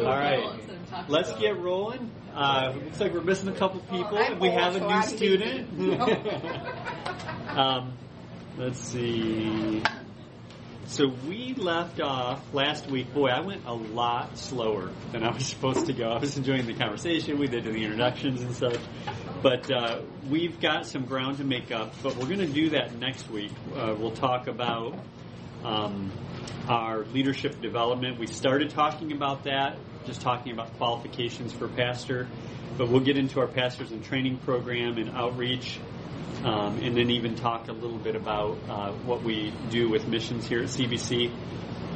All 0.00 0.06
right. 0.06 0.40
Bill 0.40 0.52
instead 0.52 0.76
of 0.76 0.90
talking 0.90 1.12
Let's 1.12 1.32
get 1.34 1.58
rolling. 1.58 2.10
Uh, 2.34 2.72
looks 2.84 3.00
like 3.00 3.12
we're 3.12 3.20
missing 3.20 3.48
a 3.48 3.54
couple 3.54 3.80
people. 3.80 4.18
I'm 4.18 4.38
we 4.38 4.50
have 4.50 4.76
a 4.76 4.80
new 4.80 5.02
student. 5.02 6.00
um, 7.48 7.92
let's 8.56 8.78
see. 8.78 9.82
So 10.86 11.10
we 11.26 11.54
left 11.54 12.00
off 12.00 12.42
last 12.52 12.86
week. 12.86 13.14
Boy, 13.14 13.28
I 13.28 13.40
went 13.40 13.64
a 13.64 13.72
lot 13.72 14.36
slower 14.36 14.90
than 15.10 15.22
I 15.22 15.32
was 15.32 15.46
supposed 15.48 15.86
to 15.86 15.92
go. 15.92 16.10
I 16.10 16.18
was 16.18 16.36
enjoying 16.36 16.66
the 16.66 16.74
conversation. 16.74 17.38
We 17.38 17.46
did 17.46 17.64
the 17.64 17.70
introductions 17.70 18.42
and 18.42 18.54
such. 18.54 18.78
But 19.42 19.70
uh, 19.70 20.02
we've 20.28 20.60
got 20.60 20.86
some 20.86 21.06
ground 21.06 21.38
to 21.38 21.44
make 21.44 21.72
up. 21.72 21.94
But 22.02 22.16
we're 22.16 22.26
going 22.26 22.40
to 22.40 22.46
do 22.46 22.70
that 22.70 22.94
next 22.96 23.30
week. 23.30 23.52
Uh, 23.74 23.94
we'll 23.98 24.12
talk 24.12 24.48
about 24.48 24.98
um, 25.64 26.10
our 26.68 27.04
leadership 27.06 27.60
development. 27.60 28.18
We 28.18 28.26
started 28.26 28.70
talking 28.70 29.12
about 29.12 29.44
that, 29.44 29.76
just 30.06 30.20
talking 30.20 30.52
about 30.52 30.76
qualifications 30.78 31.52
for 31.52 31.68
pastor. 31.68 32.28
But 32.78 32.88
we'll 32.88 33.00
get 33.00 33.18
into 33.18 33.40
our 33.40 33.46
pastors 33.46 33.90
and 33.90 34.02
training 34.02 34.38
program 34.38 34.96
and 34.96 35.10
outreach 35.10 35.78
um, 36.44 36.78
and 36.82 36.96
then 36.96 37.10
even 37.10 37.36
talk 37.36 37.68
a 37.68 37.72
little 37.72 37.98
bit 37.98 38.16
about 38.16 38.58
uh, 38.68 38.92
what 39.04 39.22
we 39.22 39.52
do 39.70 39.88
with 39.88 40.08
missions 40.08 40.46
here 40.46 40.60
at 40.60 40.68
CBC. 40.68 41.30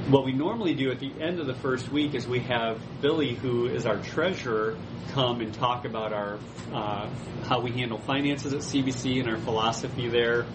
What 0.09 0.25
we 0.25 0.33
normally 0.33 0.75
do 0.75 0.91
at 0.93 1.01
the 1.01 1.11
end 1.21 1.41
of 1.41 1.47
the 1.47 1.55
first 1.55 1.91
week 1.91 2.15
is 2.15 2.29
we 2.29 2.41
have 2.41 2.81
Billy, 3.01 3.35
who 3.35 3.67
is 3.67 3.87
our 3.87 3.99
treasurer, 3.99 4.77
come 5.11 5.41
and 5.41 5.53
talk 5.53 5.85
about 5.85 6.13
our 6.13 6.39
uh, 6.73 7.09
how 7.45 7.61
we 7.61 7.73
handle 7.73 7.99
finances 7.99 8.53
at 8.53 8.61
CBC 8.61 9.19
and 9.21 9.29
our 9.29 9.39
philosophy 9.39 10.09
there. 10.09 10.47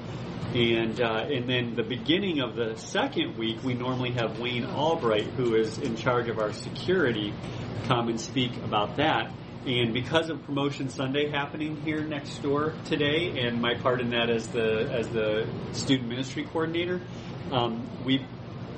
And 0.53 0.99
uh, 0.99 1.27
and 1.29 1.47
then 1.47 1.75
the 1.75 1.83
beginning 1.83 2.41
of 2.41 2.55
the 2.57 2.75
second 2.75 3.37
week, 3.37 3.63
we 3.63 3.73
normally 3.73 4.11
have 4.11 4.37
Wayne 4.37 4.65
Albright, 4.65 5.23
who 5.23 5.55
is 5.55 5.77
in 5.77 5.95
charge 5.95 6.27
of 6.27 6.39
our 6.39 6.51
security, 6.51 7.33
come 7.85 8.09
and 8.09 8.19
speak 8.19 8.57
about 8.57 8.97
that. 8.97 9.31
And 9.65 9.93
because 9.93 10.29
of 10.29 10.43
Promotion 10.43 10.89
Sunday 10.89 11.29
happening 11.29 11.79
here 11.83 12.03
next 12.03 12.41
door 12.41 12.73
today, 12.83 13.45
and 13.45 13.61
my 13.61 13.75
part 13.75 14.01
in 14.01 14.09
that 14.09 14.29
as 14.29 14.49
the 14.49 14.89
as 14.91 15.07
the 15.07 15.47
student 15.71 16.09
ministry 16.09 16.43
coordinator, 16.43 16.99
um, 17.51 17.87
we 18.03 18.25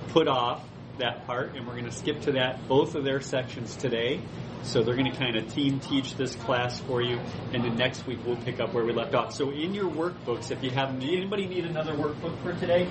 put 0.09 0.27
off 0.27 0.63
that 0.99 1.25
part, 1.25 1.55
and 1.55 1.65
we're 1.65 1.73
going 1.73 1.85
to 1.85 1.91
skip 1.91 2.21
to 2.21 2.33
that 2.33 2.67
both 2.67 2.95
of 2.95 3.03
their 3.03 3.21
sections 3.21 3.75
today. 3.75 4.21
So 4.63 4.81
they're 4.81 4.95
going 4.95 5.11
to 5.11 5.17
kind 5.17 5.35
of 5.35 5.53
team 5.53 5.79
teach 5.81 6.15
this 6.15 6.35
class 6.35 6.79
for 6.79 7.01
you, 7.01 7.19
and 7.53 7.63
then 7.63 7.75
next 7.75 8.07
week 8.07 8.19
we'll 8.25 8.37
pick 8.37 8.61
up 8.61 8.73
where 8.73 8.85
we 8.85 8.93
left 8.93 9.13
off. 9.13 9.33
So 9.33 9.49
in 9.51 9.73
your 9.73 9.89
workbooks, 9.91 10.51
if 10.51 10.63
you 10.63 10.69
have 10.71 10.89
anybody 10.95 11.47
need 11.47 11.65
another 11.65 11.93
workbook 11.93 12.41
for 12.41 12.53
today, 12.53 12.87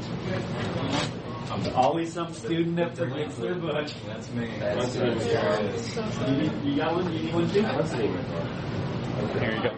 always 1.74 2.12
some 2.12 2.32
student 2.34 2.76
that 2.76 2.96
forgets 2.96 3.36
their 3.36 3.54
book. 3.54 3.88
That's 4.06 4.30
me. 4.30 4.50
That's 4.58 4.94
You, 6.28 6.36
need- 6.36 6.64
you 6.64 6.76
got 6.76 6.94
one? 6.94 7.12
You 7.12 7.18
need 7.24 7.34
one 7.34 7.50
too? 7.50 7.62
There 9.38 9.54
you 9.56 9.62
go. 9.62 9.76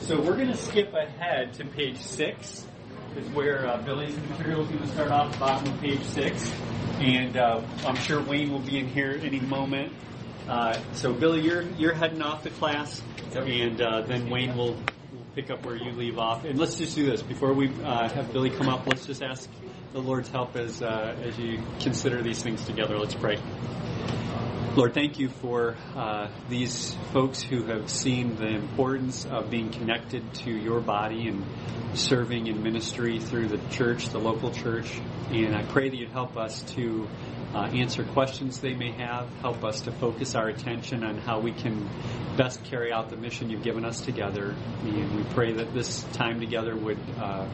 So 0.00 0.20
we're 0.20 0.36
going 0.36 0.48
to 0.48 0.56
skip 0.56 0.92
ahead 0.94 1.54
to 1.54 1.64
page 1.66 1.98
six, 1.98 2.66
is 3.16 3.28
where 3.30 3.66
uh, 3.66 3.82
Billy's 3.82 4.16
material 4.16 4.62
is 4.62 4.68
going 4.68 4.80
to 4.82 4.88
start 4.88 5.10
off, 5.10 5.38
bottom 5.38 5.72
of 5.72 5.80
page 5.80 6.02
six. 6.04 6.52
And 7.00 7.36
uh, 7.36 7.62
I'm 7.86 7.96
sure 7.96 8.20
Wayne 8.20 8.50
will 8.50 8.58
be 8.58 8.78
in 8.78 8.88
here 8.88 9.18
any 9.22 9.38
moment. 9.38 9.92
Uh, 10.48 10.80
so 10.94 11.12
Billy, 11.12 11.40
you're 11.42 11.62
you're 11.62 11.94
heading 11.94 12.22
off 12.22 12.42
to 12.42 12.50
class, 12.50 13.02
and 13.34 13.80
uh, 13.80 14.00
then 14.02 14.30
Wayne 14.30 14.56
will, 14.56 14.72
will 14.74 15.26
pick 15.34 15.50
up 15.50 15.64
where 15.64 15.76
you 15.76 15.92
leave 15.92 16.18
off. 16.18 16.44
And 16.44 16.58
let's 16.58 16.76
just 16.76 16.96
do 16.96 17.06
this 17.06 17.22
before 17.22 17.52
we 17.52 17.70
uh, 17.84 18.08
have 18.08 18.32
Billy 18.32 18.50
come 18.50 18.68
up. 18.68 18.86
Let's 18.86 19.06
just 19.06 19.22
ask 19.22 19.48
the 19.92 20.00
Lord's 20.00 20.28
help 20.28 20.56
as 20.56 20.82
uh, 20.82 21.16
as 21.22 21.38
you 21.38 21.62
consider 21.80 22.20
these 22.22 22.42
things 22.42 22.64
together. 22.64 22.98
Let's 22.98 23.14
pray. 23.14 23.38
Lord, 24.78 24.94
thank 24.94 25.18
you 25.18 25.28
for 25.28 25.74
uh, 25.96 26.28
these 26.48 26.94
folks 27.12 27.42
who 27.42 27.64
have 27.64 27.90
seen 27.90 28.36
the 28.36 28.46
importance 28.46 29.26
of 29.26 29.50
being 29.50 29.70
connected 29.70 30.22
to 30.34 30.52
your 30.52 30.78
body 30.78 31.26
and 31.26 31.44
serving 31.94 32.46
in 32.46 32.62
ministry 32.62 33.18
through 33.18 33.48
the 33.48 33.58
church, 33.70 34.10
the 34.10 34.20
local 34.20 34.52
church. 34.52 35.00
And 35.32 35.56
I 35.56 35.64
pray 35.64 35.88
that 35.88 35.96
you'd 35.96 36.12
help 36.12 36.36
us 36.36 36.62
to 36.74 37.08
uh, 37.52 37.62
answer 37.74 38.04
questions 38.04 38.60
they 38.60 38.74
may 38.74 38.92
have, 38.92 39.28
help 39.40 39.64
us 39.64 39.80
to 39.80 39.90
focus 39.90 40.36
our 40.36 40.46
attention 40.46 41.02
on 41.02 41.18
how 41.18 41.40
we 41.40 41.50
can 41.50 41.90
best 42.36 42.62
carry 42.62 42.92
out 42.92 43.10
the 43.10 43.16
mission 43.16 43.50
you've 43.50 43.64
given 43.64 43.84
us 43.84 44.00
together. 44.00 44.54
And 44.84 45.16
we 45.16 45.24
pray 45.34 45.54
that 45.54 45.74
this 45.74 46.04
time 46.12 46.38
together 46.38 46.76
would 46.76 47.00
uh, 47.18 47.48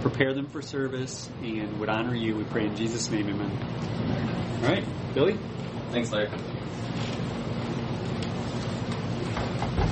prepare 0.00 0.32
them 0.32 0.46
for 0.46 0.62
service 0.62 1.28
and 1.42 1.78
would 1.78 1.90
honor 1.90 2.14
you. 2.14 2.36
We 2.36 2.44
pray 2.44 2.64
in 2.64 2.74
Jesus' 2.74 3.10
name, 3.10 3.28
amen. 3.28 4.62
All 4.62 4.68
right, 4.70 5.12
Billy? 5.12 5.36
Thanks, 5.90 6.10
Larry. 6.10 6.30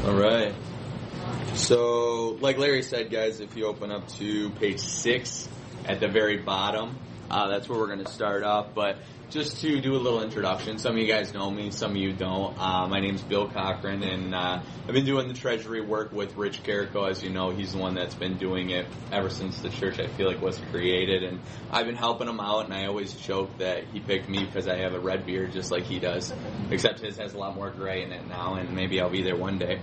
All 0.05 0.15
right. 0.15 0.55
So, 1.55 2.39
like 2.41 2.57
Larry 2.57 2.83
said, 2.83 3.11
guys, 3.11 3.41
if 3.41 3.57
you 3.57 3.67
open 3.67 3.91
up 3.91 4.09
to 4.15 4.51
page 4.51 4.79
six 4.79 5.49
at 5.87 5.99
the 6.01 6.09
very 6.09 6.39
bottom, 6.39 6.97
uh, 7.31 7.49
that's 7.49 7.69
where 7.69 7.79
we're 7.79 7.89
going 7.89 8.05
to 8.05 8.11
start 8.11 8.45
off. 8.45 8.75
But 8.75 8.99
just 9.31 9.61
to 9.61 9.81
do 9.81 9.95
a 9.95 9.99
little 9.99 10.23
introduction, 10.23 10.79
some 10.79 10.93
of 10.93 10.99
you 10.99 11.07
guys 11.07 11.35
know 11.35 11.51
me, 11.51 11.71
some 11.71 11.91
of 11.91 11.97
you 11.99 12.13
don't. 12.13 12.57
Uh, 12.59 12.89
my 12.89 13.01
name's 13.01 13.21
Bill 13.21 13.49
Cochran, 13.49 14.03
and 14.03 14.35
uh, 14.35 14.63
I've 14.87 14.95
been 14.95 15.05
doing 15.05 15.29
the 15.29 15.35
treasury 15.35 15.83
work 15.83 16.13
with 16.13 16.35
Rich 16.37 16.63
Carrico. 16.63 17.05
As 17.05 17.23
you 17.23 17.29
know, 17.29 17.51
he's 17.51 17.73
the 17.73 17.79
one 17.79 17.95
that's 17.95 18.15
been 18.15 18.39
doing 18.39 18.71
it 18.71 18.87
ever 19.13 19.29
since 19.29 19.59
the 19.61 19.69
church, 19.69 20.01
I 20.01 20.07
feel 20.07 20.29
like, 20.29 20.41
was 20.41 20.59
created. 20.71 21.25
And 21.25 21.41
I've 21.71 21.87
been 21.87 21.97
helping 21.97 22.27
him 22.27 22.41
out, 22.41 22.65
and 22.65 22.75
I 22.75 22.87
always 22.87 23.13
joke 23.13 23.59
that 23.59 23.85
he 23.93 24.01
picked 24.01 24.31
me 24.31 24.45
because 24.45 24.67
I 24.67 24.79
have 24.79 24.95
a 24.95 25.01
red 25.01 25.27
beard 25.27 25.53
just 25.53 25.71
like 25.71 25.85
he 25.85 25.99
does, 25.99 26.33
except 26.71 27.01
his 27.01 27.19
has 27.19 27.35
a 27.35 27.39
lot 27.39 27.55
more 27.55 27.71
gray 27.71 28.03
in 28.05 28.13
it 28.13 28.27
now, 28.29 28.55
and 28.55 28.75
maybe 28.75 29.01
I'll 29.01 29.11
be 29.11 29.23
there 29.23 29.37
one 29.37 29.59
day. 29.59 29.81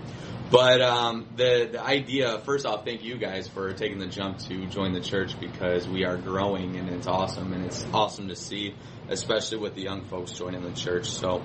But 0.51 0.81
um, 0.81 1.28
the 1.35 1.69
the 1.72 1.84
idea, 1.84 2.39
first 2.39 2.67
off, 2.67 2.85
thank 2.85 3.03
you 3.03 3.17
guys 3.17 3.47
for 3.47 3.73
taking 3.73 3.97
the 3.97 4.05
jump 4.05 4.38
to 4.47 4.67
join 4.67 4.94
the 4.94 5.00
church 5.01 5.39
because 5.39 5.88
we 5.88 6.05
are 6.05 6.17
growing 6.17 6.75
and 6.75 6.88
it's 6.89 7.07
awesome 7.07 7.51
and 7.51 7.66
it's 7.66 7.84
awesome 7.91 8.28
to 8.28 8.35
see, 8.35 8.75
especially 9.09 9.57
with 9.59 9.75
the 9.75 9.81
young 9.81 10.05
folks 10.05 10.31
joining 10.31 10.63
the 10.63 10.71
church. 10.71 11.09
So, 11.09 11.43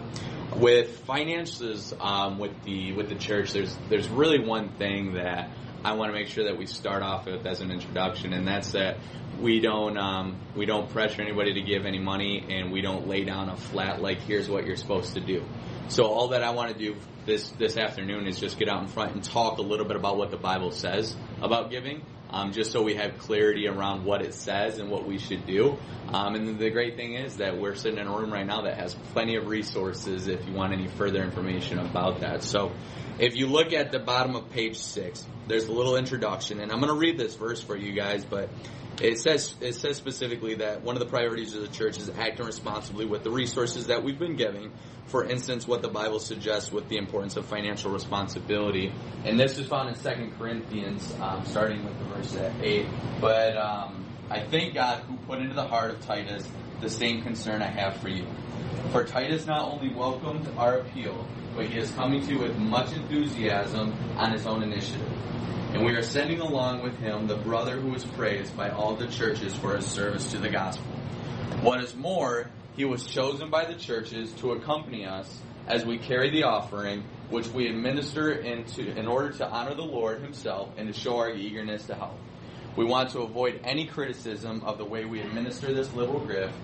with 0.56 1.00
finances, 1.00 1.94
um, 2.00 2.38
with 2.38 2.62
the 2.64 2.92
with 2.92 3.08
the 3.08 3.14
church, 3.14 3.52
there's 3.52 3.76
there's 3.88 4.08
really 4.08 4.38
one 4.38 4.70
thing 4.70 5.14
that 5.14 5.50
I 5.84 5.94
want 5.94 6.12
to 6.12 6.18
make 6.18 6.28
sure 6.28 6.44
that 6.44 6.58
we 6.58 6.66
start 6.66 7.02
off 7.02 7.26
with 7.26 7.46
as 7.46 7.60
an 7.60 7.70
introduction, 7.70 8.32
and 8.32 8.46
that's 8.46 8.72
that 8.72 8.98
we 9.40 9.60
don't 9.60 9.96
um, 9.96 10.36
we 10.54 10.66
don't 10.66 10.90
pressure 10.90 11.22
anybody 11.22 11.54
to 11.54 11.62
give 11.62 11.86
any 11.86 11.98
money, 11.98 12.44
and 12.50 12.70
we 12.70 12.80
don't 12.80 13.06
lay 13.08 13.24
down 13.24 13.48
a 13.48 13.56
flat 13.56 14.02
like 14.02 14.20
here's 14.20 14.48
what 14.48 14.66
you're 14.66 14.76
supposed 14.76 15.14
to 15.14 15.20
do. 15.20 15.44
So 15.88 16.04
all 16.04 16.28
that 16.28 16.42
I 16.42 16.50
want 16.50 16.72
to 16.72 16.78
do 16.78 16.96
this 17.26 17.48
this 17.50 17.76
afternoon 17.76 18.26
is 18.26 18.38
just 18.38 18.58
get 18.58 18.68
out 18.68 18.82
in 18.82 18.88
front 18.88 19.14
and 19.14 19.24
talk 19.24 19.58
a 19.58 19.62
little 19.62 19.86
bit 19.86 19.96
about 19.96 20.16
what 20.16 20.30
the 20.30 20.36
Bible 20.36 20.70
says 20.70 21.16
about 21.40 21.70
giving, 21.70 22.02
um, 22.32 22.52
just 22.52 22.72
so 22.72 22.82
we 22.82 22.94
have 22.94 23.18
clarity 23.18 23.66
around 23.66 24.04
what 24.04 24.22
it 24.22 24.34
says 24.34 24.78
and 24.78 24.90
what 24.90 25.06
we 25.06 25.18
should 25.18 25.46
do. 25.46 25.76
Um, 26.12 26.34
and 26.34 26.58
the 26.58 26.70
great 26.70 26.96
thing 26.96 27.14
is 27.14 27.36
that 27.36 27.58
we're 27.58 27.74
sitting 27.74 27.98
in 27.98 28.06
a 28.06 28.16
room 28.16 28.32
right 28.32 28.46
now 28.46 28.62
that 28.62 28.78
has 28.78 28.94
plenty 29.12 29.36
of 29.36 29.46
resources 29.46 30.26
if 30.26 30.46
you 30.46 30.52
want 30.52 30.72
any 30.72 30.88
further 30.88 31.22
information 31.22 31.78
about 31.78 32.20
that. 32.20 32.42
So 32.42 32.72
if 33.18 33.36
you 33.36 33.46
look 33.46 33.72
at 33.72 33.92
the 33.92 33.98
bottom 33.98 34.36
of 34.36 34.50
page 34.50 34.78
six, 34.78 35.24
there's 35.46 35.66
a 35.66 35.72
little 35.72 35.96
introduction, 35.96 36.60
and 36.60 36.70
I'm 36.70 36.80
going 36.80 36.92
to 36.92 36.98
read 36.98 37.18
this 37.18 37.34
verse 37.34 37.60
for 37.62 37.76
you 37.76 37.92
guys, 37.92 38.24
but 38.24 38.48
it 39.00 39.18
says 39.18 39.54
it 39.60 39.74
says 39.74 39.96
specifically 39.96 40.56
that 40.56 40.82
one 40.82 40.96
of 40.96 41.00
the 41.00 41.08
priorities 41.08 41.54
of 41.54 41.62
the 41.62 41.68
church 41.68 41.98
is 41.98 42.10
acting 42.18 42.46
responsibly 42.46 43.06
with 43.06 43.24
the 43.24 43.30
resources 43.30 43.86
that 43.86 44.02
we've 44.02 44.18
been 44.18 44.36
giving. 44.36 44.72
For 45.06 45.24
instance, 45.24 45.66
what 45.66 45.82
the 45.82 45.88
Bible 45.88 46.20
suggests 46.20 46.70
with 46.70 46.88
the 46.88 46.96
importance 46.96 47.36
of 47.36 47.44
financial 47.46 47.90
responsibility, 47.90 48.92
and 49.24 49.38
this 49.40 49.58
is 49.58 49.66
found 49.66 49.88
in 49.88 49.96
Second 49.96 50.38
Corinthians, 50.38 51.14
um, 51.20 51.44
starting 51.44 51.84
with 51.84 51.98
the 51.98 52.04
verse 52.04 52.36
eight. 52.62 52.86
But 53.20 53.56
um, 53.56 54.04
I 54.30 54.40
thank 54.44 54.74
God 54.74 55.02
who 55.02 55.16
put 55.26 55.40
into 55.40 55.54
the 55.54 55.66
heart 55.66 55.90
of 55.90 56.00
Titus 56.06 56.48
the 56.80 56.88
same 56.88 57.22
concern 57.22 57.62
I 57.62 57.70
have 57.70 57.96
for 57.96 58.08
you. 58.08 58.26
For 58.92 59.04
Titus 59.04 59.46
not 59.46 59.70
only 59.70 59.94
welcomed 59.94 60.48
our 60.56 60.78
appeal, 60.78 61.24
but 61.54 61.66
he 61.66 61.78
is 61.78 61.92
coming 61.92 62.26
to 62.26 62.32
you 62.32 62.38
with 62.40 62.58
much 62.58 62.92
enthusiasm 62.92 63.94
on 64.16 64.32
his 64.32 64.46
own 64.46 64.64
initiative. 64.64 65.08
And 65.72 65.84
we 65.84 65.92
are 65.92 66.02
sending 66.02 66.40
along 66.40 66.82
with 66.82 66.98
him 66.98 67.28
the 67.28 67.36
brother 67.36 67.78
who 67.78 67.94
is 67.94 68.04
praised 68.04 68.56
by 68.56 68.70
all 68.70 68.96
the 68.96 69.06
churches 69.06 69.54
for 69.54 69.76
his 69.76 69.86
service 69.86 70.32
to 70.32 70.38
the 70.38 70.48
gospel. 70.48 70.90
What 71.62 71.84
is 71.84 71.94
more, 71.94 72.50
he 72.74 72.84
was 72.84 73.06
chosen 73.06 73.48
by 73.48 73.64
the 73.64 73.74
churches 73.74 74.32
to 74.38 74.52
accompany 74.52 75.06
us 75.06 75.40
as 75.68 75.84
we 75.84 75.96
carry 75.96 76.30
the 76.30 76.42
offering, 76.42 77.04
which 77.28 77.46
we 77.46 77.68
administer 77.68 78.32
into, 78.32 78.90
in 78.90 79.06
order 79.06 79.30
to 79.34 79.48
honor 79.48 79.76
the 79.76 79.84
Lord 79.84 80.20
himself 80.20 80.68
and 80.76 80.92
to 80.92 80.98
show 80.98 81.18
our 81.18 81.30
eagerness 81.30 81.86
to 81.86 81.94
help. 81.94 82.18
We 82.80 82.86
want 82.86 83.10
to 83.10 83.20
avoid 83.20 83.60
any 83.62 83.84
criticism 83.84 84.62
of 84.64 84.78
the 84.78 84.86
way 84.86 85.04
we 85.04 85.20
administer 85.20 85.70
this 85.74 85.92
liberal 85.92 86.20
gift, 86.20 86.54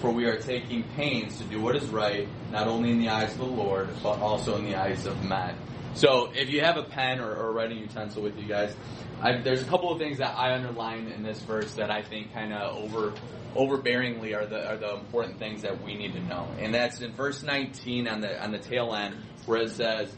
for 0.00 0.10
we 0.10 0.24
are 0.24 0.38
taking 0.38 0.84
pains 0.96 1.36
to 1.36 1.44
do 1.44 1.60
what 1.60 1.76
is 1.76 1.86
right, 1.90 2.26
not 2.50 2.66
only 2.66 2.92
in 2.92 2.98
the 2.98 3.10
eyes 3.10 3.32
of 3.32 3.40
the 3.40 3.44
Lord, 3.44 3.90
but 4.02 4.18
also 4.20 4.56
in 4.56 4.64
the 4.64 4.74
eyes 4.74 5.04
of 5.04 5.22
men. 5.22 5.54
So, 5.92 6.32
if 6.34 6.48
you 6.48 6.62
have 6.62 6.78
a 6.78 6.82
pen 6.82 7.20
or, 7.20 7.30
or 7.30 7.52
writing 7.52 7.76
utensil 7.76 8.22
with 8.22 8.38
you 8.38 8.48
guys, 8.48 8.74
I, 9.20 9.36
there's 9.42 9.60
a 9.60 9.66
couple 9.66 9.92
of 9.92 9.98
things 9.98 10.16
that 10.16 10.34
I 10.34 10.54
underline 10.54 11.08
in 11.08 11.22
this 11.22 11.40
verse 11.40 11.74
that 11.74 11.90
I 11.90 12.00
think 12.00 12.32
kind 12.32 12.54
of 12.54 12.78
over 12.78 13.12
overbearingly 13.54 14.34
are 14.34 14.46
the 14.46 14.66
are 14.66 14.78
the 14.78 14.94
important 14.94 15.38
things 15.38 15.60
that 15.60 15.82
we 15.82 15.94
need 15.94 16.14
to 16.14 16.20
know. 16.20 16.48
And 16.58 16.74
that's 16.74 17.02
in 17.02 17.12
verse 17.12 17.42
19 17.42 18.08
on 18.08 18.22
the 18.22 18.42
on 18.42 18.50
the 18.50 18.58
tail 18.58 18.94
end 18.94 19.14
where 19.44 19.60
it 19.60 19.72
says, 19.72 20.10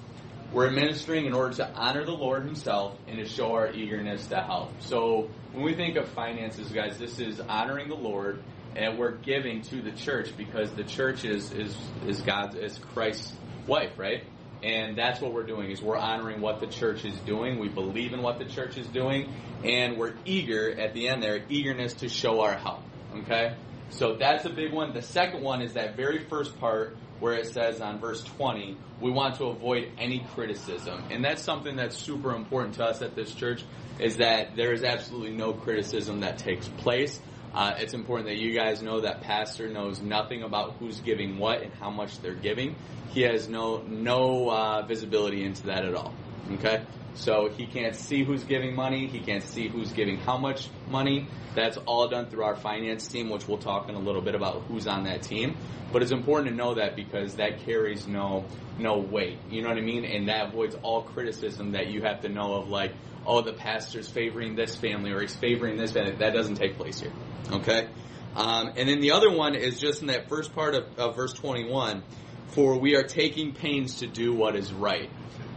"We're 0.52 0.66
administering 0.66 1.26
in 1.26 1.32
order 1.32 1.54
to 1.56 1.70
honor 1.74 2.04
the 2.04 2.12
Lord 2.12 2.44
Himself 2.44 2.96
and 3.06 3.18
to 3.18 3.26
show 3.26 3.52
our 3.52 3.72
eagerness 3.72 4.26
to 4.28 4.40
help." 4.40 4.70
So 4.80 5.28
when 5.52 5.64
we 5.64 5.74
think 5.74 5.96
of 5.96 6.08
finances, 6.08 6.70
guys, 6.70 6.98
this 6.98 7.18
is 7.18 7.40
honoring 7.40 7.88
the 7.88 7.96
Lord, 7.96 8.42
and 8.76 8.98
we're 8.98 9.16
giving 9.16 9.62
to 9.62 9.82
the 9.82 9.92
church 9.92 10.36
because 10.36 10.70
the 10.72 10.84
church 10.84 11.24
is 11.24 11.52
is 11.52 11.76
is 12.06 12.20
God's 12.20 12.56
is 12.56 12.78
Christ's 12.92 13.32
wife, 13.66 13.98
right? 13.98 14.24
And 14.62 14.96
that's 14.98 15.20
what 15.20 15.32
we're 15.32 15.46
doing 15.46 15.70
is 15.70 15.80
we're 15.80 15.96
honoring 15.96 16.40
what 16.40 16.60
the 16.60 16.66
church 16.66 17.04
is 17.04 17.16
doing. 17.20 17.58
We 17.58 17.68
believe 17.68 18.12
in 18.12 18.22
what 18.22 18.38
the 18.38 18.44
church 18.44 18.76
is 18.76 18.88
doing, 18.88 19.32
and 19.62 19.96
we're 19.96 20.14
eager 20.24 20.70
at 20.80 20.94
the 20.94 21.08
end 21.08 21.22
there, 21.22 21.44
eagerness 21.48 21.94
to 21.94 22.08
show 22.08 22.40
our 22.40 22.54
help. 22.54 22.82
Okay? 23.18 23.54
So 23.90 24.16
that's 24.16 24.44
a 24.44 24.50
big 24.50 24.72
one. 24.72 24.92
The 24.92 25.02
second 25.02 25.42
one 25.42 25.62
is 25.62 25.74
that 25.74 25.96
very 25.96 26.24
first 26.24 26.58
part 26.58 26.96
where 27.20 27.34
it 27.34 27.46
says 27.46 27.80
on 27.80 27.98
verse 27.98 28.22
20, 28.22 28.76
we 29.00 29.10
want 29.10 29.36
to 29.36 29.44
avoid 29.46 29.90
any 29.98 30.20
criticism. 30.34 31.02
And 31.10 31.24
that's 31.24 31.42
something 31.42 31.76
that's 31.76 31.96
super 31.96 32.34
important 32.34 32.74
to 32.74 32.84
us 32.84 33.02
at 33.02 33.14
this 33.14 33.32
church 33.34 33.64
is 33.98 34.18
that 34.18 34.56
there 34.56 34.72
is 34.72 34.84
absolutely 34.84 35.36
no 35.36 35.52
criticism 35.52 36.20
that 36.20 36.38
takes 36.38 36.68
place. 36.68 37.20
Uh, 37.52 37.74
it's 37.78 37.94
important 37.94 38.28
that 38.28 38.38
you 38.38 38.54
guys 38.54 38.82
know 38.82 39.00
that 39.00 39.22
pastor 39.22 39.68
knows 39.68 40.00
nothing 40.00 40.42
about 40.42 40.76
who's 40.78 41.00
giving 41.00 41.38
what 41.38 41.62
and 41.62 41.72
how 41.74 41.90
much 41.90 42.20
they're 42.20 42.34
giving. 42.34 42.76
He 43.08 43.22
has 43.22 43.48
no 43.48 43.78
no 43.78 44.50
uh, 44.50 44.82
visibility 44.86 45.44
into 45.44 45.66
that 45.66 45.84
at 45.84 45.94
all. 45.94 46.12
Okay, 46.50 46.82
so 47.14 47.48
he 47.48 47.66
can't 47.66 47.94
see 47.94 48.24
who's 48.24 48.44
giving 48.44 48.74
money. 48.74 49.06
He 49.06 49.20
can't 49.20 49.42
see 49.42 49.68
who's 49.68 49.92
giving 49.92 50.16
how 50.18 50.38
much 50.38 50.68
money. 50.88 51.28
That's 51.54 51.76
all 51.76 52.08
done 52.08 52.30
through 52.30 52.44
our 52.44 52.56
finance 52.56 53.06
team, 53.06 53.28
which 53.28 53.46
we'll 53.46 53.58
talk 53.58 53.88
in 53.88 53.94
a 53.94 53.98
little 53.98 54.22
bit 54.22 54.34
about 54.34 54.62
who's 54.62 54.86
on 54.86 55.04
that 55.04 55.22
team. 55.22 55.56
But 55.92 56.02
it's 56.02 56.12
important 56.12 56.50
to 56.50 56.54
know 56.54 56.74
that 56.74 56.96
because 56.96 57.34
that 57.36 57.60
carries 57.60 58.06
no 58.06 58.46
no 58.78 58.98
weight. 58.98 59.38
You 59.50 59.62
know 59.62 59.68
what 59.68 59.78
I 59.78 59.82
mean? 59.82 60.04
And 60.04 60.28
that 60.28 60.48
avoids 60.48 60.74
all 60.82 61.02
criticism 61.02 61.72
that 61.72 61.88
you 61.88 62.02
have 62.02 62.22
to 62.22 62.28
know 62.28 62.54
of 62.54 62.68
like, 62.68 62.92
oh, 63.26 63.42
the 63.42 63.52
pastor's 63.52 64.08
favoring 64.08 64.54
this 64.54 64.76
family 64.76 65.12
or 65.12 65.20
he's 65.20 65.36
favoring 65.36 65.76
this 65.76 65.92
family. 65.92 66.12
That 66.12 66.32
doesn't 66.32 66.56
take 66.56 66.76
place 66.76 67.00
here. 67.00 67.12
Okay? 67.50 67.88
Um, 68.36 68.72
and 68.76 68.88
then 68.88 69.00
the 69.00 69.12
other 69.12 69.30
one 69.30 69.54
is 69.54 69.78
just 69.80 70.00
in 70.00 70.08
that 70.08 70.28
first 70.28 70.54
part 70.54 70.74
of, 70.74 70.98
of 70.98 71.16
verse 71.16 71.32
21 71.32 72.02
for 72.48 72.78
we 72.78 72.94
are 72.94 73.02
taking 73.02 73.52
pains 73.52 73.98
to 73.98 74.06
do 74.06 74.32
what 74.32 74.56
is 74.56 74.72
right. 74.72 75.10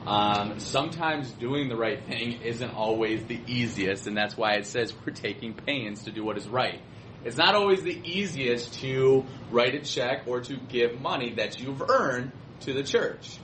Um, 0.06 0.60
sometimes 0.60 1.32
doing 1.32 1.70
the 1.70 1.76
right 1.76 2.04
thing 2.06 2.42
isn't 2.42 2.74
always 2.74 3.24
the 3.26 3.40
easiest, 3.46 4.08
and 4.08 4.18
that's 4.18 4.36
why 4.36 4.54
it 4.54 4.66
says 4.66 4.94
we're 5.06 5.14
taking 5.14 5.54
pains 5.54 6.04
to 6.04 6.12
do 6.12 6.24
what 6.24 6.38
is 6.38 6.48
right. 6.48 6.82
It's 7.24 7.38
not 7.38 7.54
always 7.54 7.84
the 7.84 8.02
easiest 8.04 8.74
to 8.82 9.26
write 9.52 9.76
a 9.76 9.80
check 9.80 10.24
or 10.26 10.42
to 10.42 10.58
give 10.58 11.00
money 11.00 11.36
that 11.36 11.60
you've 11.60 11.82
earned 11.88 12.32
to 12.62 12.74
the 12.74 12.84
church. 12.84 13.38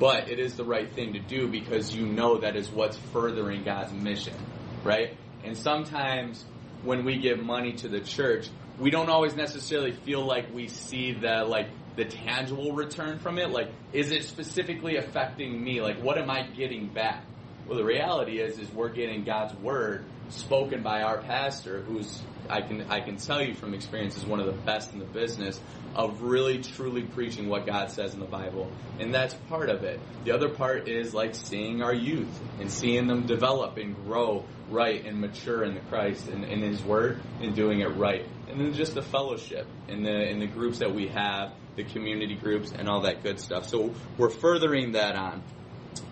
But 0.00 0.28
it 0.28 0.40
is 0.40 0.56
the 0.56 0.64
right 0.64 0.92
thing 0.92 1.12
to 1.12 1.20
do 1.20 1.46
because 1.46 1.94
you 1.94 2.06
know 2.06 2.38
that 2.38 2.56
is 2.56 2.68
what's 2.68 2.96
furthering 2.96 3.62
God's 3.62 3.92
mission, 3.92 4.34
right? 4.82 5.16
And 5.44 5.56
sometimes 5.56 6.44
when 6.82 7.04
we 7.04 7.18
give 7.18 7.38
money 7.38 7.74
to 7.74 7.88
the 7.88 8.00
church, 8.00 8.48
we 8.80 8.90
don't 8.90 9.08
always 9.08 9.36
necessarily 9.36 9.92
feel 9.92 10.26
like 10.26 10.52
we 10.52 10.66
see 10.66 11.12
the 11.12 11.44
like 11.44 11.68
the 11.96 12.04
tangible 12.04 12.72
return 12.72 13.18
from 13.18 13.38
it. 13.38 13.50
Like, 13.50 13.70
is 13.92 14.10
it 14.10 14.24
specifically 14.24 14.96
affecting 14.96 15.62
me? 15.62 15.80
Like, 15.80 16.02
what 16.02 16.18
am 16.18 16.30
I 16.30 16.42
getting 16.42 16.88
back? 16.88 17.24
Well, 17.66 17.78
the 17.78 17.84
reality 17.84 18.40
is, 18.40 18.58
is 18.58 18.70
we're 18.72 18.90
getting 18.90 19.24
God's 19.24 19.54
word 19.54 20.04
spoken 20.28 20.82
by 20.82 21.02
our 21.02 21.18
pastor, 21.18 21.80
who's 21.82 22.22
I 22.48 22.60
can 22.60 22.82
I 22.90 23.00
can 23.00 23.16
tell 23.16 23.42
you 23.42 23.54
from 23.54 23.74
experience 23.74 24.16
is 24.16 24.26
one 24.26 24.40
of 24.40 24.46
the 24.46 24.52
best 24.52 24.92
in 24.92 24.98
the 24.98 25.04
business 25.06 25.60
of 25.94 26.22
really 26.22 26.58
truly 26.58 27.02
preaching 27.02 27.48
what 27.48 27.66
God 27.66 27.90
says 27.90 28.14
in 28.14 28.20
the 28.20 28.26
Bible, 28.26 28.70
and 28.98 29.14
that's 29.14 29.34
part 29.48 29.70
of 29.70 29.84
it. 29.84 30.00
The 30.24 30.32
other 30.32 30.48
part 30.48 30.88
is 30.88 31.14
like 31.14 31.34
seeing 31.34 31.82
our 31.82 31.94
youth 31.94 32.40
and 32.60 32.70
seeing 32.70 33.06
them 33.06 33.26
develop 33.26 33.76
and 33.78 33.94
grow 34.04 34.44
right 34.68 35.04
and 35.04 35.20
mature 35.20 35.64
in 35.64 35.74
the 35.74 35.80
Christ 35.80 36.28
and 36.28 36.44
in 36.44 36.60
His 36.60 36.82
Word 36.82 37.20
and 37.40 37.54
doing 37.54 37.80
it 37.80 37.96
right, 37.96 38.26
and 38.48 38.60
then 38.60 38.72
just 38.74 38.94
the 38.94 39.02
fellowship 39.02 39.66
and 39.88 40.04
the 40.04 40.28
in 40.28 40.38
the 40.40 40.46
groups 40.46 40.78
that 40.78 40.94
we 40.94 41.08
have, 41.08 41.52
the 41.76 41.84
community 41.84 42.34
groups 42.34 42.72
and 42.72 42.88
all 42.88 43.02
that 43.02 43.22
good 43.22 43.40
stuff. 43.40 43.68
So 43.68 43.94
we're 44.16 44.30
furthering 44.30 44.92
that 44.92 45.16
on, 45.16 45.42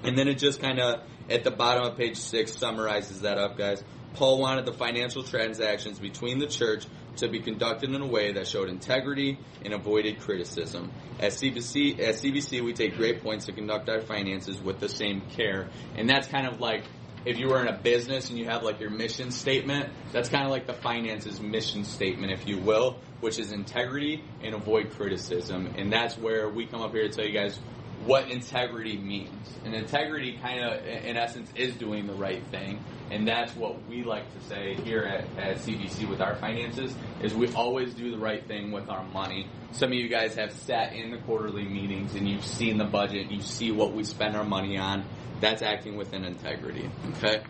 and 0.03 0.17
then 0.17 0.29
it 0.29 0.35
just 0.35 0.61
kind 0.61 0.79
of 0.79 1.03
at 1.31 1.45
the 1.45 1.51
bottom 1.51 1.85
of 1.85 1.97
page 1.97 2.17
six 2.17 2.57
summarizes 2.57 3.21
that 3.23 3.39
up, 3.39 3.57
guys. 3.57 3.83
Paul 4.15 4.39
wanted 4.39 4.67
the 4.67 4.75
financial 4.75 5.23
transactions 5.23 5.99
between 5.99 6.39
the 6.39 6.47
church 6.47 6.85
to 7.17 7.29
be 7.29 7.41
conducted 7.41 7.91
in 7.95 8.01
a 8.01 8.07
way 8.07 8.33
that 8.33 8.47
showed 8.47 8.69
integrity 8.69 9.39
and 9.65 9.73
avoided 9.73 10.21
criticism. 10.21 10.91
At 11.19 11.33
CBC, 11.33 11.99
at 11.99 12.17
CBC, 12.17 12.63
we 12.63 12.73
take 12.73 12.97
great 12.97 13.23
points 13.23 13.47
to 13.47 13.53
conduct 13.53 13.89
our 13.89 14.01
finances 14.01 14.61
with 14.61 14.81
the 14.81 14.89
same 14.89 15.23
care, 15.31 15.69
and 15.97 16.09
that's 16.09 16.27
kind 16.27 16.47
of 16.47 16.61
like 16.61 16.85
if 17.25 17.39
you 17.39 17.49
were 17.49 17.61
in 17.61 17.69
a 17.69 17.77
business 17.77 18.31
and 18.31 18.39
you 18.39 18.47
have 18.47 18.63
like 18.63 18.81
your 18.81 18.91
mission 18.91 19.31
statement, 19.31 19.91
that's 20.13 20.29
kind 20.29 20.45
of 20.45 20.51
like 20.51 20.67
the 20.67 20.75
finances 20.75 21.41
mission 21.41 21.85
statement, 21.85 22.33
if 22.33 22.47
you 22.47 22.59
will, 22.59 22.99
which 23.21 23.39
is 23.39 23.53
integrity 23.53 24.23
and 24.43 24.55
avoid 24.55 24.91
criticism, 24.93 25.73
and 25.77 25.93
that's 25.93 26.19
where 26.19 26.49
we 26.49 26.67
come 26.67 26.83
up 26.83 26.93
here 26.93 27.09
to 27.09 27.15
tell 27.15 27.25
you 27.25 27.33
guys 27.33 27.59
what 28.05 28.31
integrity 28.31 28.97
means. 28.97 29.31
And 29.65 29.75
integrity 29.75 30.37
kind 30.43 30.65
of, 30.65 30.85
in 30.85 31.17
essence, 31.17 31.51
is 31.55 31.75
doing 31.77 32.07
the 32.07 32.15
right 32.15 32.45
thing. 32.49 32.83
And 33.11 33.29
that's 33.29 33.55
what 33.55 33.87
we 33.89 34.03
like 34.03 34.25
to 34.35 34.49
say 34.49 34.75
here 34.75 35.03
at, 35.03 35.39
at 35.39 35.57
CBC 35.59 36.09
with 36.09 36.21
our 36.21 36.35
finances, 36.37 36.95
is 37.23 37.35
we 37.35 37.53
always 37.53 37.95
do 37.95 38.11
the 38.11 38.19
right 38.19 38.45
thing 38.47 38.73
with 38.73 38.89
our 38.89 39.05
money. 39.05 39.47
Some 39.73 39.91
of 39.93 39.95
you 39.95 40.09
guys 40.09 40.35
have 40.35 40.53
sat 40.53 40.95
in 40.95 41.11
the 41.13 41.19
quarterly 41.19 41.65
meetings 41.65 42.15
and 42.15 42.29
you've 42.29 42.45
seen 42.45 42.79
the 42.79 42.85
budget, 42.85 43.31
you 43.31 43.41
see 43.41 43.71
what 43.71 43.93
we 43.93 44.03
spend 44.03 44.35
our 44.37 44.45
money 44.45 44.79
on. 44.79 45.05
That's 45.43 45.61
acting 45.61 45.97
within 45.99 46.25
integrity. 46.25 46.89
Okay? 47.17 47.43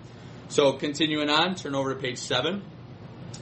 So 0.49 0.73
continuing 0.73 1.31
on, 1.31 1.55
turn 1.55 1.77
over 1.77 1.95
to 1.95 2.01
page 2.01 2.19
seven. 2.19 2.63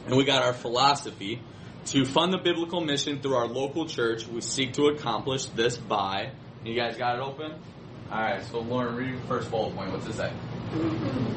And 0.06 0.16
we 0.16 0.24
got 0.24 0.42
our 0.42 0.52
philosophy. 0.52 1.40
To 1.86 2.04
fund 2.04 2.34
the 2.34 2.38
biblical 2.38 2.82
mission 2.82 3.22
through 3.22 3.36
our 3.36 3.46
local 3.46 3.86
church, 3.86 4.26
we 4.26 4.42
seek 4.42 4.74
to 4.74 4.88
accomplish 4.88 5.46
this 5.46 5.78
by 5.78 6.32
you 6.62 6.74
guys 6.74 6.96
got 6.98 7.16
it 7.16 7.22
open? 7.22 7.54
Alright, 8.12 8.44
so 8.44 8.60
Lauren, 8.60 8.94
read 8.94 9.16
the 9.16 9.26
first 9.26 9.50
bullet 9.50 9.74
point. 9.74 9.92
What's 9.92 10.06
it 10.06 10.14
say? 10.14 10.32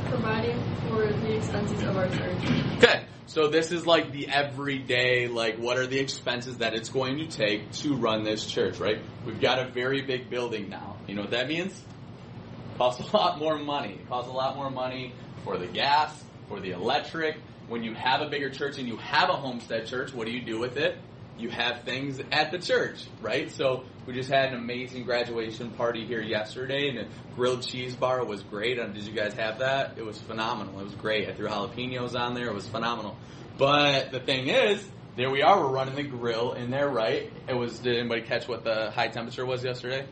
Providing 0.10 0.62
for 0.90 1.08
the 1.08 1.38
expenses 1.38 1.82
of 1.84 1.96
our 1.96 2.10
church. 2.10 2.38
Okay, 2.78 3.06
so 3.26 3.48
this 3.48 3.72
is 3.72 3.88
like 3.88 4.12
the 4.12 4.28
everyday, 4.28 5.28
like 5.28 5.58
what 5.58 5.78
are 5.78 5.88
the 5.88 6.00
expenses 6.00 6.58
that 6.58 6.74
it's 6.74 6.90
going 6.90 7.20
to 7.20 7.28
take 7.28 7.72
to 7.74 7.96
run 7.96 8.24
this 8.24 8.46
church, 8.46 8.80
right? 8.80 8.98
We've 9.26 9.40
got 9.40 9.60
a 9.60 9.70
very 9.72 10.02
big 10.02 10.30
building 10.30 10.70
now. 10.70 10.98
You 11.08 11.16
know 11.16 11.22
what 11.22 11.32
that 11.32 11.48
means? 11.48 11.82
Costs 12.84 13.14
a 13.14 13.18
lot 13.18 13.40
more 13.40 13.58
money. 13.58 13.94
It 13.94 14.10
costs 14.10 14.30
a 14.30 14.34
lot 14.34 14.56
more 14.56 14.70
money 14.70 15.14
for 15.44 15.58
the 15.58 15.68
gas, 15.68 16.12
for 16.50 16.60
the 16.60 16.72
electric. 16.72 17.38
When 17.68 17.84
you 17.84 17.94
have 17.94 18.22
a 18.22 18.30
bigger 18.30 18.50
church 18.50 18.78
and 18.78 18.88
you 18.88 18.98
have 18.98 19.30
a 19.30 19.34
homestead 19.34 19.88
church, 19.88 20.14
what 20.14 20.28
do 20.28 20.34
you 20.34 20.42
do 20.42 20.60
with 20.60 20.76
it? 20.76 20.98
You 21.38 21.50
have 21.50 21.84
things 21.84 22.22
at 22.32 22.52
the 22.52 22.60
church, 22.60 23.06
right? 23.22 23.50
So 23.52 23.86
we 24.06 24.14
just 24.14 24.30
had 24.30 24.50
an 24.50 24.56
amazing 24.56 25.06
graduation 25.06 25.72
party 25.72 26.06
here 26.06 26.22
yesterday, 26.22 26.90
and 26.90 26.98
the 26.98 27.08
grilled 27.36 27.66
cheese 27.66 27.96
bar 27.96 28.24
was 28.24 28.44
great. 28.44 28.78
Uh, 28.78 28.88
did 28.88 29.04
you 29.04 29.14
guys 29.14 29.34
have 29.36 29.60
that? 29.60 29.98
It 29.98 30.06
was 30.06 30.20
phenomenal. 30.20 30.80
It 30.82 30.84
was 30.84 30.96
great. 30.96 31.28
I 31.30 31.34
threw 31.34 31.48
jalapenos 31.48 32.20
on 32.20 32.36
there. 32.36 32.48
It 32.48 32.54
was 32.54 32.68
phenomenal. 32.68 33.18
But 33.58 34.12
the 34.12 34.20
thing 34.20 34.50
is, 34.50 34.86
there 35.16 35.32
we 35.32 35.42
are. 35.42 35.60
We're 35.60 35.74
running 35.74 35.96
the 35.96 36.04
grill 36.04 36.54
in 36.54 36.70
there, 36.70 36.90
right? 36.90 37.32
It 37.48 37.54
was. 37.56 37.80
Did 37.80 37.98
anybody 37.98 38.22
catch 38.24 38.48
what 38.48 38.64
the 38.64 38.92
high 38.92 39.08
temperature 39.08 39.46
was 39.46 39.64
yesterday? 39.64 40.06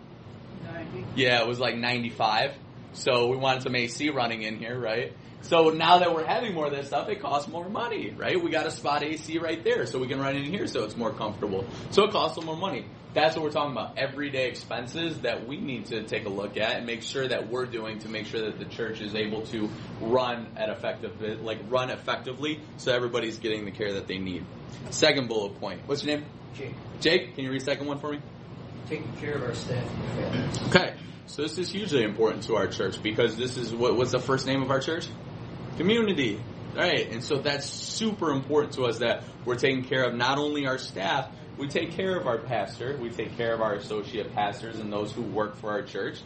90. 0.94 1.08
Yeah, 1.16 1.42
it 1.42 1.48
was 1.48 1.60
like 1.60 1.76
95. 1.76 2.54
So 2.94 3.28
we 3.28 3.38
wanted 3.38 3.64
some 3.64 3.76
AC 3.76 4.10
running 4.10 4.44
in 4.44 4.58
here, 4.58 4.78
right? 4.80 5.14
So 5.44 5.70
now 5.70 6.00
that 6.00 6.14
we're 6.14 6.26
having 6.26 6.54
more 6.54 6.68
of 6.68 6.72
this 6.72 6.88
stuff, 6.88 7.10
it 7.10 7.20
costs 7.20 7.48
more 7.48 7.68
money, 7.68 8.14
right? 8.16 8.42
We 8.42 8.52
got 8.52 8.68
a 8.68 8.72
spot 8.72 9.04
AC 9.04 9.40
right 9.40 9.64
there, 9.64 9.86
so 9.86 9.98
we 9.98 10.08
can 10.08 10.20
run 10.20 10.36
in 10.36 10.46
here 10.46 10.68
so 10.68 10.84
it's 10.84 10.96
more 10.96 11.12
comfortable. 11.12 11.66
So 11.90 12.04
it 12.04 12.12
costs 12.12 12.42
more 12.44 12.56
money. 12.56 12.86
That's 13.14 13.36
what 13.36 13.44
we're 13.44 13.52
talking 13.52 13.72
about. 13.72 13.98
Everyday 13.98 14.48
expenses 14.48 15.20
that 15.22 15.48
we 15.48 15.58
need 15.58 15.88
to 15.88 16.04
take 16.04 16.26
a 16.26 16.30
look 16.30 16.58
at 16.58 16.78
and 16.78 16.86
make 16.86 17.02
sure 17.02 17.28
that 17.28 17.50
we're 17.50 17.66
doing 17.66 18.00
to 18.00 18.10
make 18.10 18.28
sure 18.28 18.42
that 18.42 18.60
the 18.60 18.66
church 18.66 19.02
is 19.02 19.16
able 19.16 19.42
to 19.48 19.70
run 20.00 20.48
at 20.56 20.70
effective, 20.70 21.20
like 21.42 21.60
run 21.70 21.90
effectively, 21.90 22.62
so 22.78 22.94
everybody's 22.94 23.38
getting 23.38 23.66
the 23.66 23.72
care 23.72 23.94
that 23.94 24.08
they 24.08 24.18
need. 24.18 24.46
Second 24.92 25.28
bullet 25.28 25.60
point. 25.60 25.82
What's 25.88 26.04
your 26.04 26.18
name? 26.18 26.26
Jake, 26.56 26.76
Jake. 27.02 27.36
Can 27.36 27.46
you 27.46 27.52
read 27.52 27.62
second 27.62 27.88
one 27.88 28.00
for 28.00 28.12
me? 28.12 28.20
Taking 28.88 29.12
care 29.18 29.36
of 29.36 29.44
our 29.44 29.54
staff 29.54 29.84
and 29.84 30.34
families. 30.34 30.62
Okay. 30.68 30.96
So 31.28 31.44
this 31.44 31.58
is 31.58 31.72
hugely 31.72 32.04
important 32.04 32.44
to 32.44 32.56
our 32.56 32.68
church 32.68 33.02
because 33.02 33.38
this 33.38 33.56
is 33.56 33.74
what 33.74 33.96
what's 33.96 34.12
the 34.12 34.20
first 34.20 34.46
name 34.46 34.62
of 34.62 34.70
our 34.70 34.80
church? 34.80 35.08
Community. 35.78 36.40
Right, 36.76 37.12
and 37.12 37.22
so 37.22 37.40
that's 37.40 37.66
super 37.70 38.32
important 38.32 38.76
to 38.76 38.84
us 38.84 39.00
that 39.00 39.24
we're 39.44 39.58
taking 39.58 39.84
care 39.84 40.04
of 40.06 40.16
not 40.16 40.38
only 40.38 40.68
our 40.68 40.78
staff, 40.78 41.30
we 41.58 41.68
take 41.68 41.92
care 41.92 42.18
of 42.18 42.28
our 42.28 42.38
pastor, 42.38 42.98
we 42.98 43.10
take 43.10 43.36
care 43.36 43.54
of 43.54 43.60
our 43.60 43.76
associate 43.76 44.34
pastors 44.34 44.80
and 44.80 44.92
those 44.92 45.12
who 45.12 45.22
work 45.22 45.58
for 45.58 45.70
our 45.72 45.82
church, 45.82 46.20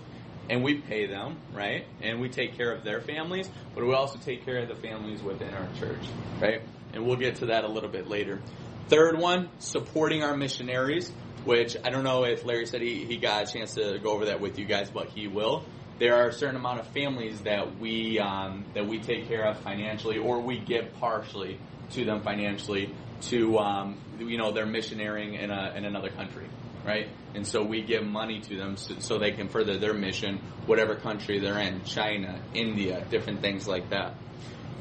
and 0.50 0.64
we 0.64 0.76
pay 0.76 1.08
them, 1.08 1.38
right? 1.52 1.86
And 2.02 2.20
we 2.20 2.30
take 2.30 2.58
care 2.58 2.72
of 2.72 2.84
their 2.84 3.02
families, 3.02 3.50
but 3.74 3.84
we 3.86 3.94
also 3.94 4.20
take 4.20 4.46
care 4.46 4.60
of 4.60 4.68
the 4.68 4.76
families 4.76 5.24
within 5.24 5.52
our 5.54 5.68
church, 5.80 6.06
right? 6.40 6.62
And 6.94 7.06
we'll 7.06 7.18
get 7.18 7.38
to 7.38 7.48
that 7.48 7.64
a 7.64 7.68
little 7.68 7.90
bit 7.90 8.08
later. 8.08 8.40
Third 8.88 9.18
one, 9.18 9.50
supporting 9.58 10.22
our 10.22 10.38
missionaries, 10.38 11.12
which 11.46 11.78
I 11.84 11.90
don't 11.90 12.04
know 12.04 12.26
if 12.26 12.44
Larry 12.44 12.66
said 12.66 12.82
he, 12.82 13.06
he 13.06 13.18
got 13.18 13.48
a 13.48 13.52
chance 13.52 13.76
to 13.76 14.00
go 14.00 14.12
over 14.12 14.26
that 14.26 14.42
with 14.42 14.60
you 14.60 14.66
guys, 14.66 14.90
but 14.90 15.10
he 15.10 15.28
will. 15.28 15.64
There 16.00 16.16
are 16.16 16.28
a 16.28 16.34
certain 16.34 16.58
amount 16.58 16.82
of 16.82 16.88
families 16.88 17.40
that 17.42 17.80
we 17.80 18.20
um, 18.20 18.66
that 18.74 18.86
we 18.86 19.00
take 19.00 19.28
care 19.28 19.46
of 19.46 19.58
financially, 19.60 20.18
or 20.18 20.42
we 20.42 20.60
give 20.60 20.94
partially 21.00 21.58
to 21.92 22.04
them 22.04 22.22
financially 22.22 22.94
to 23.22 23.58
um, 23.60 23.98
you 24.20 24.38
know 24.38 24.52
they're 24.52 24.66
missionarying 24.66 25.36
in 25.36 25.52
a 25.52 25.74
in 25.76 25.86
another 25.86 26.10
country, 26.10 26.48
right? 26.86 27.08
And 27.34 27.48
so 27.48 27.64
we 27.64 27.82
give 27.82 28.04
money 28.04 28.42
to 28.42 28.58
them 28.58 28.76
so, 28.76 28.96
so 29.00 29.18
they 29.20 29.32
can 29.32 29.48
further 29.48 29.78
their 29.78 29.94
mission, 29.94 30.40
whatever 30.66 30.96
country 30.96 31.40
they're 31.40 31.60
in, 31.60 31.84
China, 31.84 32.42
India, 32.54 33.06
different 33.10 33.42
things 33.42 33.68
like 33.68 33.90
that. 33.92 34.16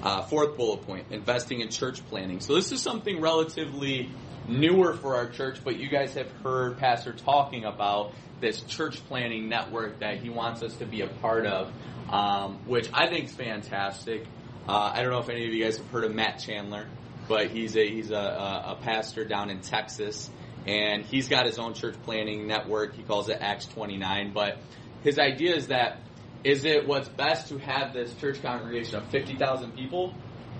Uh, 0.02 0.22
fourth 0.22 0.56
bullet 0.56 0.84
point: 0.84 1.06
investing 1.10 1.60
in 1.60 1.68
church 1.68 2.04
planting. 2.06 2.40
So 2.40 2.56
this 2.56 2.72
is 2.72 2.82
something 2.82 3.20
relatively 3.20 4.10
newer 4.48 4.94
for 4.94 5.16
our 5.16 5.28
church, 5.28 5.58
but 5.64 5.76
you 5.76 5.88
guys 5.88 6.14
have 6.14 6.30
heard 6.42 6.78
Pastor 6.78 7.12
talking 7.12 7.64
about 7.64 8.12
this 8.40 8.60
church 8.62 9.04
planting 9.08 9.48
network 9.48 10.00
that 10.00 10.18
he 10.18 10.30
wants 10.30 10.62
us 10.62 10.74
to 10.76 10.86
be 10.86 11.00
a 11.00 11.08
part 11.08 11.46
of, 11.46 11.72
um, 12.10 12.58
which 12.66 12.88
I 12.92 13.08
think 13.08 13.26
is 13.26 13.32
fantastic. 13.32 14.26
Uh, 14.68 14.92
I 14.94 15.02
don't 15.02 15.10
know 15.10 15.18
if 15.18 15.28
any 15.28 15.46
of 15.46 15.52
you 15.52 15.64
guys 15.64 15.78
have 15.78 15.88
heard 15.90 16.04
of 16.04 16.14
Matt 16.14 16.38
Chandler, 16.40 16.86
but 17.28 17.50
he's 17.50 17.76
a 17.76 17.88
he's 17.88 18.10
a, 18.10 18.14
a, 18.14 18.72
a 18.72 18.78
pastor 18.82 19.24
down 19.24 19.50
in 19.50 19.60
Texas, 19.60 20.30
and 20.66 21.04
he's 21.04 21.28
got 21.28 21.46
his 21.46 21.58
own 21.58 21.74
church 21.74 21.96
planting 22.04 22.46
network. 22.46 22.94
He 22.94 23.02
calls 23.02 23.28
it 23.28 23.38
Acts 23.40 23.66
29. 23.66 24.32
But 24.32 24.58
his 25.02 25.18
idea 25.18 25.54
is 25.54 25.68
that 25.68 25.98
is 26.44 26.64
it 26.64 26.86
what's 26.86 27.08
best 27.08 27.48
to 27.48 27.58
have 27.58 27.94
this 27.94 28.14
church 28.14 28.42
congregation 28.42 28.96
of 28.96 29.06
50,000 29.08 29.72
people, 29.74 30.14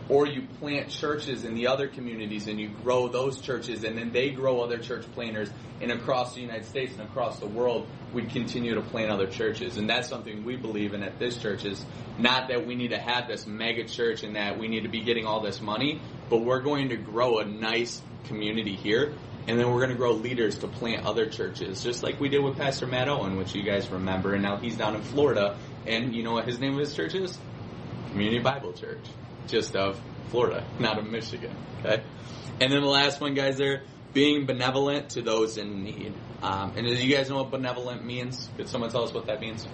or 0.08 0.26
you 0.26 0.42
plant 0.60 0.90
churches 0.90 1.44
in 1.44 1.54
the 1.54 1.66
other 1.66 1.88
communities 1.88 2.46
and 2.46 2.60
you 2.60 2.68
grow 2.82 3.08
those 3.08 3.40
churches 3.40 3.84
and 3.84 3.96
then 3.96 4.12
they 4.12 4.30
grow 4.30 4.60
other 4.60 4.78
church 4.78 5.04
planters 5.14 5.48
and 5.80 5.90
across 5.90 6.34
the 6.34 6.40
United 6.40 6.66
States 6.66 6.92
and 6.92 7.02
across 7.02 7.38
the 7.38 7.46
world 7.46 7.86
we 8.12 8.22
continue 8.24 8.74
to 8.74 8.82
plant 8.82 9.10
other 9.10 9.26
churches. 9.26 9.76
And 9.76 9.88
that's 9.88 10.08
something 10.08 10.44
we 10.44 10.56
believe 10.56 10.94
in 10.94 11.02
at 11.02 11.18
this 11.18 11.38
church 11.38 11.64
is 11.64 11.84
not 12.18 12.48
that 12.48 12.66
we 12.66 12.74
need 12.74 12.88
to 12.88 12.98
have 12.98 13.26
this 13.28 13.46
mega 13.46 13.84
church 13.84 14.22
and 14.22 14.36
that 14.36 14.58
we 14.58 14.68
need 14.68 14.82
to 14.82 14.88
be 14.88 15.00
getting 15.00 15.26
all 15.26 15.40
this 15.40 15.60
money 15.60 16.00
but 16.30 16.38
we're 16.38 16.60
going 16.60 16.90
to 16.90 16.96
grow 16.96 17.38
a 17.38 17.44
nice 17.44 18.00
community 18.24 18.74
here 18.76 19.12
and 19.46 19.58
then 19.58 19.70
we're 19.70 19.80
going 19.80 19.90
to 19.90 19.96
grow 19.96 20.12
leaders 20.12 20.58
to 20.58 20.68
plant 20.68 21.04
other 21.04 21.26
churches 21.26 21.82
just 21.82 22.02
like 22.02 22.20
we 22.20 22.28
did 22.28 22.42
with 22.42 22.56
Pastor 22.56 22.86
Matt 22.86 23.08
Owen 23.08 23.36
which 23.36 23.54
you 23.54 23.62
guys 23.62 23.88
remember 23.88 24.34
and 24.34 24.42
now 24.42 24.56
he's 24.56 24.76
down 24.76 24.94
in 24.94 25.02
Florida 25.02 25.56
and 25.86 26.14
you 26.14 26.22
know 26.22 26.32
what 26.32 26.46
his 26.46 26.58
name 26.60 26.74
of 26.74 26.80
his 26.80 26.94
church 26.94 27.14
is? 27.14 27.36
Community 28.10 28.38
Bible 28.38 28.72
Church 28.72 29.04
just 29.46 29.76
of 29.76 30.00
Florida, 30.28 30.66
not 30.78 30.98
of 30.98 31.06
Michigan. 31.06 31.54
Okay, 31.80 32.02
and 32.60 32.72
then 32.72 32.82
the 32.82 32.88
last 32.88 33.20
one, 33.20 33.34
guys, 33.34 33.60
are 33.60 33.82
being 34.12 34.46
benevolent 34.46 35.10
to 35.10 35.22
those 35.22 35.58
in 35.58 35.82
need. 35.82 36.14
Um, 36.42 36.72
and 36.76 36.86
do 36.86 36.94
you 36.94 37.14
guys 37.14 37.28
know 37.28 37.36
what 37.36 37.50
benevolent 37.50 38.04
means? 38.04 38.48
Could 38.56 38.68
someone 38.68 38.90
tell 38.90 39.02
us 39.02 39.12
what 39.12 39.26
that 39.26 39.40
means? 39.40 39.66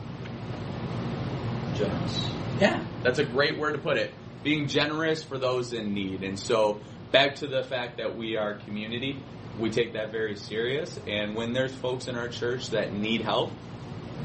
Generous. 1.74 2.30
Yeah, 2.60 2.84
that's 3.02 3.18
a 3.18 3.24
great 3.24 3.58
word 3.58 3.72
to 3.72 3.78
put 3.78 3.96
it. 3.96 4.12
Being 4.42 4.66
generous 4.66 5.22
for 5.22 5.38
those 5.38 5.72
in 5.72 5.92
need. 5.92 6.22
And 6.22 6.38
so, 6.38 6.80
back 7.12 7.36
to 7.36 7.46
the 7.46 7.62
fact 7.62 7.98
that 7.98 8.16
we 8.16 8.36
are 8.36 8.54
community, 8.54 9.22
we 9.58 9.70
take 9.70 9.92
that 9.92 10.10
very 10.10 10.36
serious. 10.36 10.98
And 11.06 11.34
when 11.34 11.52
there's 11.52 11.74
folks 11.74 12.08
in 12.08 12.16
our 12.16 12.28
church 12.28 12.70
that 12.70 12.92
need 12.92 13.20
help, 13.22 13.52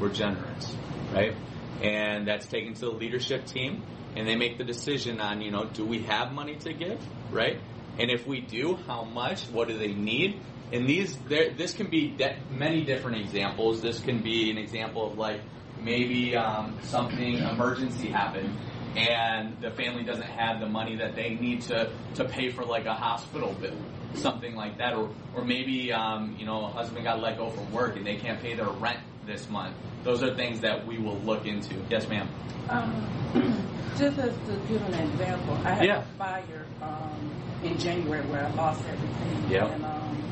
we're 0.00 0.12
generous, 0.12 0.74
right? 1.12 1.34
And 1.82 2.26
that's 2.26 2.46
taken 2.46 2.74
to 2.74 2.80
the 2.80 2.90
leadership 2.90 3.44
team 3.46 3.82
and 4.16 4.26
they 4.26 4.34
make 4.34 4.58
the 4.58 4.64
decision 4.64 5.20
on, 5.20 5.42
you 5.42 5.50
know, 5.50 5.66
do 5.66 5.84
we 5.84 6.00
have 6.02 6.32
money 6.32 6.56
to 6.56 6.72
give, 6.72 6.98
right? 7.30 7.60
And 7.98 8.10
if 8.10 8.26
we 8.26 8.40
do, 8.40 8.76
how 8.86 9.04
much? 9.04 9.42
What 9.44 9.68
do 9.68 9.78
they 9.78 9.92
need? 9.92 10.40
And 10.72 10.88
these, 10.88 11.16
this 11.28 11.74
can 11.74 11.88
be 11.88 12.08
de- 12.08 12.36
many 12.50 12.82
different 12.82 13.18
examples. 13.18 13.82
This 13.82 14.00
can 14.00 14.22
be 14.22 14.50
an 14.50 14.58
example 14.58 15.12
of 15.12 15.18
like 15.18 15.40
maybe 15.80 16.34
um, 16.36 16.78
something 16.82 17.38
emergency 17.38 18.08
happened, 18.08 18.56
and 18.96 19.60
the 19.60 19.70
family 19.70 20.02
doesn't 20.02 20.26
have 20.26 20.60
the 20.60 20.66
money 20.66 20.96
that 20.96 21.14
they 21.14 21.34
need 21.34 21.62
to 21.62 21.90
to 22.14 22.24
pay 22.24 22.50
for 22.50 22.64
like 22.64 22.86
a 22.86 22.94
hospital 22.94 23.52
bill, 23.60 23.76
something 24.14 24.56
like 24.56 24.78
that, 24.78 24.94
or 24.94 25.10
or 25.34 25.44
maybe 25.44 25.92
um, 25.92 26.34
you 26.38 26.46
know 26.46 26.64
a 26.64 26.68
husband 26.68 27.04
got 27.04 27.20
let 27.20 27.38
go 27.38 27.50
from 27.50 27.70
work 27.72 27.96
and 27.96 28.04
they 28.04 28.16
can't 28.16 28.40
pay 28.40 28.54
their 28.54 28.68
rent 28.68 28.98
this 29.26 29.48
month. 29.50 29.76
Those 30.04 30.22
are 30.22 30.34
things 30.34 30.60
that 30.60 30.86
we 30.86 30.98
will 30.98 31.18
look 31.20 31.46
into. 31.46 31.74
Yes, 31.90 32.08
ma'am. 32.08 32.28
Um, 32.68 33.06
just 33.98 34.18
as 34.18 34.32
to 34.46 34.56
give 34.68 34.82
an 34.82 34.94
example, 34.94 35.54
I 35.64 35.74
had 35.74 35.84
Yeah. 35.84 35.98
a 35.98 36.04
fire 36.16 36.66
um, 36.82 37.30
in 37.62 37.76
January 37.78 38.24
where 38.26 38.44
I 38.46 38.50
lost 38.54 38.82
everything. 38.86 39.50
Yep. 39.50 39.70
And, 39.72 39.84
um, 39.84 40.22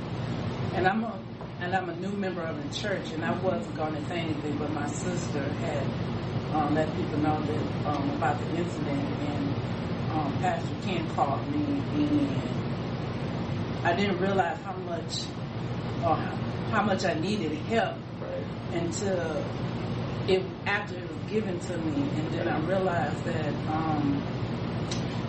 and 0.75 0.87
I'm 0.87 1.05
a 1.05 1.19
and 1.61 1.75
I'm 1.75 1.89
a 1.89 1.97
new 1.97 2.11
member 2.11 2.43
of 2.43 2.57
the 2.63 2.69
church, 2.79 3.11
and 3.13 3.25
I 3.25 3.31
wasn't 3.41 3.75
going 3.77 3.95
to 3.95 4.05
say 4.09 4.19
anything, 4.19 4.57
but 4.59 4.71
my 4.73 4.87
sister 4.89 5.41
had 5.61 5.87
um, 6.53 6.75
let 6.75 6.95
people 6.97 7.19
know 7.19 7.41
that 7.41 7.87
um, 7.87 8.11
about 8.11 8.39
the 8.41 8.57
incident, 8.57 9.01
and 9.01 9.55
um, 10.11 10.37
Pastor 10.41 10.75
Ken 10.83 11.09
called 11.15 11.49
me, 11.53 11.81
and 11.95 13.87
I 13.87 13.95
didn't 13.95 14.19
realize 14.21 14.59
how 14.63 14.75
much 14.79 15.25
or 16.03 16.17
how, 16.17 16.37
how 16.71 16.83
much 16.83 17.05
I 17.05 17.15
needed 17.15 17.53
help. 17.53 17.97
Until 18.73 19.45
it 20.29 20.43
after 20.67 20.97
it 20.97 21.09
was 21.09 21.31
given 21.31 21.59
to 21.61 21.79
me, 21.79 22.03
and 22.03 22.33
then 22.33 22.49
I 22.49 22.59
realized 22.61 23.25
that 23.25 23.55
um, 23.69 24.23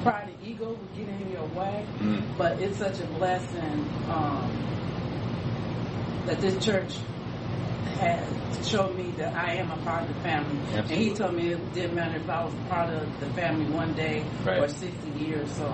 pride 0.04 0.30
and 0.30 0.48
ego 0.48 0.70
would 0.70 0.96
get 0.96 1.08
in 1.08 1.32
your 1.32 1.46
way. 1.48 1.86
Mm. 2.00 2.24
But 2.38 2.60
it's 2.60 2.78
such 2.78 3.00
a 3.00 3.06
blessing 3.18 3.90
um, 4.10 4.52
that 6.26 6.40
this 6.40 6.64
church 6.64 6.98
has 8.00 8.68
showed 8.68 8.96
me 8.96 9.12
that 9.18 9.34
I 9.36 9.56
am 9.56 9.72
a 9.72 9.78
part 9.78 10.04
of 10.04 10.16
the 10.16 10.22
family. 10.22 10.58
And 10.74 10.90
he 10.90 11.14
told 11.14 11.34
me 11.36 11.50
it 11.54 11.74
didn't 11.74 11.96
matter 11.96 12.18
if 12.18 12.30
I 12.30 12.44
was 12.44 12.54
part 12.68 12.90
of 12.94 13.20
the 13.20 13.28
family 13.32 13.66
one 13.72 13.94
day 13.94 14.24
Right. 14.44 14.60
or 14.60 14.68
60 14.68 15.10
years. 15.24 15.52
So 15.54 15.68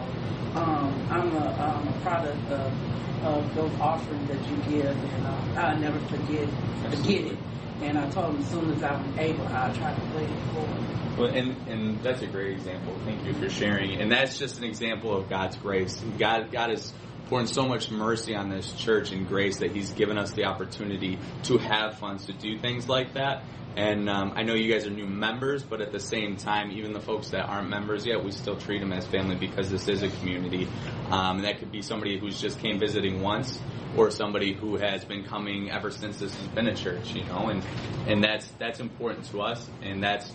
um, 0.56 1.08
I'm 1.10 1.34
a, 1.36 1.48
um, 1.64 1.88
a 1.88 2.00
product 2.02 2.40
of, 2.52 3.26
of 3.26 3.56
those 3.56 3.72
offerings 3.80 4.28
that 4.30 4.50
you 4.50 4.56
give, 4.80 4.86
and 4.88 5.28
uh, 5.28 5.62
I'll 5.62 5.80
never 5.80 6.00
forget 6.08 6.48
forget 6.90 7.26
it. 7.32 7.38
And 7.82 7.98
I 7.98 8.08
told 8.10 8.36
him 8.36 8.42
as 8.42 8.48
soon 8.50 8.72
as 8.72 8.84
I'm 8.84 9.18
able, 9.20 9.48
I'll 9.48 9.74
try 9.74 9.92
to 9.94 10.02
play 10.12 10.24
it 10.24 10.44
forward. 10.54 11.18
Well, 11.18 11.30
and 11.30 11.68
and 11.68 12.02
that's 12.02 12.22
a 12.22 12.28
great 12.28 12.52
example. 12.54 12.94
Thank 13.06 13.26
you 13.26 13.34
for 13.34 13.50
sharing. 13.50 14.00
And 14.00 14.12
that's 14.12 14.38
just 14.38 14.58
an 14.60 14.64
example 14.64 15.16
of 15.16 15.30
God's 15.30 15.56
grace. 15.58 16.00
God 16.20 16.52
God 16.52 16.70
has 16.70 16.94
poured 17.32 17.48
so 17.48 17.66
much 17.66 17.90
mercy 17.90 18.36
on 18.36 18.50
this 18.50 18.74
church 18.74 19.14
and 19.14 19.26
grace 19.26 19.60
that 19.60 19.72
He's 19.72 19.92
given 19.94 20.18
us 20.18 20.32
the 20.32 20.44
opportunity 20.44 21.18
to 21.44 21.58
have 21.58 21.98
funds 21.98 22.26
to 22.26 22.34
do 22.34 22.60
things 22.60 22.90
like 22.90 23.14
that. 23.14 23.44
And 23.78 24.10
um, 24.10 24.34
I 24.36 24.44
know 24.44 24.54
you 24.54 24.70
guys 24.70 24.86
are 24.86 24.90
new 24.90 25.08
members, 25.08 25.64
but 25.64 25.80
at 25.80 25.94
the 25.94 26.00
same 26.02 26.36
time, 26.36 26.72
even 26.72 26.92
the 26.92 27.00
folks 27.00 27.30
that 27.30 27.46
aren't 27.48 27.70
members 27.70 28.06
yet, 28.06 28.22
we 28.22 28.32
still 28.32 28.58
treat 28.58 28.80
them 28.80 28.92
as 28.92 29.08
family 29.08 29.38
because 29.38 29.72
this 29.72 29.88
is 29.88 30.04
a 30.04 30.10
community. 30.10 30.68
Um, 31.10 31.38
and 31.38 31.46
that 31.46 31.60
could 31.60 31.72
be 31.72 31.82
somebody 31.82 32.20
who's 32.20 32.42
just 32.42 32.60
came 32.60 32.80
visiting 32.80 33.22
once, 33.22 33.58
or 33.96 34.12
somebody 34.12 34.52
who 34.52 34.76
has 34.76 35.06
been 35.06 35.24
coming 35.24 35.72
ever 35.72 35.90
since 35.90 36.18
this 36.18 36.36
has 36.36 36.48
been 36.50 36.68
a 36.68 36.76
church. 36.76 37.14
You 37.14 37.24
know, 37.24 37.48
and 37.48 37.64
and 38.08 38.22
that's 38.22 38.46
that's 38.60 38.82
important 38.82 39.32
to 39.32 39.42
us, 39.42 39.66
and 39.82 40.04
that's 40.04 40.30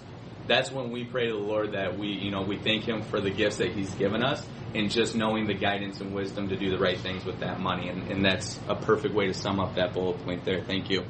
that's 0.46 0.70
when 0.70 0.90
we 0.90 1.04
pray 1.04 1.26
to 1.26 1.32
the 1.32 1.38
Lord 1.38 1.72
that 1.72 1.98
we, 1.98 2.08
you 2.08 2.30
know, 2.30 2.42
we 2.42 2.56
thank 2.56 2.84
Him 2.84 3.02
for 3.02 3.20
the 3.20 3.30
gifts 3.30 3.56
that 3.56 3.72
He's 3.72 3.92
given 3.94 4.22
us 4.22 4.46
and 4.74 4.90
just 4.90 5.14
knowing 5.14 5.46
the 5.46 5.54
guidance 5.54 6.00
and 6.00 6.14
wisdom 6.14 6.48
to 6.48 6.56
do 6.56 6.70
the 6.70 6.78
right 6.78 6.98
things 6.98 7.24
with 7.24 7.40
that 7.40 7.60
money. 7.60 7.88
And, 7.88 8.10
and 8.10 8.24
that's 8.24 8.58
a 8.68 8.74
perfect 8.74 9.14
way 9.14 9.26
to 9.26 9.34
sum 9.34 9.58
up 9.60 9.76
that 9.76 9.94
bullet 9.94 10.22
point 10.24 10.44
there. 10.44 10.62
Thank 10.62 10.90
you. 10.90 11.04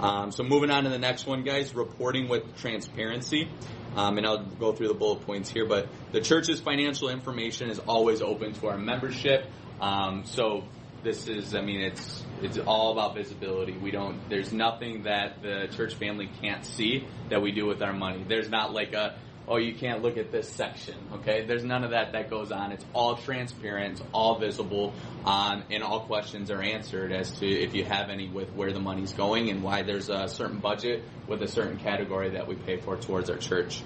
Um, 0.00 0.32
so 0.32 0.42
moving 0.42 0.70
on 0.70 0.84
to 0.84 0.90
the 0.90 0.98
next 0.98 1.26
one, 1.26 1.44
guys, 1.44 1.74
reporting 1.74 2.28
with 2.28 2.56
transparency. 2.56 3.48
Um, 3.94 4.16
and 4.16 4.26
I'll 4.26 4.44
go 4.44 4.72
through 4.72 4.88
the 4.88 4.94
bullet 4.94 5.26
points 5.26 5.50
here, 5.50 5.66
but 5.66 5.88
the 6.12 6.20
church's 6.20 6.60
financial 6.60 7.10
information 7.10 7.68
is 7.68 7.78
always 7.78 8.22
open 8.22 8.54
to 8.54 8.68
our 8.68 8.78
membership. 8.78 9.44
Um, 9.80 10.24
so 10.24 10.64
this 11.02 11.28
is, 11.28 11.54
I 11.54 11.60
mean, 11.60 11.80
it's 11.80 12.22
it's 12.42 12.58
all 12.58 12.92
about 12.92 13.14
visibility. 13.14 13.72
We 13.72 13.90
don't. 13.90 14.18
There's 14.28 14.52
nothing 14.52 15.04
that 15.04 15.42
the 15.42 15.68
church 15.76 15.94
family 15.94 16.30
can't 16.40 16.64
see 16.64 17.06
that 17.30 17.40
we 17.40 17.52
do 17.52 17.66
with 17.66 17.82
our 17.82 17.92
money. 17.92 18.24
There's 18.26 18.50
not 18.50 18.72
like 18.72 18.92
a 18.92 19.16
oh, 19.48 19.56
you 19.56 19.74
can't 19.74 20.02
look 20.02 20.16
at 20.16 20.30
this 20.30 20.48
section. 20.48 20.94
Okay, 21.14 21.44
there's 21.46 21.64
none 21.64 21.84
of 21.84 21.90
that 21.90 22.12
that 22.12 22.30
goes 22.30 22.52
on. 22.52 22.72
It's 22.72 22.84
all 22.94 23.16
transparent, 23.16 24.00
it's 24.00 24.02
all 24.12 24.38
visible, 24.38 24.94
um, 25.24 25.64
and 25.70 25.82
all 25.82 26.00
questions 26.00 26.50
are 26.50 26.62
answered 26.62 27.12
as 27.12 27.32
to 27.38 27.46
if 27.46 27.74
you 27.74 27.84
have 27.84 28.08
any 28.10 28.28
with 28.28 28.52
where 28.54 28.72
the 28.72 28.80
money's 28.80 29.12
going 29.12 29.50
and 29.50 29.62
why 29.62 29.82
there's 29.82 30.08
a 30.08 30.28
certain 30.28 30.58
budget 30.58 31.02
with 31.26 31.42
a 31.42 31.48
certain 31.48 31.78
category 31.78 32.30
that 32.30 32.46
we 32.46 32.54
pay 32.54 32.78
for 32.78 32.96
towards 32.96 33.30
our 33.30 33.38
church. 33.38 33.82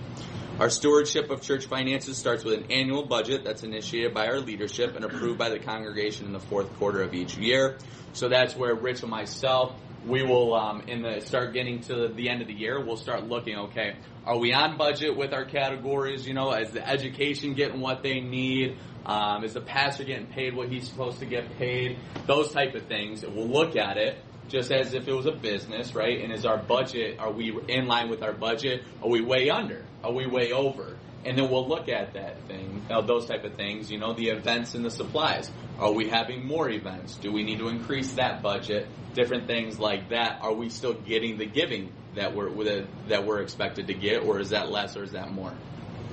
Our 0.58 0.70
stewardship 0.70 1.30
of 1.30 1.42
church 1.42 1.66
finances 1.66 2.16
starts 2.16 2.42
with 2.42 2.54
an 2.54 2.70
annual 2.70 3.04
budget 3.04 3.44
that's 3.44 3.62
initiated 3.62 4.14
by 4.14 4.28
our 4.28 4.40
leadership 4.40 4.96
and 4.96 5.04
approved 5.04 5.38
by 5.38 5.50
the 5.50 5.58
congregation 5.58 6.24
in 6.24 6.32
the 6.32 6.40
fourth 6.40 6.74
quarter 6.78 7.02
of 7.02 7.12
each 7.12 7.36
year. 7.36 7.76
So 8.14 8.30
that's 8.30 8.56
where 8.56 8.74
Rich 8.74 9.02
and 9.02 9.10
myself, 9.10 9.74
we 10.06 10.22
will, 10.22 10.54
um, 10.54 10.82
in 10.82 11.02
the 11.02 11.20
start 11.20 11.52
getting 11.52 11.80
to 11.82 12.08
the 12.08 12.28
end 12.28 12.40
of 12.40 12.48
the 12.48 12.54
year, 12.54 12.82
we'll 12.82 12.96
start 12.96 13.24
looking. 13.24 13.56
Okay, 13.56 13.96
are 14.24 14.38
we 14.38 14.52
on 14.52 14.76
budget 14.76 15.16
with 15.16 15.32
our 15.32 15.44
categories? 15.44 16.26
You 16.26 16.34
know, 16.34 16.52
is 16.52 16.70
the 16.70 16.86
education 16.86 17.54
getting 17.54 17.80
what 17.80 18.02
they 18.02 18.20
need? 18.20 18.78
Um, 19.04 19.44
is 19.44 19.54
the 19.54 19.60
pastor 19.60 20.04
getting 20.04 20.26
paid 20.26 20.54
what 20.54 20.68
he's 20.68 20.88
supposed 20.88 21.20
to 21.20 21.26
get 21.26 21.58
paid? 21.58 21.98
Those 22.26 22.52
type 22.52 22.74
of 22.74 22.86
things. 22.86 23.24
We'll 23.24 23.48
look 23.48 23.76
at 23.76 23.96
it 23.96 24.18
just 24.48 24.70
as 24.70 24.94
if 24.94 25.08
it 25.08 25.12
was 25.12 25.26
a 25.26 25.32
business, 25.32 25.94
right? 25.94 26.20
And 26.22 26.32
is 26.32 26.46
our 26.46 26.58
budget, 26.58 27.18
are 27.18 27.32
we 27.32 27.56
in 27.68 27.86
line 27.86 28.08
with 28.10 28.22
our 28.22 28.32
budget? 28.32 28.82
Are 29.02 29.08
we 29.08 29.20
way 29.20 29.50
under? 29.50 29.84
Are 30.04 30.12
we 30.12 30.26
way 30.26 30.52
over? 30.52 30.96
And 31.26 31.36
then 31.36 31.50
we'll 31.50 31.66
look 31.66 31.88
at 31.88 32.14
that 32.14 32.40
thing, 32.46 32.86
uh, 32.88 33.00
those 33.00 33.26
type 33.26 33.42
of 33.42 33.54
things, 33.54 33.90
you 33.90 33.98
know, 33.98 34.14
the 34.14 34.28
events 34.28 34.76
and 34.76 34.84
the 34.84 34.92
supplies. 34.92 35.50
Are 35.80 35.92
we 35.92 36.08
having 36.08 36.46
more 36.46 36.70
events? 36.70 37.16
Do 37.16 37.32
we 37.32 37.42
need 37.42 37.58
to 37.58 37.68
increase 37.68 38.12
that 38.14 38.42
budget? 38.42 38.86
Different 39.14 39.48
things 39.48 39.78
like 39.80 40.10
that. 40.10 40.38
Are 40.42 40.54
we 40.54 40.68
still 40.68 40.94
getting 40.94 41.36
the 41.36 41.46
giving 41.46 41.92
that 42.14 42.34
we're 42.34 42.84
that 43.08 43.26
we're 43.26 43.40
expected 43.40 43.88
to 43.88 43.94
get, 43.94 44.22
or 44.22 44.38
is 44.38 44.50
that 44.50 44.70
less, 44.70 44.96
or 44.96 45.02
is 45.02 45.12
that 45.12 45.32
more? 45.32 45.52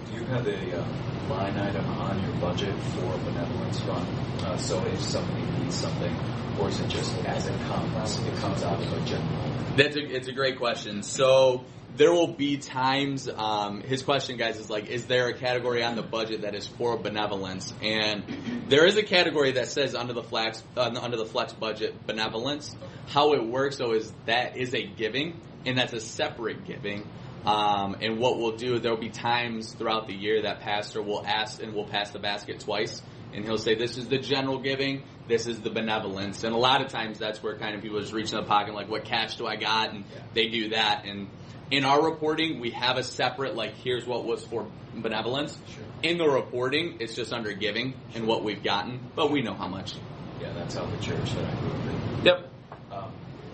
Do 0.10 0.20
you 0.20 0.26
have 0.26 0.48
a 0.48 0.80
uh, 0.80 0.86
line 1.30 1.58
item 1.58 1.86
on 1.86 2.22
your 2.24 2.34
budget 2.38 2.76
for 2.96 3.18
benevolence 3.20 3.80
fund? 3.82 4.08
Uh, 4.42 4.58
so 4.58 4.84
if 4.86 5.02
somebody 5.02 5.44
needs 5.60 5.76
something, 5.76 6.16
or 6.60 6.70
is 6.70 6.80
it 6.80 6.90
just 6.90 7.16
as 7.26 7.48
it 7.48 7.60
comes, 7.62 8.20
it 8.20 8.36
comes 8.38 8.64
out 8.64 8.82
of 8.82 8.92
a 8.92 9.06
general? 9.06 9.76
That's 9.78 9.96
a, 9.96 10.04
it's 10.04 10.28
a 10.28 10.34
great 10.34 10.58
question. 10.58 11.04
So 11.04 11.66
there 11.96 12.12
will 12.12 12.28
be 12.28 12.58
times. 12.58 13.30
Um, 13.30 13.82
his 13.82 14.02
question, 14.02 14.38
guys, 14.38 14.58
is 14.58 14.70
like, 14.70 14.88
is 14.88 15.06
there 15.06 15.28
a 15.28 15.34
category 15.34 15.84
on 15.84 15.96
the 15.96 16.02
budget 16.02 16.42
that 16.42 16.56
is 16.56 16.68
for 16.68 16.98
benevolence? 16.98 17.74
And 17.82 18.24
there 18.70 18.86
is 18.86 18.98
a 18.98 19.04
category 19.04 19.54
that 19.54 19.68
says 19.68 19.96
under 19.96 20.14
the 20.14 20.24
flex 20.24 20.64
uh, 20.76 20.92
under 21.02 21.18
the 21.18 21.26
flex 21.26 21.54
budget 21.54 22.06
benevolence. 22.06 22.76
How 23.08 23.34
it 23.34 23.46
works 23.46 23.78
though 23.78 23.94
is 23.94 24.12
that 24.26 24.58
is 24.58 24.74
a 24.74 24.86
giving, 24.86 25.40
and 25.66 25.78
that's 25.78 25.94
a 25.94 26.00
separate 26.00 26.66
giving. 26.66 27.08
Um, 27.46 27.98
and 28.02 28.20
what 28.20 28.38
we'll 28.38 28.56
do, 28.56 28.80
there'll 28.80 28.98
be 28.98 29.10
times 29.10 29.74
throughout 29.74 30.08
the 30.08 30.16
year 30.16 30.44
that 30.44 30.62
pastor 30.62 31.02
will 31.02 31.26
ask 31.26 31.62
and 31.62 31.74
will 31.74 31.86
pass 31.86 32.12
the 32.12 32.20
basket 32.20 32.62
twice, 32.62 33.02
and 33.34 33.44
he'll 33.44 33.58
say, 33.58 33.76
"This 33.76 33.98
is 33.98 34.08
the 34.08 34.18
general 34.18 34.60
giving, 34.60 35.04
this 35.28 35.46
is 35.46 35.60
the 35.60 35.70
benevolence." 35.70 36.44
And 36.44 36.56
a 36.56 36.58
lot 36.58 36.82
of 36.82 36.88
times, 36.88 37.20
that's 37.20 37.44
where 37.44 37.58
kind 37.58 37.76
of 37.76 37.82
people 37.82 38.00
just 38.00 38.14
reach 38.14 38.32
in 38.32 38.38
the 38.38 38.46
pocket, 38.46 38.74
like, 38.74 38.90
"What 38.90 39.04
cash 39.04 39.36
do 39.36 39.46
I 39.46 39.58
got?" 39.58 39.90
And 39.90 40.06
yeah. 40.06 40.22
they 40.34 40.48
do 40.48 40.70
that. 40.70 41.04
And 41.06 41.28
in 41.74 41.86
our 41.86 42.04
reporting, 42.04 42.60
we 42.60 42.70
have 42.72 42.98
a 42.98 43.04
separate, 43.04 43.56
like, 43.56 43.74
here's 43.78 44.06
what 44.06 44.26
was 44.26 44.46
for 44.46 44.68
benevolence. 44.94 45.58
Sure. 45.74 45.84
In 46.04 46.20
the 46.20 46.30
reporting, 46.30 46.98
it's 47.00 47.16
just 47.16 47.34
under 47.34 47.52
giving 47.54 47.96
and 48.14 48.28
what 48.28 48.44
we've 48.44 48.64
gotten, 48.64 49.00
but 49.16 49.32
we 49.32 49.42
know 49.42 49.56
how 49.56 49.68
much. 49.68 49.96
Yeah, 50.40 50.54
that's 50.54 50.76
how 50.76 50.86
the 50.86 50.98
church 50.98 51.34
that 51.34 51.46
I 51.46 51.60
grew 51.60 51.72
up 51.72 51.88
in. 51.88 52.26
Yep 52.26 52.50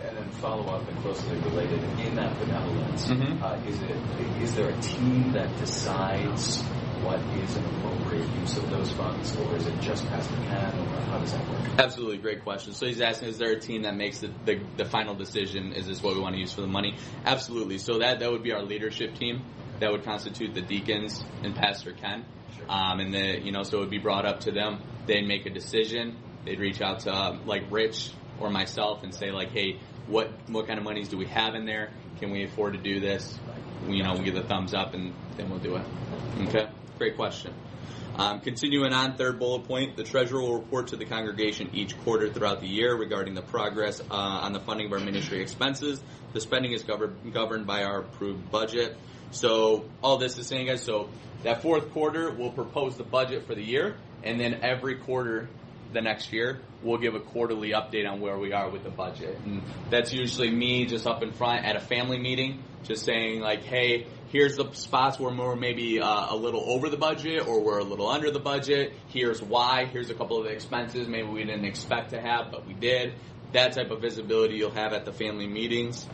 and 0.01 0.17
then 0.17 0.29
follow 0.41 0.65
up 0.73 0.87
and 0.87 0.97
closely 0.99 1.37
related 1.39 1.81
in 1.99 2.15
that 2.15 2.37
benevolence, 2.39 3.07
mm-hmm. 3.07 3.43
uh, 3.43 3.55
is 3.67 3.81
it 3.81 4.41
is 4.41 4.55
there 4.55 4.69
a 4.69 4.81
team 4.81 5.33
that 5.33 5.55
decides 5.57 6.63
what 7.03 7.19
is 7.43 7.55
an 7.55 7.65
appropriate 7.65 8.27
use 8.39 8.57
of 8.57 8.69
those 8.69 8.91
funds, 8.93 9.35
or 9.37 9.55
is 9.55 9.67
it 9.67 9.79
just 9.81 10.05
Pastor 10.07 10.35
Ken, 10.47 10.79
or 10.79 11.01
how 11.01 11.19
does 11.19 11.31
that 11.33 11.49
work? 11.49 11.59
Absolutely, 11.79 12.17
great 12.17 12.43
question. 12.43 12.73
So 12.73 12.85
he's 12.85 13.01
asking, 13.01 13.29
is 13.29 13.37
there 13.37 13.51
a 13.51 13.59
team 13.59 13.83
that 13.83 13.95
makes 13.95 14.19
the, 14.19 14.31
the, 14.45 14.59
the 14.77 14.85
final 14.85 15.15
decision? 15.15 15.73
Is 15.73 15.87
this 15.87 16.01
what 16.01 16.15
we 16.15 16.21
want 16.21 16.35
to 16.35 16.41
use 16.41 16.53
for 16.53 16.61
the 16.61 16.67
money? 16.67 16.95
Absolutely. 17.25 17.77
So 17.77 17.99
that 17.99 18.19
that 18.19 18.31
would 18.31 18.43
be 18.43 18.51
our 18.51 18.63
leadership 18.63 19.15
team. 19.15 19.43
That 19.79 19.91
would 19.91 20.03
constitute 20.03 20.53
the 20.53 20.61
deacons 20.61 21.23
and 21.43 21.55
Pastor 21.55 21.93
Ken. 21.93 22.25
Sure. 22.55 22.65
Um, 22.69 22.99
and 22.99 23.13
the 23.13 23.39
you 23.41 23.51
know 23.51 23.63
so 23.63 23.77
it 23.77 23.81
would 23.81 23.89
be 23.89 23.97
brought 23.97 24.25
up 24.25 24.41
to 24.41 24.51
them. 24.51 24.81
They'd 25.05 25.25
make 25.25 25.45
a 25.45 25.49
decision. 25.49 26.17
They'd 26.45 26.59
reach 26.59 26.81
out 26.81 27.01
to 27.01 27.11
uh, 27.11 27.37
like 27.45 27.63
Rich 27.71 28.11
or 28.39 28.49
myself 28.49 29.03
and 29.03 29.13
say 29.13 29.31
like, 29.31 29.51
hey, 29.51 29.79
what 30.07 30.31
what 30.49 30.67
kind 30.67 30.79
of 30.79 30.85
monies 30.85 31.09
do 31.09 31.17
we 31.17 31.27
have 31.27 31.55
in 31.55 31.65
there? 31.65 31.91
Can 32.19 32.31
we 32.31 32.43
afford 32.43 32.73
to 32.73 32.79
do 32.79 32.99
this? 32.99 33.39
You 33.87 34.03
know, 34.03 34.13
we 34.15 34.25
give 34.25 34.35
the 34.35 34.43
thumbs 34.43 34.73
up 34.73 34.93
and 34.93 35.13
then 35.37 35.49
we'll 35.49 35.59
do 35.59 35.77
it. 35.77 35.85
Okay, 36.47 36.67
great 36.99 37.15
question. 37.15 37.53
Um, 38.17 38.41
continuing 38.41 38.91
on, 38.91 39.15
third 39.15 39.39
bullet 39.39 39.63
point, 39.63 39.95
the 39.95 40.03
treasurer 40.03 40.41
will 40.41 40.59
report 40.59 40.87
to 40.87 40.97
the 40.97 41.05
congregation 41.05 41.69
each 41.73 41.97
quarter 41.99 42.31
throughout 42.31 42.59
the 42.59 42.67
year 42.67 42.93
regarding 42.93 43.33
the 43.33 43.41
progress 43.41 44.01
uh, 44.01 44.13
on 44.13 44.51
the 44.51 44.59
funding 44.59 44.87
of 44.87 44.91
our 44.93 44.99
ministry 44.99 45.41
expenses. 45.41 46.01
The 46.33 46.41
spending 46.41 46.73
is 46.73 46.83
governed 46.83 47.33
governed 47.33 47.65
by 47.65 47.83
our 47.85 48.01
approved 48.01 48.51
budget. 48.51 48.97
So 49.31 49.85
all 50.03 50.17
this 50.17 50.37
is 50.37 50.47
saying, 50.47 50.67
guys, 50.67 50.83
so 50.83 51.09
that 51.43 51.61
fourth 51.61 51.91
quarter 51.91 52.29
we'll 52.31 52.51
propose 52.51 52.97
the 52.97 53.05
budget 53.05 53.47
for 53.47 53.55
the 53.55 53.63
year, 53.63 53.95
and 54.23 54.37
then 54.37 54.59
every 54.61 54.95
quarter 54.95 55.47
the 55.93 56.01
next 56.01 56.33
year, 56.33 56.59
we'll 56.83 56.97
give 56.97 57.15
a 57.15 57.19
quarterly 57.21 57.69
update 57.69 58.07
on 58.07 58.19
where 58.19 58.37
we 58.37 58.51
are 58.51 58.69
with 58.69 58.83
the 58.83 58.89
budget. 58.89 59.37
And 59.45 59.61
that's 59.89 60.11
usually 60.11 60.51
me 60.51 60.85
just 60.85 61.07
up 61.07 61.23
in 61.23 61.31
front 61.31 61.65
at 61.65 61.77
a 61.77 61.79
family 61.79 62.19
meeting, 62.19 62.61
just 62.83 63.05
saying 63.05 63.39
like, 63.39 63.63
hey, 63.63 64.07
here's 64.31 64.55
the 64.55 64.71
spots 64.73 65.19
where 65.19 65.33
we're 65.33 65.55
maybe 65.55 65.99
uh, 65.99 66.33
a 66.33 66.35
little 66.35 66.63
over 66.67 66.89
the 66.89 66.97
budget 66.97 67.47
or 67.47 67.61
we're 67.61 67.79
a 67.79 67.83
little 67.83 68.07
under 68.07 68.31
the 68.31 68.39
budget. 68.39 68.93
Here's 69.07 69.41
why. 69.41 69.85
Here's 69.85 70.09
a 70.09 70.13
couple 70.13 70.37
of 70.37 70.45
the 70.45 70.51
expenses 70.51 71.07
maybe 71.07 71.27
we 71.27 71.43
didn't 71.43 71.65
expect 71.65 72.11
to 72.11 72.21
have, 72.21 72.51
but 72.51 72.65
we 72.65 72.73
did. 72.73 73.13
That 73.51 73.73
type 73.73 73.89
of 73.89 74.01
visibility 74.01 74.55
you'll 74.55 74.71
have 74.71 74.93
at 74.93 75.05
the 75.05 75.13
family 75.13 75.47
meetings. 75.47 76.05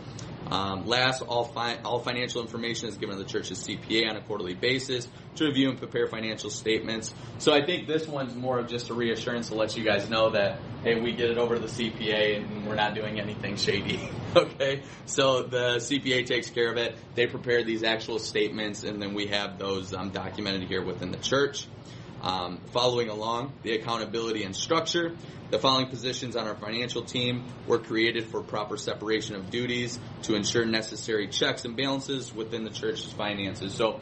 Um, 0.52 0.86
last, 0.86 1.22
all, 1.22 1.46
fi- 1.46 1.78
all 1.84 2.00
financial 2.00 2.42
information 2.42 2.88
is 2.88 2.98
given 2.98 3.18
to 3.18 3.24
the 3.24 3.30
church's 3.30 3.66
CPA 3.66 4.10
on 4.10 4.16
a 4.16 4.22
quarterly 4.22 4.54
basis 4.54 5.08
to 5.36 5.46
review 5.46 5.70
and 5.70 5.78
prepare 5.78 6.08
financial 6.08 6.50
statements. 6.50 7.14
So 7.40 7.54
I 7.54 7.66
think 7.66 7.88
this 7.88 8.08
one's 8.08 8.36
more 8.36 8.60
of 8.60 8.68
just 8.68 8.90
a 8.90 8.94
reassurance 8.94 9.50
to 9.50 9.56
let 9.56 9.76
you 9.76 9.84
guys 9.84 10.10
know 10.10 10.30
that, 10.32 10.60
hey, 10.84 11.00
we 11.00 11.14
get 11.14 11.30
it 11.30 11.38
over 11.38 11.56
to 11.56 11.62
the 11.62 11.68
CPA 11.68 12.38
and 12.38 12.68
we're 12.68 12.76
not 12.76 12.94
doing 12.94 13.20
anything 13.20 13.56
shady. 13.56 14.10
okay? 14.36 14.84
So 15.06 15.44
the 15.44 15.78
CPA 15.78 16.26
takes 16.26 16.50
care 16.50 16.72
of 16.72 16.78
it. 16.78 16.96
They 17.16 17.28
prepare 17.28 17.64
these 17.64 17.84
actual 17.84 18.20
statements 18.20 18.84
and 18.84 19.02
then 19.02 19.14
we 19.14 19.28
have 19.28 19.58
those 19.58 19.94
um, 19.94 20.12
documented 20.12 20.68
here 20.68 20.84
within 20.84 21.12
the 21.12 21.18
church. 21.18 21.68
Um, 22.26 22.60
following 22.74 23.10
along, 23.10 23.54
the 23.62 23.74
accountability 23.74 24.46
and 24.46 24.56
structure. 24.56 25.16
The 25.52 25.60
following 25.60 25.90
positions 25.90 26.36
on 26.36 26.48
our 26.48 26.56
financial 26.56 27.04
team 27.04 27.46
were 27.68 27.78
created 27.78 28.26
for 28.26 28.42
proper 28.42 28.78
separation 28.78 29.36
of 29.36 29.52
duties 29.52 30.00
to 30.24 30.34
ensure 30.34 30.66
necessary 30.66 31.28
checks 31.28 31.66
and 31.66 31.78
balances 31.78 32.34
within 32.34 32.64
the 32.64 32.72
church's 32.72 33.14
finances. 33.14 33.76
So, 33.76 34.00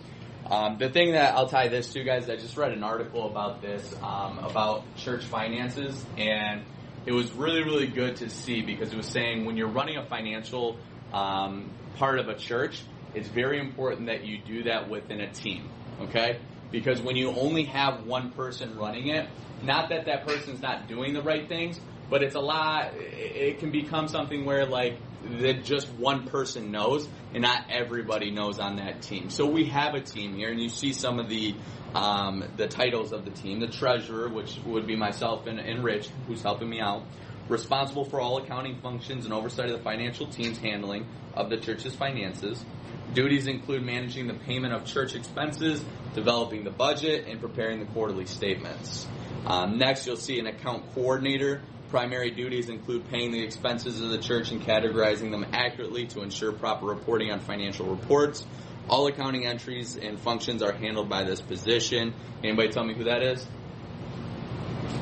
um, 0.50 0.78
the 0.78 0.90
thing 0.90 1.12
that 1.12 1.36
I'll 1.36 1.50
tie 1.50 1.68
this 1.68 1.92
to, 1.94 2.04
guys, 2.06 2.30
I 2.30 2.38
just 2.38 2.56
read 2.56 2.72
an 2.72 2.82
article 2.82 3.30
about 3.30 3.62
this, 3.62 3.94
um, 4.02 4.40
about 4.40 4.84
church 4.96 5.26
finances, 5.26 6.02
and 6.18 6.64
it 7.06 7.12
was 7.12 7.30
really, 7.34 7.64
really 7.64 7.88
good 7.88 8.16
to 8.18 8.30
see 8.30 8.62
because 8.62 8.94
it 8.94 8.96
was 8.96 9.08
saying 9.08 9.44
when 9.44 9.58
you're 9.58 9.68
running 9.68 9.98
a 9.98 10.06
financial 10.06 10.78
um, 11.12 11.72
part 11.96 12.20
of 12.20 12.30
a 12.30 12.36
church, 12.36 12.82
it's 13.16 13.28
very 13.28 13.60
important 13.60 14.08
that 14.08 14.26
you 14.26 14.38
do 14.38 14.64
that 14.64 14.90
within 14.90 15.20
a 15.20 15.30
team. 15.30 15.70
Okay? 16.00 16.40
Because 16.74 17.02
when 17.02 17.16
you 17.16 17.30
only 17.30 17.66
have 17.66 18.06
one 18.06 18.32
person 18.32 18.76
running 18.76 19.08
it, 19.10 19.30
not 19.62 19.90
that 19.90 20.08
that 20.08 20.28
person's 20.28 20.60
not 20.60 20.88
doing 20.88 21.14
the 21.14 21.22
right 21.22 21.48
things, 21.48 21.80
but 22.10 22.24
it's 22.24 22.36
a 22.36 22.40
lot, 22.40 22.94
it 22.96 23.60
can 23.60 23.72
become 23.72 24.08
something 24.08 24.44
where 24.44 24.66
like, 24.66 24.98
that 25.40 25.64
just 25.64 25.88
one 25.94 26.28
person 26.28 26.72
knows 26.72 27.08
and 27.34 27.44
not 27.44 27.64
everybody 27.70 28.32
knows 28.32 28.60
on 28.60 28.76
that 28.78 29.02
team. 29.04 29.30
So 29.30 29.46
we 29.46 29.66
have 29.66 29.94
a 29.94 30.02
team 30.02 30.36
here 30.36 30.52
and 30.52 30.60
you 30.60 30.68
see 30.68 30.92
some 30.92 31.20
of 31.20 31.30
the, 31.30 31.56
um, 31.96 32.44
the 32.58 32.68
titles 32.68 33.14
of 33.14 33.24
the 33.24 33.32
team. 33.32 33.60
The 33.60 33.68
treasurer, 33.68 34.28
which 34.28 34.58
would 34.66 34.86
be 34.88 34.96
myself 34.98 35.46
and, 35.46 35.60
and 35.60 35.84
Rich, 35.84 36.10
who's 36.28 36.42
helping 36.42 36.70
me 36.70 36.82
out 36.82 37.04
responsible 37.48 38.06
for 38.06 38.20
all 38.20 38.38
accounting 38.38 38.80
functions 38.82 39.26
and 39.26 39.34
oversight 39.34 39.70
of 39.70 39.78
the 39.78 39.84
financial 39.84 40.28
team's 40.28 40.58
handling 40.58 41.06
of 41.36 41.50
the 41.50 41.58
church's 41.58 41.96
finances. 41.96 42.64
Duties 43.14 43.46
include 43.46 43.84
managing 43.84 44.28
the 44.28 44.34
payment 44.34 44.74
of 44.74 44.86
church 44.86 45.14
expenses, 45.14 45.84
developing 46.16 46.64
the 46.64 46.72
budget, 46.72 47.28
and 47.28 47.40
preparing 47.40 47.80
the 47.80 47.86
quarterly 47.86 48.26
statements. 48.26 49.08
Um, 49.46 49.78
next, 49.78 50.08
you'll 50.08 50.16
see 50.16 50.40
an 50.40 50.48
account 50.48 50.94
coordinator. 50.96 51.62
Primary 51.92 52.32
duties 52.32 52.70
include 52.70 53.08
paying 53.10 53.32
the 53.32 53.44
expenses 53.44 54.02
of 54.02 54.10
the 54.10 54.18
church 54.18 54.52
and 54.52 54.62
categorizing 54.62 55.30
them 55.30 55.46
accurately 55.54 56.08
to 56.08 56.22
ensure 56.22 56.52
proper 56.52 56.88
reporting 56.88 57.30
on 57.32 57.40
financial 57.40 57.86
reports. 57.86 58.44
All 58.90 59.06
accounting 59.06 59.46
entries 59.46 59.96
and 59.96 60.20
functions 60.20 60.64
are 60.64 60.72
handled 60.72 61.08
by 61.08 61.24
this 61.24 61.40
position. 61.40 62.16
Anybody 62.44 62.70
tell 62.70 62.84
me 62.84 62.96
who 62.96 63.04
that 63.04 63.22
is? 63.22 63.46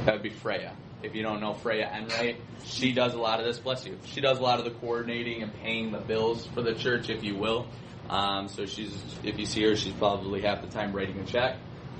That 0.06 0.15
would 0.15 0.24
be 0.24 0.30
Freya. 0.30 0.76
If 1.02 1.15
you 1.15 1.24
don't 1.24 1.39
know 1.39 1.54
Freya 1.54 1.89
Enright, 1.95 2.41
she 2.65 2.91
does 2.91 3.13
a 3.13 3.17
lot 3.17 3.39
of 3.39 3.45
this. 3.45 3.58
Bless 3.58 3.86
you. 3.86 3.97
She 4.06 4.19
does 4.19 4.38
a 4.38 4.41
lot 4.41 4.60
of 4.60 4.65
the 4.65 4.71
coordinating 4.71 5.41
and 5.41 5.54
paying 5.54 5.91
the 5.91 6.00
bills 6.00 6.45
for 6.47 6.62
the 6.62 6.74
church, 6.74 7.10
if 7.10 7.24
you 7.24 7.36
will. 7.36 7.67
Um, 8.12 8.50
so 8.50 8.65
she's, 8.65 8.93
if 9.24 9.39
you 9.39 9.45
see 9.45 9.63
her, 9.63 9.76
she's 9.78 9.93
probably 9.93 10.41
half 10.41 10.62
the 10.62 10.67
time 10.67 10.91
writing 10.91 11.17
a 11.19 11.26
check. 11.26 11.56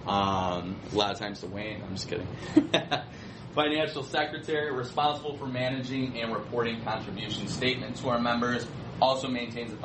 Um, 0.06 0.76
a 0.92 0.96
lot 0.96 1.12
of 1.12 1.20
times 1.20 1.40
to 1.40 1.48
Wayne. 1.48 1.82
I'm 1.82 1.96
just 1.96 2.10
kidding. 2.10 2.28
Financial 3.56 4.04
secretary 4.04 4.74
responsible 4.74 5.38
for 5.38 5.46
managing 5.46 6.20
and 6.20 6.34
reporting 6.34 6.84
contribution 6.84 7.48
statements 7.48 8.02
to 8.02 8.10
our 8.10 8.20
members. 8.20 8.68
Also 9.02 9.28
maintains 9.28 9.72
the 9.72 9.78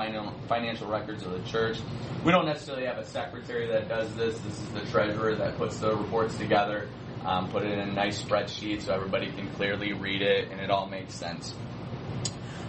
financial 0.46 0.88
records 0.88 1.22
of 1.24 1.32
the 1.32 1.50
church. 1.50 1.78
We 2.22 2.32
don't 2.32 2.44
necessarily 2.44 2.86
have 2.86 2.98
a 2.98 3.06
secretary 3.06 3.66
that 3.68 3.88
does 3.88 4.14
this. 4.14 4.38
This 4.40 4.60
is 4.60 4.68
the 4.70 4.80
treasurer 4.90 5.34
that 5.36 5.56
puts 5.56 5.78
the 5.78 5.96
reports 5.96 6.36
together, 6.36 6.88
um, 7.24 7.48
put 7.48 7.62
it 7.62 7.72
in 7.72 7.78
a 7.78 7.92
nice 7.92 8.22
spreadsheet 8.22 8.82
so 8.82 8.92
everybody 8.92 9.32
can 9.32 9.48
clearly 9.54 9.94
read 9.94 10.22
it 10.22 10.50
and 10.50 10.60
it 10.60 10.70
all 10.70 10.86
makes 10.86 11.14
sense. 11.14 11.54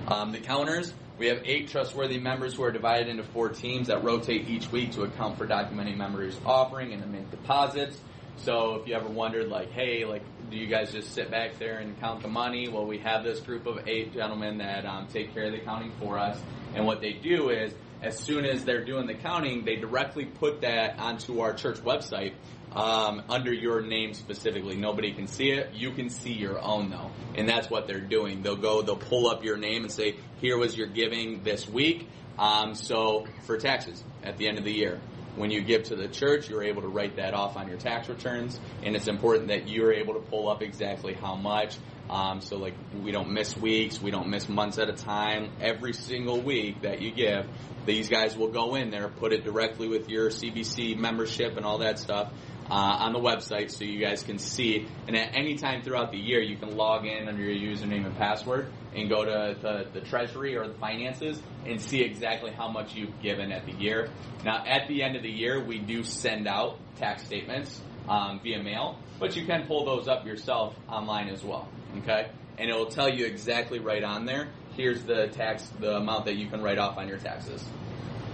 Um, 0.08 0.32
the 0.32 0.40
counters, 0.40 0.94
we 1.18 1.28
have 1.28 1.42
eight 1.46 1.70
trustworthy 1.70 2.20
members 2.20 2.54
who 2.54 2.64
are 2.64 2.72
divided 2.72 3.08
into 3.08 3.24
four 3.24 3.50
teams 3.50 3.88
that 3.88 4.04
rotate 4.04 4.48
each 4.48 4.72
week 4.72 4.92
to 4.94 5.04
account 5.04 5.38
for 5.38 5.48
documenting 5.48 5.98
members' 5.98 6.40
offering 6.46 6.94
and 6.94 7.02
to 7.02 7.08
make 7.08 7.30
deposits. 7.32 8.00
So 8.38 8.76
if 8.76 8.88
you 8.88 8.94
ever 8.94 9.08
wondered, 9.08 9.48
like, 9.48 9.72
hey, 9.72 10.06
like, 10.06 10.22
do 10.52 10.58
you 10.58 10.68
guys 10.68 10.92
just 10.92 11.14
sit 11.14 11.32
back 11.32 11.58
there 11.58 11.80
and 11.80 12.00
count 12.00 12.22
the 12.22 12.28
money? 12.28 12.68
Well, 12.68 12.86
we 12.86 13.00
have 13.00 13.24
this 13.24 13.40
group 13.40 13.66
of 13.66 13.88
eight 13.88 14.14
gentlemen 14.14 14.60
that 14.60 14.86
um, 14.86 15.08
take 15.08 15.34
care 15.34 15.46
of 15.46 15.54
the 15.54 15.60
counting 15.60 15.92
for 16.00 16.20
us, 16.20 16.40
and 16.76 16.86
what 16.86 17.02
they 17.02 17.14
do 17.14 17.50
is, 17.50 17.74
as 18.04 18.18
soon 18.20 18.46
as 18.46 18.64
they're 18.64 18.86
doing 18.86 19.08
the 19.08 19.16
counting, 19.16 19.66
they 19.66 19.76
directly 19.76 20.26
put 20.26 20.62
that 20.62 21.00
onto 21.00 21.40
our 21.40 21.54
church 21.54 21.78
website 21.78 22.34
um, 22.74 23.24
under 23.30 23.54
your 23.54 23.82
name 23.82 24.14
specifically. 24.14 24.76
Nobody 24.76 25.14
can 25.14 25.28
see 25.28 25.52
it. 25.52 25.74
You 25.74 25.92
can 25.92 26.10
see 26.10 26.34
your 26.34 26.60
own 26.60 26.90
though, 26.90 27.12
and 27.36 27.48
that's 27.48 27.70
what 27.70 27.88
they're 27.88 28.00
doing. 28.00 28.42
They'll 28.42 28.56
go, 28.56 28.82
they'll 28.82 28.96
pull 28.96 29.28
up 29.28 29.44
your 29.44 29.58
name 29.58 29.84
and 29.84 29.92
say, 29.92 30.18
"Here 30.42 30.58
was 30.58 30.78
your 30.78 30.88
giving 30.88 31.44
this 31.44 31.68
week." 31.68 32.08
Um, 32.38 32.76
so 32.76 33.26
for 33.46 33.58
taxes 33.58 34.04
at 34.24 34.38
the 34.38 34.48
end 34.48 34.58
of 34.60 34.64
the 34.64 34.74
year, 34.74 35.00
when 35.36 35.50
you 35.50 35.62
give 35.62 35.84
to 35.84 35.96
the 35.96 36.08
church, 36.08 36.50
you're 36.50 36.64
able 36.64 36.82
to 36.82 36.88
write 36.88 37.16
that 37.16 37.34
off 37.34 37.58
on 37.58 37.68
your 37.68 37.78
tax 37.78 38.10
returns, 38.10 38.60
and 38.84 38.96
it's 38.96 39.08
important 39.08 39.48
that 39.48 39.68
you're 39.68 39.94
able 39.94 40.14
to 40.16 40.20
pull 40.20 40.50
up 40.50 40.62
exactly 40.62 41.14
how 41.14 41.36
much. 41.36 41.78
Um, 42.10 42.42
so 42.42 42.58
like 42.58 42.74
we 43.04 43.12
don't 43.12 43.32
miss 43.32 43.56
weeks, 43.58 44.02
we 44.02 44.12
don't 44.12 44.30
miss 44.30 44.48
months 44.48 44.78
at 44.78 44.90
a 44.90 44.94
time. 44.94 45.52
Every 45.60 45.94
single 45.94 46.40
week 46.42 46.82
that 46.84 47.02
you 47.02 47.12
give, 47.12 47.48
these 47.86 48.08
guys 48.08 48.38
will 48.38 48.50
go 48.50 48.76
in 48.76 48.92
there, 48.92 49.10
put 49.10 49.34
it 49.34 49.44
directly 49.44 49.88
with 49.88 50.10
your 50.10 50.30
CBC 50.30 50.98
membership 50.98 51.58
and 51.58 51.66
all 51.66 51.80
that 51.80 52.00
stuff. 52.00 52.32
Uh, 52.70 52.74
on 52.74 53.14
the 53.14 53.20
website 53.20 53.72
so 53.72 53.86
you 53.86 53.98
guys 53.98 54.24
can 54.24 54.38
see 54.38 54.86
and 55.08 55.16
at 55.16 55.30
any 55.34 55.56
time 55.56 55.82
throughout 55.82 56.12
the 56.12 56.18
year 56.18 56.42
you 56.42 56.58
can 56.58 56.76
log 56.76 57.06
in 57.06 57.30
under 57.30 57.42
your 57.42 57.56
username 57.56 58.06
and 58.06 58.18
password 58.18 58.68
and 58.94 59.08
go 59.08 59.24
to 59.24 59.58
the, 59.62 59.88
the 59.98 60.06
treasury 60.06 60.58
or 60.58 60.68
the 60.68 60.74
finances 60.74 61.42
and 61.66 61.82
see 61.82 62.02
exactly 62.02 62.52
how 62.52 62.68
much 62.68 62.94
you've 62.94 63.22
given 63.22 63.54
at 63.54 63.66
the 63.66 63.72
year. 63.72 64.10
Now 64.44 64.66
at 64.66 64.90
the 64.90 65.02
end 65.02 65.16
of 65.16 65.24
the 65.24 65.32
year 65.32 65.64
we 65.64 65.80
do 65.80 66.04
send 66.04 66.46
out 66.46 66.78
tax 66.98 67.24
statements 67.24 67.80
um, 68.10 68.42
via 68.44 68.62
mail 68.62 69.00
but 69.18 69.34
you 69.38 69.46
can 69.46 69.66
pull 69.66 69.86
those 69.86 70.10
up 70.10 70.26
yourself 70.26 70.76
online 70.90 71.30
as 71.30 71.46
well 71.46 71.70
okay? 72.00 72.30
And 72.58 72.70
it 72.70 72.74
will 72.74 72.88
tell 72.88 73.08
you 73.08 73.26
exactly 73.26 73.80
right 73.80 74.04
on 74.04 74.26
there 74.26 74.50
here's 74.76 75.04
the 75.04 75.28
tax 75.30 75.66
the 75.80 75.96
amount 75.96 76.26
that 76.26 76.36
you 76.36 76.48
can 76.50 76.62
write 76.62 76.80
off 76.80 76.98
on 76.98 77.08
your 77.08 77.18
taxes 77.18 77.64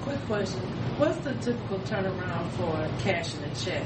Quick 0.03 0.19
question. 0.25 0.59
What's 0.97 1.17
the 1.19 1.33
typical 1.35 1.79
turnaround 1.79 2.49
for 2.51 3.03
cashing 3.03 3.41
a 3.43 3.55
check? 3.55 3.85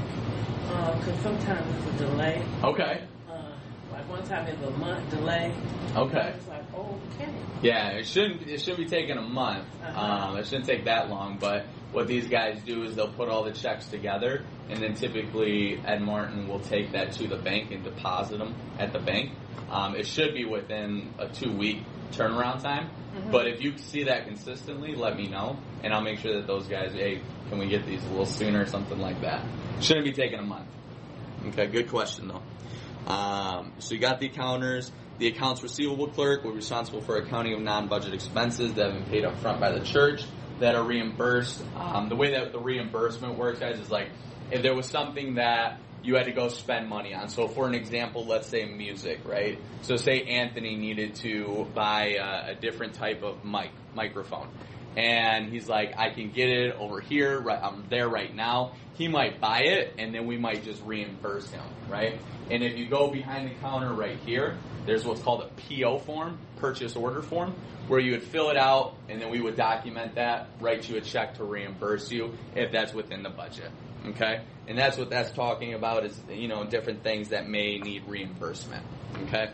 Because 0.66 1.20
sometimes 1.22 1.86
it's 1.86 2.00
a 2.00 2.06
delay. 2.06 2.42
okay 2.64 3.04
Uh, 3.30 3.52
like 3.92 4.08
one 4.10 4.24
time 4.24 4.46
it 4.48 4.58
was 4.58 4.68
a 4.74 4.76
month 4.78 5.08
delay. 5.10 5.54
okay 5.94 6.34
It's 6.36 6.48
like, 6.48 6.64
oh, 6.74 6.98
okay. 7.14 7.30
Yeah, 7.62 7.90
it 7.90 8.06
shouldn't 8.06 8.42
it 8.48 8.60
shouldn't 8.60 8.78
be 8.78 8.86
taking 8.86 9.16
a 9.16 9.22
month. 9.22 9.64
Uh-huh. 9.82 10.00
Um, 10.00 10.36
it 10.38 10.46
shouldn't 10.46 10.66
take 10.66 10.84
that 10.86 11.08
long. 11.08 11.38
But 11.38 11.66
what 11.92 12.08
these 12.08 12.26
guys 12.26 12.60
do 12.66 12.82
is 12.82 12.96
they'll 12.96 13.12
put 13.12 13.28
all 13.28 13.44
the 13.44 13.52
checks 13.52 13.86
together, 13.86 14.44
and 14.68 14.82
then 14.82 14.94
typically 14.94 15.80
Ed 15.86 16.02
Martin 16.02 16.48
will 16.48 16.60
take 16.60 16.92
that 16.92 17.12
to 17.12 17.28
the 17.28 17.36
bank 17.36 17.70
and 17.70 17.84
deposit 17.84 18.38
them 18.38 18.54
at 18.78 18.92
the 18.92 18.98
bank. 18.98 19.30
Um, 19.70 19.94
it 19.94 20.06
should 20.06 20.34
be 20.34 20.44
within 20.44 21.14
a 21.18 21.28
two 21.28 21.52
week 21.52 21.78
turnaround 22.12 22.62
time. 22.62 22.90
But 23.30 23.48
if 23.48 23.60
you 23.62 23.76
see 23.78 24.04
that 24.04 24.26
consistently, 24.26 24.94
let 24.94 25.16
me 25.16 25.28
know, 25.28 25.58
and 25.82 25.92
I'll 25.92 26.02
make 26.02 26.18
sure 26.20 26.34
that 26.34 26.46
those 26.46 26.68
guys, 26.68 26.92
hey, 26.92 27.20
can 27.48 27.58
we 27.58 27.68
get 27.68 27.86
these 27.86 28.04
a 28.04 28.08
little 28.08 28.26
sooner 28.26 28.66
something 28.66 28.98
like 28.98 29.20
that. 29.22 29.44
Shouldn't 29.80 30.04
be 30.04 30.12
taking 30.12 30.38
a 30.38 30.42
month. 30.42 30.66
Okay, 31.48 31.66
good 31.66 31.88
question 31.88 32.28
though. 32.28 33.12
Um, 33.12 33.72
so 33.78 33.94
you 33.94 34.00
got 34.00 34.20
the 34.20 34.26
accounters. 34.26 34.92
The 35.18 35.28
accounts 35.28 35.62
receivable 35.62 36.08
clerk 36.08 36.44
will 36.44 36.52
be 36.52 36.58
responsible 36.58 37.00
for 37.00 37.16
accounting 37.16 37.54
of 37.54 37.60
non-budget 37.60 38.14
expenses 38.14 38.74
that 38.74 38.92
have 38.92 38.94
been 38.94 39.10
paid 39.10 39.24
up 39.24 39.38
front 39.38 39.60
by 39.60 39.72
the 39.72 39.84
church 39.84 40.24
that 40.60 40.74
are 40.74 40.84
reimbursed. 40.84 41.62
Um, 41.76 42.08
the 42.08 42.16
way 42.16 42.32
that 42.32 42.52
the 42.52 42.60
reimbursement 42.60 43.36
works, 43.36 43.58
guys, 43.58 43.80
is 43.80 43.90
like 43.90 44.10
if 44.50 44.62
there 44.62 44.74
was 44.74 44.86
something 44.86 45.34
that 45.34 45.80
you 46.02 46.16
had 46.16 46.26
to 46.26 46.32
go 46.32 46.48
spend 46.48 46.88
money 46.88 47.14
on. 47.14 47.28
So 47.28 47.48
for 47.48 47.66
an 47.66 47.74
example, 47.74 48.24
let's 48.26 48.46
say 48.46 48.64
music, 48.64 49.20
right? 49.24 49.58
So 49.82 49.96
say 49.96 50.22
Anthony 50.22 50.76
needed 50.76 51.16
to 51.16 51.66
buy 51.74 52.16
a, 52.18 52.52
a 52.52 52.54
different 52.54 52.94
type 52.94 53.22
of 53.22 53.44
mic, 53.44 53.70
microphone. 53.94 54.48
And 54.96 55.52
he's 55.52 55.68
like, 55.68 55.94
I 55.96 56.10
can 56.10 56.30
get 56.30 56.48
it 56.48 56.74
over 56.74 57.00
here, 57.00 57.38
right, 57.40 57.62
I'm 57.62 57.84
there 57.88 58.08
right 58.08 58.34
now. 58.34 58.72
He 58.94 59.06
might 59.06 59.40
buy 59.40 59.60
it 59.60 59.94
and 59.98 60.14
then 60.14 60.26
we 60.26 60.36
might 60.36 60.64
just 60.64 60.82
reimburse 60.84 61.50
him, 61.50 61.64
right? 61.88 62.20
And 62.50 62.62
if 62.62 62.76
you 62.76 62.88
go 62.88 63.10
behind 63.10 63.48
the 63.48 63.54
counter 63.56 63.92
right 63.92 64.18
here, 64.24 64.56
there's 64.86 65.04
what's 65.04 65.20
called 65.20 65.42
a 65.42 65.50
PO 65.62 65.98
form, 66.00 66.38
purchase 66.56 66.96
order 66.96 67.22
form, 67.22 67.54
where 67.88 68.00
you 68.00 68.12
would 68.12 68.22
fill 68.22 68.50
it 68.50 68.56
out 68.56 68.94
and 69.08 69.20
then 69.20 69.30
we 69.30 69.40
would 69.40 69.56
document 69.56 70.14
that, 70.14 70.48
write 70.60 70.88
you 70.88 70.96
a 70.96 71.00
check 71.00 71.34
to 71.34 71.44
reimburse 71.44 72.10
you 72.10 72.34
if 72.54 72.70
that's 72.72 72.92
within 72.92 73.22
the 73.22 73.30
budget. 73.30 73.70
Okay? 74.06 74.42
And 74.66 74.78
that's 74.78 74.96
what 74.96 75.10
that's 75.10 75.30
talking 75.32 75.74
about 75.74 76.04
is, 76.04 76.20
you 76.30 76.48
know, 76.48 76.64
different 76.64 77.02
things 77.02 77.30
that 77.30 77.48
may 77.48 77.78
need 77.78 78.04
reimbursement. 78.06 78.84
Okay? 79.24 79.50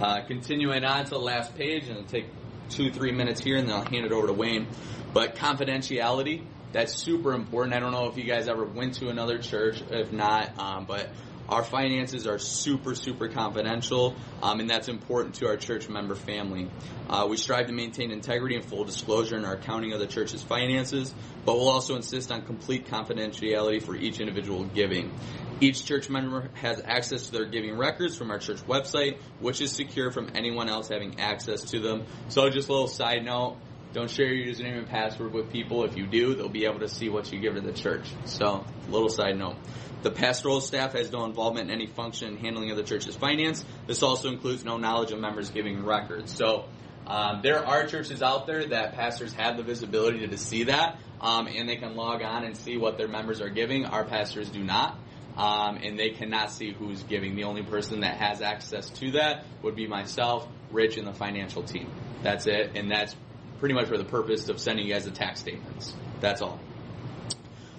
Uh, 0.00 0.20
continuing 0.26 0.84
on 0.84 1.04
to 1.04 1.10
the 1.10 1.18
last 1.18 1.56
page, 1.56 1.88
and 1.88 1.98
it'll 1.98 2.08
take 2.08 2.26
two, 2.70 2.90
three 2.90 3.12
minutes 3.12 3.40
here, 3.40 3.56
and 3.56 3.68
then 3.68 3.76
I'll 3.76 3.84
hand 3.84 4.04
it 4.04 4.12
over 4.12 4.26
to 4.26 4.32
Wayne. 4.32 4.66
But 5.12 5.36
confidentiality, 5.36 6.44
that's 6.72 6.94
super 6.94 7.34
important. 7.34 7.74
I 7.74 7.80
don't 7.80 7.92
know 7.92 8.08
if 8.08 8.16
you 8.16 8.24
guys 8.24 8.48
ever 8.48 8.64
went 8.64 8.94
to 8.94 9.08
another 9.08 9.38
church, 9.38 9.82
if 9.90 10.12
not, 10.12 10.58
um, 10.58 10.86
but 10.86 11.10
our 11.48 11.64
finances 11.64 12.26
are 12.26 12.38
super, 12.38 12.94
super 12.94 13.28
confidential, 13.28 14.14
um, 14.42 14.60
and 14.60 14.70
that's 14.70 14.88
important 14.88 15.34
to 15.36 15.46
our 15.46 15.56
church 15.56 15.88
member 15.88 16.14
family. 16.14 16.70
Uh, 17.08 17.26
we 17.28 17.36
strive 17.36 17.66
to 17.66 17.72
maintain 17.72 18.10
integrity 18.10 18.56
and 18.56 18.64
full 18.64 18.84
disclosure 18.84 19.36
in 19.36 19.44
our 19.44 19.54
accounting 19.54 19.92
of 19.92 20.00
the 20.00 20.06
church's 20.06 20.42
finances, 20.42 21.14
but 21.44 21.56
we'll 21.56 21.68
also 21.68 21.96
insist 21.96 22.30
on 22.32 22.42
complete 22.42 22.86
confidentiality 22.86 23.82
for 23.82 23.94
each 23.94 24.20
individual 24.20 24.64
giving. 24.64 25.12
Each 25.60 25.84
church 25.84 26.08
member 26.08 26.48
has 26.54 26.80
access 26.84 27.26
to 27.26 27.32
their 27.32 27.46
giving 27.46 27.76
records 27.76 28.16
from 28.16 28.30
our 28.30 28.38
church 28.38 28.60
website, 28.66 29.18
which 29.40 29.60
is 29.60 29.72
secure 29.72 30.10
from 30.10 30.30
anyone 30.34 30.68
else 30.68 30.88
having 30.88 31.20
access 31.20 31.62
to 31.70 31.80
them. 31.80 32.04
So, 32.28 32.48
just 32.50 32.68
a 32.68 32.72
little 32.72 32.88
side 32.88 33.24
note 33.24 33.58
don't 33.92 34.10
share 34.10 34.32
your 34.32 34.54
username 34.54 34.78
and 34.78 34.86
password 34.86 35.32
with 35.34 35.52
people. 35.52 35.84
If 35.84 35.96
you 35.96 36.06
do, 36.06 36.34
they'll 36.34 36.48
be 36.48 36.64
able 36.64 36.80
to 36.80 36.88
see 36.88 37.10
what 37.10 37.30
you 37.30 37.40
give 37.40 37.54
to 37.56 37.60
the 37.60 37.72
church. 37.72 38.08
So, 38.24 38.64
little 38.88 39.10
side 39.10 39.36
note. 39.36 39.56
The 40.02 40.10
pastoral 40.10 40.60
staff 40.60 40.92
has 40.94 41.12
no 41.12 41.24
involvement 41.24 41.70
in 41.70 41.74
any 41.74 41.86
function 41.86 42.28
in 42.28 42.36
handling 42.36 42.70
of 42.70 42.76
the 42.76 42.82
church's 42.82 43.14
finance. 43.14 43.64
This 43.86 44.02
also 44.02 44.28
includes 44.28 44.64
no 44.64 44.76
knowledge 44.76 45.12
of 45.12 45.20
members 45.20 45.50
giving 45.50 45.84
records. 45.84 46.32
So, 46.36 46.64
um, 47.06 47.40
there 47.42 47.64
are 47.64 47.86
churches 47.86 48.22
out 48.22 48.46
there 48.46 48.66
that 48.66 48.94
pastors 48.94 49.32
have 49.34 49.56
the 49.56 49.62
visibility 49.62 50.26
to 50.26 50.38
see 50.38 50.64
that, 50.64 50.98
um, 51.20 51.46
and 51.46 51.68
they 51.68 51.76
can 51.76 51.96
log 51.96 52.22
on 52.22 52.44
and 52.44 52.56
see 52.56 52.76
what 52.76 52.98
their 52.98 53.08
members 53.08 53.40
are 53.40 53.48
giving. 53.48 53.84
Our 53.86 54.04
pastors 54.04 54.48
do 54.50 54.62
not. 54.62 54.98
Um, 55.36 55.76
and 55.76 55.98
they 55.98 56.10
cannot 56.10 56.50
see 56.50 56.72
who's 56.72 57.02
giving. 57.04 57.36
The 57.36 57.44
only 57.44 57.62
person 57.62 58.00
that 58.00 58.18
has 58.18 58.42
access 58.42 58.90
to 58.90 59.12
that 59.12 59.46
would 59.62 59.74
be 59.74 59.86
myself, 59.86 60.46
Rich, 60.70 60.98
and 60.98 61.06
the 61.06 61.14
financial 61.14 61.62
team. 61.62 61.90
That's 62.22 62.46
it, 62.46 62.72
and 62.76 62.90
that's 62.90 63.16
pretty 63.58 63.74
much 63.74 63.88
for 63.88 63.96
the 63.96 64.04
purpose 64.04 64.50
of 64.50 64.60
sending 64.60 64.86
you 64.86 64.92
guys 64.92 65.06
the 65.06 65.10
tax 65.10 65.40
statements. 65.40 65.94
That's 66.20 66.42
all. 66.42 66.60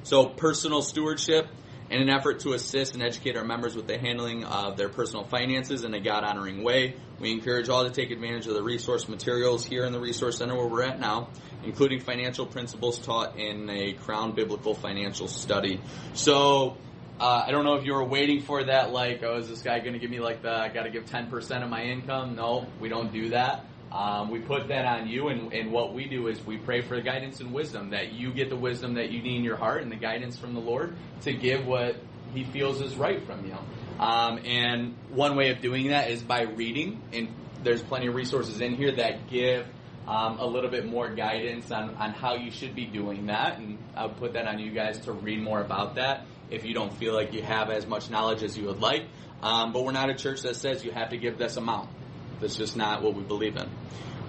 So, 0.01 0.25
personal 0.25 0.81
stewardship. 0.81 1.47
In 1.89 2.01
an 2.01 2.09
effort 2.09 2.39
to 2.39 2.53
assist 2.53 2.93
and 2.93 3.03
educate 3.03 3.35
our 3.35 3.43
members 3.43 3.75
with 3.75 3.87
the 3.87 3.97
handling 3.97 4.45
of 4.45 4.77
their 4.77 4.89
personal 4.89 5.25
finances 5.25 5.83
in 5.83 5.93
a 5.93 5.99
God 5.99 6.23
honoring 6.23 6.63
way, 6.63 6.95
we 7.19 7.31
encourage 7.31 7.69
all 7.69 7.83
to 7.83 7.91
take 7.91 8.09
advantage 8.09 8.47
of 8.47 8.53
the 8.53 8.63
resource 8.63 9.07
materials 9.07 9.65
here 9.65 9.85
in 9.85 9.91
the 9.91 9.99
Resource 9.99 10.37
Center 10.37 10.55
where 10.55 10.67
we're 10.67 10.83
at 10.83 10.99
now, 10.99 11.29
including 11.63 11.99
financial 11.99 12.45
principles 12.45 12.97
taught 12.99 13.37
in 13.37 13.69
a 13.69 13.93
Crown 13.93 14.33
Biblical 14.33 14.73
Financial 14.73 15.27
Study. 15.27 15.81
So, 16.13 16.77
uh, 17.19 17.43
I 17.45 17.51
don't 17.51 17.63
know 17.63 17.75
if 17.75 17.85
you 17.85 17.93
were 17.93 18.03
waiting 18.03 18.41
for 18.41 18.63
that, 18.63 18.91
like, 18.91 19.21
oh, 19.23 19.37
is 19.37 19.47
this 19.47 19.61
guy 19.61 19.79
going 19.79 19.93
to 19.93 19.99
give 19.99 20.09
me 20.09 20.19
like 20.19 20.41
the, 20.41 20.51
I 20.51 20.69
got 20.69 20.83
to 20.83 20.89
give 20.89 21.05
10% 21.05 21.63
of 21.63 21.69
my 21.69 21.83
income? 21.83 22.35
No, 22.35 22.65
we 22.79 22.89
don't 22.89 23.13
do 23.13 23.29
that. 23.29 23.65
Um, 23.93 24.31
we 24.31 24.39
put 24.39 24.69
that 24.69 24.85
on 24.85 25.07
you, 25.07 25.27
and, 25.27 25.53
and 25.53 25.71
what 25.71 25.93
we 25.93 26.05
do 26.05 26.27
is 26.27 26.43
we 26.43 26.57
pray 26.57 26.81
for 26.81 26.99
guidance 26.99 27.39
and 27.41 27.53
wisdom, 27.53 27.91
that 27.91 28.11
you 28.13 28.33
get 28.33 28.49
the 28.49 28.55
wisdom 28.55 28.95
that 28.95 29.11
you 29.11 29.21
need 29.21 29.37
in 29.37 29.43
your 29.43 29.55
heart 29.55 29.83
and 29.83 29.91
the 29.91 29.95
guidance 29.95 30.35
from 30.35 30.55
the 30.55 30.59
Lord 30.59 30.95
to 31.21 31.33
give 31.33 31.67
what 31.67 31.97
He 32.33 32.43
feels 32.43 32.81
is 32.81 32.95
right 32.95 33.23
from 33.23 33.45
you. 33.45 33.55
Um, 33.99 34.39
and 34.45 34.95
one 35.11 35.35
way 35.35 35.51
of 35.51 35.61
doing 35.61 35.89
that 35.89 36.09
is 36.09 36.23
by 36.23 36.41
reading, 36.41 37.03
and 37.13 37.27
there's 37.63 37.83
plenty 37.83 38.07
of 38.07 38.15
resources 38.15 38.61
in 38.61 38.73
here 38.73 38.95
that 38.95 39.29
give 39.29 39.67
um, 40.07 40.39
a 40.39 40.45
little 40.45 40.71
bit 40.71 40.85
more 40.85 41.09
guidance 41.13 41.71
on, 41.71 41.95
on 41.95 42.11
how 42.11 42.35
you 42.35 42.49
should 42.49 42.75
be 42.75 42.85
doing 42.85 43.27
that. 43.27 43.59
And 43.59 43.77
I'll 43.95 44.09
put 44.09 44.33
that 44.33 44.47
on 44.47 44.57
you 44.57 44.71
guys 44.71 44.99
to 45.01 45.11
read 45.11 45.41
more 45.41 45.61
about 45.61 45.95
that 45.95 46.25
if 46.49 46.65
you 46.65 46.73
don't 46.73 46.93
feel 46.93 47.13
like 47.13 47.31
you 47.31 47.43
have 47.43 47.69
as 47.69 47.85
much 47.85 48.09
knowledge 48.09 48.43
as 48.43 48.57
you 48.57 48.65
would 48.65 48.79
like. 48.79 49.03
Um, 49.41 49.71
but 49.71 49.85
we're 49.85 49.91
not 49.91 50.09
a 50.09 50.15
church 50.15 50.41
that 50.41 50.55
says 50.55 50.83
you 50.83 50.91
have 50.91 51.09
to 51.09 51.17
give 51.17 51.37
this 51.37 51.57
amount. 51.57 51.89
That's 52.39 52.55
just 52.55 52.75
not 52.75 53.01
what 53.01 53.15
we 53.15 53.23
believe 53.23 53.57
in. 53.57 53.69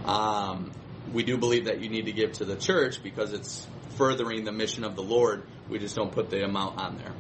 Um, 0.05 0.73
we 1.13 1.23
do 1.23 1.37
believe 1.37 1.67
that 1.67 1.81
you 1.81 1.89
need 1.89 2.07
to 2.07 2.13
give 2.13 2.33
to 2.35 2.45
the 2.45 2.57
church 2.57 3.03
because 3.03 3.33
it's 3.33 3.67
furthering 3.97 4.45
the 4.45 4.53
mission 4.53 4.85
of 4.85 4.97
the 4.97 5.03
Lord. 5.03 5.45
We 5.69 5.79
just 5.79 5.97
don't 5.97 6.13
put 6.13 6.31
the 6.31 6.45
amount 6.45 6.79
on 6.79 6.97
there. 6.97 7.13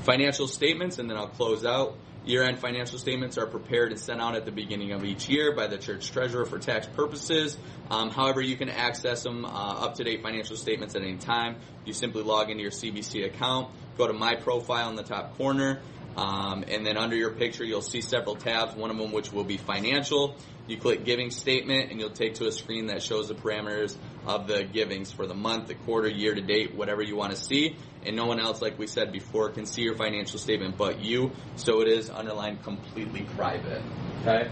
Financial 0.00 0.46
statements, 0.46 0.98
and 0.98 1.08
then 1.10 1.16
I'll 1.16 1.28
close 1.28 1.64
out. 1.64 1.96
Year-end 2.24 2.58
financial 2.58 2.98
statements 2.98 3.38
are 3.38 3.46
prepared 3.46 3.90
and 3.90 3.98
sent 3.98 4.20
out 4.20 4.34
at 4.34 4.44
the 4.44 4.52
beginning 4.52 4.92
of 4.92 5.02
each 5.02 5.30
year 5.30 5.54
by 5.54 5.66
the 5.66 5.78
church 5.78 6.10
treasurer 6.10 6.44
for 6.44 6.58
tax 6.58 6.86
purposes. 6.86 7.56
Um, 7.90 8.10
however, 8.10 8.42
you 8.42 8.56
can 8.56 8.68
access 8.68 9.22
them 9.22 9.46
uh, 9.46 9.48
up-to-date 9.48 10.22
financial 10.22 10.56
statements 10.56 10.94
at 10.94 11.02
any 11.02 11.16
time. 11.16 11.56
You 11.86 11.94
simply 11.94 12.22
log 12.22 12.50
into 12.50 12.62
your 12.62 12.70
CBC 12.70 13.24
account, 13.24 13.70
go 13.96 14.06
to 14.06 14.12
my 14.12 14.34
profile 14.34 14.90
in 14.90 14.96
the 14.96 15.02
top 15.04 15.38
corner, 15.38 15.80
um, 16.18 16.64
and 16.66 16.84
then 16.84 16.96
under 16.96 17.14
your 17.14 17.30
picture, 17.30 17.62
you'll 17.62 17.80
see 17.80 18.00
several 18.00 18.34
tabs, 18.34 18.74
one 18.74 18.90
of 18.90 18.98
them 18.98 19.12
which 19.12 19.32
will 19.32 19.44
be 19.44 19.56
financial. 19.56 20.34
You 20.66 20.76
click 20.76 21.04
giving 21.04 21.30
statement 21.30 21.92
and 21.92 22.00
you'll 22.00 22.10
take 22.10 22.34
to 22.34 22.48
a 22.48 22.52
screen 22.52 22.86
that 22.86 23.04
shows 23.04 23.28
the 23.28 23.34
parameters 23.34 23.96
of 24.26 24.48
the 24.48 24.64
givings 24.64 25.12
for 25.12 25.28
the 25.28 25.34
month, 25.34 25.68
the 25.68 25.76
quarter, 25.76 26.08
year 26.08 26.34
to 26.34 26.40
date, 26.40 26.74
whatever 26.74 27.02
you 27.02 27.14
want 27.14 27.30
to 27.30 27.38
see. 27.38 27.76
And 28.04 28.16
no 28.16 28.26
one 28.26 28.40
else, 28.40 28.60
like 28.60 28.80
we 28.80 28.88
said 28.88 29.12
before, 29.12 29.50
can 29.50 29.64
see 29.64 29.82
your 29.82 29.94
financial 29.94 30.40
statement 30.40 30.76
but 30.76 31.04
you. 31.04 31.30
So 31.54 31.82
it 31.82 31.88
is 31.88 32.10
underlined 32.10 32.64
completely 32.64 33.22
private. 33.36 33.80
Okay? 34.22 34.50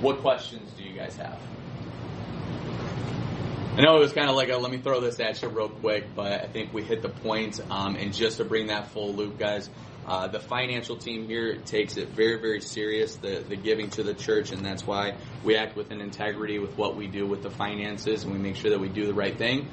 What 0.00 0.18
questions 0.18 0.68
do 0.76 0.82
you 0.82 0.96
guys 0.96 1.14
have? 1.16 1.40
I 3.76 3.82
know 3.82 3.96
it 3.96 4.00
was 4.00 4.12
kind 4.12 4.28
of 4.28 4.34
like 4.34 4.50
a 4.50 4.56
let 4.56 4.70
me 4.70 4.78
throw 4.78 5.00
this 5.00 5.18
at 5.20 5.40
you 5.42 5.48
real 5.48 5.68
quick, 5.68 6.14
but 6.14 6.42
I 6.42 6.46
think 6.46 6.72
we 6.72 6.82
hit 6.82 7.02
the 7.02 7.08
point. 7.08 7.60
Um, 7.70 7.94
and 7.94 8.12
just 8.12 8.36
to 8.38 8.44
bring 8.44 8.66
that 8.68 8.88
full 8.88 9.12
loop, 9.14 9.38
guys, 9.38 9.70
uh, 10.06 10.28
the 10.28 10.40
financial 10.40 10.96
team 10.96 11.26
here 11.26 11.56
takes 11.56 11.96
it 11.96 12.10
very, 12.10 12.40
very 12.40 12.60
serious, 12.60 13.16
the, 13.16 13.44
the 13.48 13.56
giving 13.56 13.90
to 13.90 14.02
the 14.02 14.14
church, 14.14 14.52
and 14.52 14.64
that's 14.64 14.86
why 14.86 15.16
we 15.42 15.56
act 15.56 15.76
with 15.76 15.90
an 15.90 16.00
integrity 16.00 16.58
with 16.58 16.76
what 16.76 16.96
we 16.96 17.06
do 17.06 17.26
with 17.26 17.42
the 17.42 17.50
finances, 17.50 18.24
and 18.24 18.32
we 18.32 18.38
make 18.38 18.56
sure 18.56 18.70
that 18.70 18.80
we 18.80 18.88
do 18.88 19.06
the 19.06 19.14
right 19.14 19.36
thing. 19.36 19.68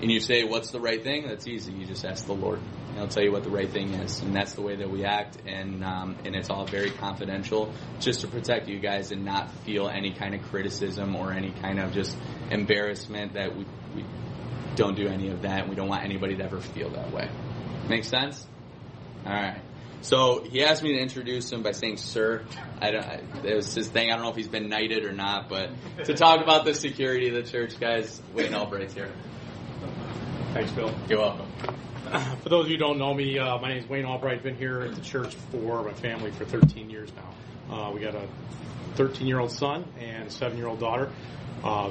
And 0.00 0.10
you 0.10 0.20
say, 0.20 0.44
what's 0.44 0.70
the 0.70 0.80
right 0.80 1.02
thing? 1.02 1.28
That's 1.28 1.46
easy. 1.46 1.72
You 1.72 1.86
just 1.86 2.04
ask 2.04 2.26
the 2.26 2.34
Lord, 2.34 2.58
and 2.88 2.96
He'll 2.96 3.08
tell 3.08 3.22
you 3.22 3.30
what 3.30 3.44
the 3.44 3.50
right 3.50 3.70
thing 3.70 3.94
is, 3.94 4.20
and 4.20 4.34
that's 4.34 4.54
the 4.54 4.62
way 4.62 4.76
that 4.76 4.90
we 4.90 5.04
act, 5.04 5.38
and 5.46 5.84
um, 5.84 6.16
and 6.24 6.34
it's 6.34 6.50
all 6.50 6.66
very 6.66 6.90
confidential, 6.90 7.72
just 8.00 8.20
to 8.20 8.26
protect 8.26 8.68
you 8.68 8.80
guys 8.80 9.12
and 9.12 9.24
not 9.24 9.50
feel 9.64 9.88
any 9.88 10.12
kind 10.12 10.34
of 10.34 10.42
criticism 10.50 11.14
or 11.14 11.32
any 11.32 11.52
kind 11.52 11.78
of 11.78 11.92
just 11.92 12.16
embarrassment 12.50 13.34
that 13.34 13.56
we, 13.56 13.64
we 13.94 14.04
don't 14.74 14.96
do 14.96 15.06
any 15.06 15.28
of 15.28 15.42
that, 15.42 15.68
we 15.68 15.74
don't 15.74 15.88
want 15.88 16.04
anybody 16.04 16.36
to 16.36 16.44
ever 16.44 16.60
feel 16.60 16.90
that 16.90 17.12
way. 17.12 17.28
Make 17.88 18.04
sense? 18.04 18.46
All 19.24 19.32
right. 19.32 19.60
So 20.04 20.44
he 20.44 20.62
asked 20.62 20.82
me 20.82 20.92
to 20.92 20.98
introduce 20.98 21.50
him 21.50 21.62
by 21.62 21.72
saying 21.72 21.96
"sir." 21.96 22.44
I 22.78 22.90
don't. 22.90 23.04
I, 23.04 23.20
it 23.42 23.56
was 23.56 23.74
his 23.74 23.88
thing. 23.88 24.10
I 24.10 24.16
don't 24.16 24.22
know 24.22 24.30
if 24.30 24.36
he's 24.36 24.48
been 24.48 24.68
knighted 24.68 25.06
or 25.06 25.12
not, 25.12 25.48
but 25.48 25.70
to 26.04 26.12
talk 26.12 26.42
about 26.42 26.66
the 26.66 26.74
security 26.74 27.28
of 27.28 27.34
the 27.42 27.50
church, 27.50 27.80
guys, 27.80 28.20
Wayne 28.34 28.54
Albright's 28.54 28.92
here. 28.92 29.10
Thanks, 30.52 30.72
Bill. 30.72 30.94
You're 31.08 31.20
welcome. 31.20 31.50
For 32.42 32.50
those 32.50 32.66
of 32.66 32.70
you 32.70 32.76
who 32.76 32.84
don't 32.84 32.98
know 32.98 33.14
me, 33.14 33.38
uh, 33.38 33.56
my 33.58 33.68
name 33.68 33.78
is 33.78 33.88
Wayne 33.88 34.04
Albright. 34.04 34.36
I've 34.36 34.42
Been 34.42 34.56
here 34.56 34.82
at 34.82 34.94
the 34.94 35.00
church 35.00 35.34
for 35.50 35.82
my 35.82 35.94
family 35.94 36.30
for 36.32 36.44
13 36.44 36.90
years 36.90 37.10
now. 37.16 37.74
Uh, 37.74 37.90
we 37.90 38.00
got 38.00 38.14
a 38.14 38.28
13 38.96 39.26
year 39.26 39.40
old 39.40 39.52
son 39.52 39.86
and 39.98 40.28
a 40.28 40.30
7 40.30 40.58
year 40.58 40.66
old 40.66 40.80
daughter. 40.80 41.10
Uh, 41.64 41.88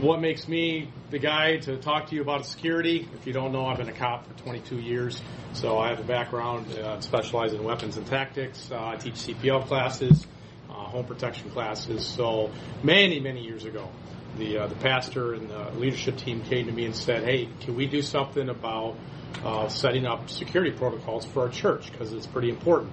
what 0.00 0.20
makes 0.20 0.48
me 0.48 0.88
the 1.10 1.18
guy 1.18 1.56
to 1.56 1.76
talk 1.76 2.08
to 2.08 2.16
you 2.16 2.22
about 2.22 2.44
security? 2.44 3.08
If 3.14 3.24
you 3.24 3.32
don't 3.32 3.52
know, 3.52 3.66
I've 3.66 3.76
been 3.76 3.88
a 3.88 3.92
cop 3.92 4.26
for 4.26 4.34
22 4.42 4.80
years, 4.80 5.22
so 5.52 5.78
I 5.78 5.90
have 5.90 6.00
a 6.00 6.04
background 6.04 6.66
uh, 6.76 7.00
specialized 7.00 7.54
in 7.54 7.62
weapons 7.62 7.96
and 7.96 8.04
tactics. 8.04 8.68
Uh, 8.68 8.84
I 8.84 8.96
teach 8.96 9.14
CPL 9.14 9.68
classes, 9.68 10.26
uh, 10.68 10.72
home 10.72 11.04
protection 11.04 11.50
classes. 11.50 12.04
So 12.04 12.50
many, 12.82 13.20
many 13.20 13.44
years 13.44 13.64
ago, 13.64 13.88
the 14.38 14.58
uh, 14.58 14.66
the 14.66 14.74
pastor 14.74 15.34
and 15.34 15.48
the 15.48 15.70
leadership 15.76 16.16
team 16.16 16.42
came 16.42 16.66
to 16.66 16.72
me 16.72 16.84
and 16.84 16.96
said, 16.96 17.22
"Hey, 17.22 17.48
can 17.60 17.76
we 17.76 17.86
do 17.86 18.02
something 18.02 18.48
about 18.48 18.96
uh, 19.44 19.68
setting 19.68 20.04
up 20.04 20.30
security 20.30 20.72
protocols 20.72 21.24
for 21.26 21.42
our 21.42 21.48
church 21.48 21.92
because 21.92 22.12
it's 22.12 22.26
pretty 22.26 22.48
important?" 22.50 22.92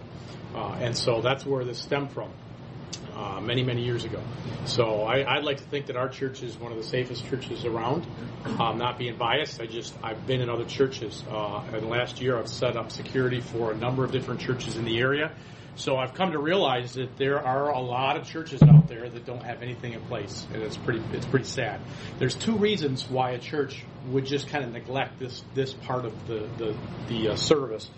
And 0.54 0.96
so 0.96 1.22
that's 1.22 1.46
where 1.46 1.63
this 1.63 1.80
stemmed 1.80 2.12
from 2.12 2.30
uh, 3.19 3.41
many, 3.41 3.63
many 3.63 3.84
years 3.84 4.05
ago. 4.05 4.21
So 4.65 5.03
I, 5.03 5.36
would 5.36 5.43
like 5.43 5.58
to 5.58 5.63
think 5.63 5.88
that 5.88 5.97
our 5.97 6.08
church 6.08 6.41
is 6.41 6.58
one 6.58 6.71
of 6.71 6.77
the 6.77 6.84
safest 6.84 7.25
churches 7.25 7.65
around. 7.65 8.08
Not 8.58 8.97
being 8.97 9.17
biased, 9.17 9.60
I 9.60 9.65
just 9.65 9.93
I've 10.01 10.25
been 10.25 10.41
in 10.41 10.49
other 10.49 10.65
churches. 10.65 11.23
Uh, 11.29 11.63
and 11.73 11.89
last 11.89 12.21
year 12.21 12.38
I've 12.38 12.47
set 12.47 12.77
up 12.77 12.91
security 12.91 13.41
for 13.41 13.71
a 13.71 13.75
number 13.75 14.05
of 14.05 14.12
different 14.12 14.39
churches 14.39 14.77
in 14.77 14.86
the 14.86 14.99
area. 14.99 15.34
So 15.75 15.97
I've 15.97 16.13
come 16.13 16.32
to 16.32 16.39
realize 16.39 16.93
that 16.93 17.17
there 17.17 17.45
are 17.45 17.69
a 17.69 17.79
lot 17.79 18.17
of 18.17 18.27
churches 18.27 18.62
out 18.62 18.88
there 18.88 19.10
that 19.10 19.25
don't 19.25 19.43
have 19.43 19.62
anything 19.62 19.93
in 19.93 20.01
place, 20.01 20.45
and 20.53 20.62
it's 20.62 20.77
pretty 20.77 21.01
it's 21.13 21.25
pretty 21.25 21.45
sad. 21.45 21.79
There's 22.17 22.36
two 22.36 22.58
reasons 22.58 23.10
why 23.10 23.32
a 23.32 23.39
church 23.39 23.84
would 24.08 24.25
just 24.25 24.47
kind 24.47 24.63
of 24.63 24.71
neglect 24.71 25.19
this 25.19 25.43
this 25.55 25.73
part 25.73 26.05
of 26.05 26.27
the 26.27 26.49
the, 26.58 26.77
the 27.08 27.29
uh, 27.29 27.36
service. 27.36 27.89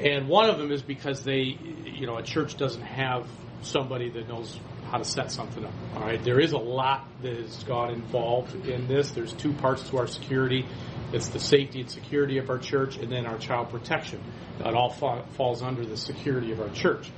And 0.00 0.28
one 0.28 0.48
of 0.48 0.58
them 0.58 0.72
is 0.72 0.82
because 0.82 1.22
they, 1.22 1.56
you 1.84 2.06
know, 2.06 2.16
a 2.16 2.22
church 2.22 2.56
doesn't 2.56 2.82
have 2.82 3.26
somebody 3.64 4.10
that 4.10 4.28
knows 4.28 4.58
how 4.90 4.98
to 4.98 5.04
set 5.04 5.30
something 5.32 5.64
up. 5.64 5.72
All 5.94 6.02
right, 6.02 6.22
there 6.22 6.38
is 6.38 6.52
a 6.52 6.58
lot 6.58 7.08
that 7.22 7.34
has 7.34 7.64
got 7.64 7.92
involved 7.92 8.54
in 8.68 8.88
this. 8.88 9.10
There's 9.12 9.32
two 9.32 9.52
parts 9.54 9.88
to 9.88 9.98
our 9.98 10.06
security. 10.06 10.66
It's 11.12 11.28
the 11.28 11.40
safety 11.40 11.80
and 11.80 11.90
security 11.90 12.38
of 12.38 12.50
our 12.50 12.58
church, 12.58 12.96
and 12.96 13.10
then 13.10 13.26
our 13.26 13.38
child 13.38 13.70
protection. 13.70 14.20
That 14.58 14.74
all 14.74 14.90
fa- 14.90 15.24
falls 15.32 15.62
under 15.62 15.84
the 15.84 15.96
security 15.96 16.52
of 16.52 16.60
our 16.60 16.70
church, 16.70 17.10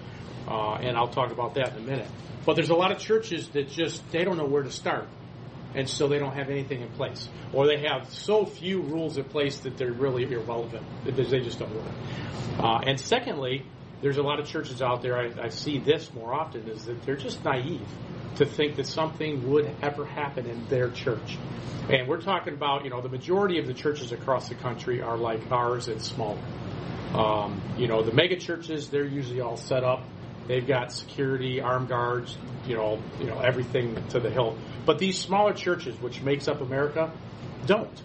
uh, 0.48 0.74
and 0.74 0.96
I'll 0.96 1.09
talk 1.09 1.33
about 1.33 1.54
that 1.54 1.72
in 1.76 1.78
a 1.78 1.87
minute. 1.87 2.09
But 2.46 2.54
there's 2.54 2.70
a 2.70 2.76
lot 2.76 2.92
of 2.92 2.98
churches 2.98 3.48
that 3.50 3.68
just 3.70 4.09
they 4.12 4.24
don't 4.24 4.37
know 4.37 4.46
where 4.46 4.62
to 4.62 4.70
start, 4.70 5.09
and 5.74 5.88
so 5.88 6.07
they 6.07 6.18
don't 6.18 6.35
have 6.35 6.50
anything 6.50 6.83
in 6.83 6.90
place, 6.90 7.28
or 7.52 7.66
they 7.66 7.85
have 7.88 8.09
so 8.11 8.44
few 8.44 8.83
rules 8.83 9.16
in 9.16 9.24
place 9.24 9.59
that 9.61 9.76
they're 9.76 9.92
really 9.92 10.24
irrelevant. 10.24 10.85
They 11.04 11.40
just 11.40 11.59
don't 11.59 11.74
work. 11.74 11.85
Uh, 12.59 12.80
and 12.87 13.00
secondly, 13.00 13.64
there's 14.04 14.18
a 14.18 14.22
lot 14.22 14.38
of 14.38 14.46
churches 14.46 14.82
out 14.82 15.00
there, 15.00 15.16
I, 15.16 15.44
I 15.44 15.48
see 15.48 15.78
this 15.78 16.12
more 16.12 16.34
often, 16.34 16.68
is 16.68 16.84
that 16.84 17.02
they're 17.06 17.16
just 17.16 17.42
naive 17.42 17.88
to 18.36 18.44
think 18.44 18.76
that 18.76 18.86
something 18.86 19.50
would 19.50 19.74
ever 19.80 20.04
happen 20.04 20.44
in 20.44 20.68
their 20.68 20.90
church. 20.90 21.38
And 21.88 22.06
we're 22.06 22.20
talking 22.20 22.52
about, 22.52 22.84
you 22.84 22.90
know, 22.90 23.00
the 23.00 23.08
majority 23.08 23.58
of 23.58 23.66
the 23.66 23.72
churches 23.72 24.12
across 24.12 24.50
the 24.50 24.56
country 24.56 25.00
are 25.00 25.16
like 25.16 25.50
ours 25.50 25.88
and 25.88 26.02
smaller. 26.02 26.38
Um, 27.14 27.62
you 27.78 27.88
know, 27.88 28.02
the 28.02 28.12
mega 28.12 28.36
churches, 28.36 28.90
they're 28.90 29.06
usually 29.06 29.40
all 29.40 29.56
set 29.56 29.84
up. 29.84 30.02
They've 30.48 30.66
got 30.66 30.92
security, 30.92 31.62
armed 31.62 31.88
guards, 31.88 32.36
you 32.66 32.76
know, 32.76 33.02
you 33.18 33.28
know, 33.28 33.38
everything 33.38 33.96
to 34.10 34.20
the 34.20 34.28
hilt. 34.28 34.58
But 34.84 34.98
these 34.98 35.16
smaller 35.16 35.54
churches, 35.54 35.98
which 36.02 36.20
makes 36.20 36.46
up 36.46 36.60
America, 36.60 37.10
don't. 37.64 38.02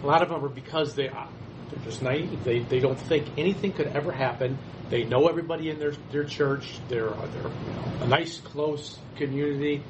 A 0.00 0.06
lot 0.06 0.22
of 0.22 0.28
them 0.28 0.44
are 0.44 0.48
because 0.48 0.94
they 0.94 1.08
they're 1.08 1.84
just 1.84 2.02
naive. 2.02 2.44
They 2.44 2.60
they 2.60 2.78
don't 2.78 2.98
think 2.98 3.26
anything 3.36 3.72
could 3.72 3.88
ever 3.88 4.12
happen 4.12 4.58
they 4.90 5.04
know 5.04 5.28
everybody 5.28 5.70
in 5.70 5.78
their 5.78 5.92
their 6.10 6.24
church. 6.24 6.78
They're 6.88 7.10
they're 7.10 7.42
you 7.42 7.48
know, 7.48 7.92
a 8.02 8.06
nice 8.06 8.38
close 8.38 8.98
community. 9.16 9.82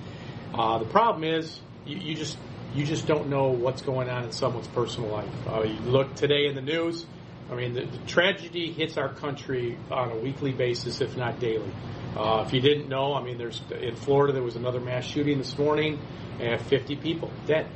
Uh, 0.53 0.79
the 0.79 0.87
problem 0.87 1.25
is 1.25 1.61
you, 1.87 1.99
you, 1.99 2.15
just 2.15 2.37
you 2.75 2.85
just 2.85 3.07
don't 3.07 3.29
know 3.29 3.49
what's 3.49 3.83
going 3.83 4.09
on 4.09 4.25
in 4.25 4.33
someone's 4.33 4.69
personal 4.69 5.11
life. 5.11 5.31
Uh, 5.47 5.63
you 5.63 5.79
look 5.81 6.15
today 6.15 6.47
in 6.47 6.55
the 6.55 6.63
news. 6.63 7.07
I 7.51 7.55
mean, 7.55 7.75
the, 7.75 7.85
the, 7.87 7.99
tragedy 8.07 8.73
hits 8.73 8.99
our 8.99 9.13
country 9.13 9.79
on 9.91 10.11
a 10.11 10.17
weekly 10.17 10.53
basis, 10.53 11.01
if 11.01 11.17
not 11.17 11.41
daily. 11.41 11.73
Uh, 12.15 12.45
if 12.47 12.53
you 12.53 12.61
didn't 12.61 12.89
know, 12.89 13.15
I 13.15 13.23
mean, 13.23 13.39
there's 13.39 13.63
in 13.81 13.97
Florida 13.97 14.35
there 14.35 14.43
was 14.43 14.57
another 14.57 14.81
mass 14.81 15.05
shooting 15.05 15.39
this 15.39 15.57
morning, 15.57 15.99
and 16.41 16.61
50 16.61 16.97
people 16.97 17.31
dead. 17.47 17.67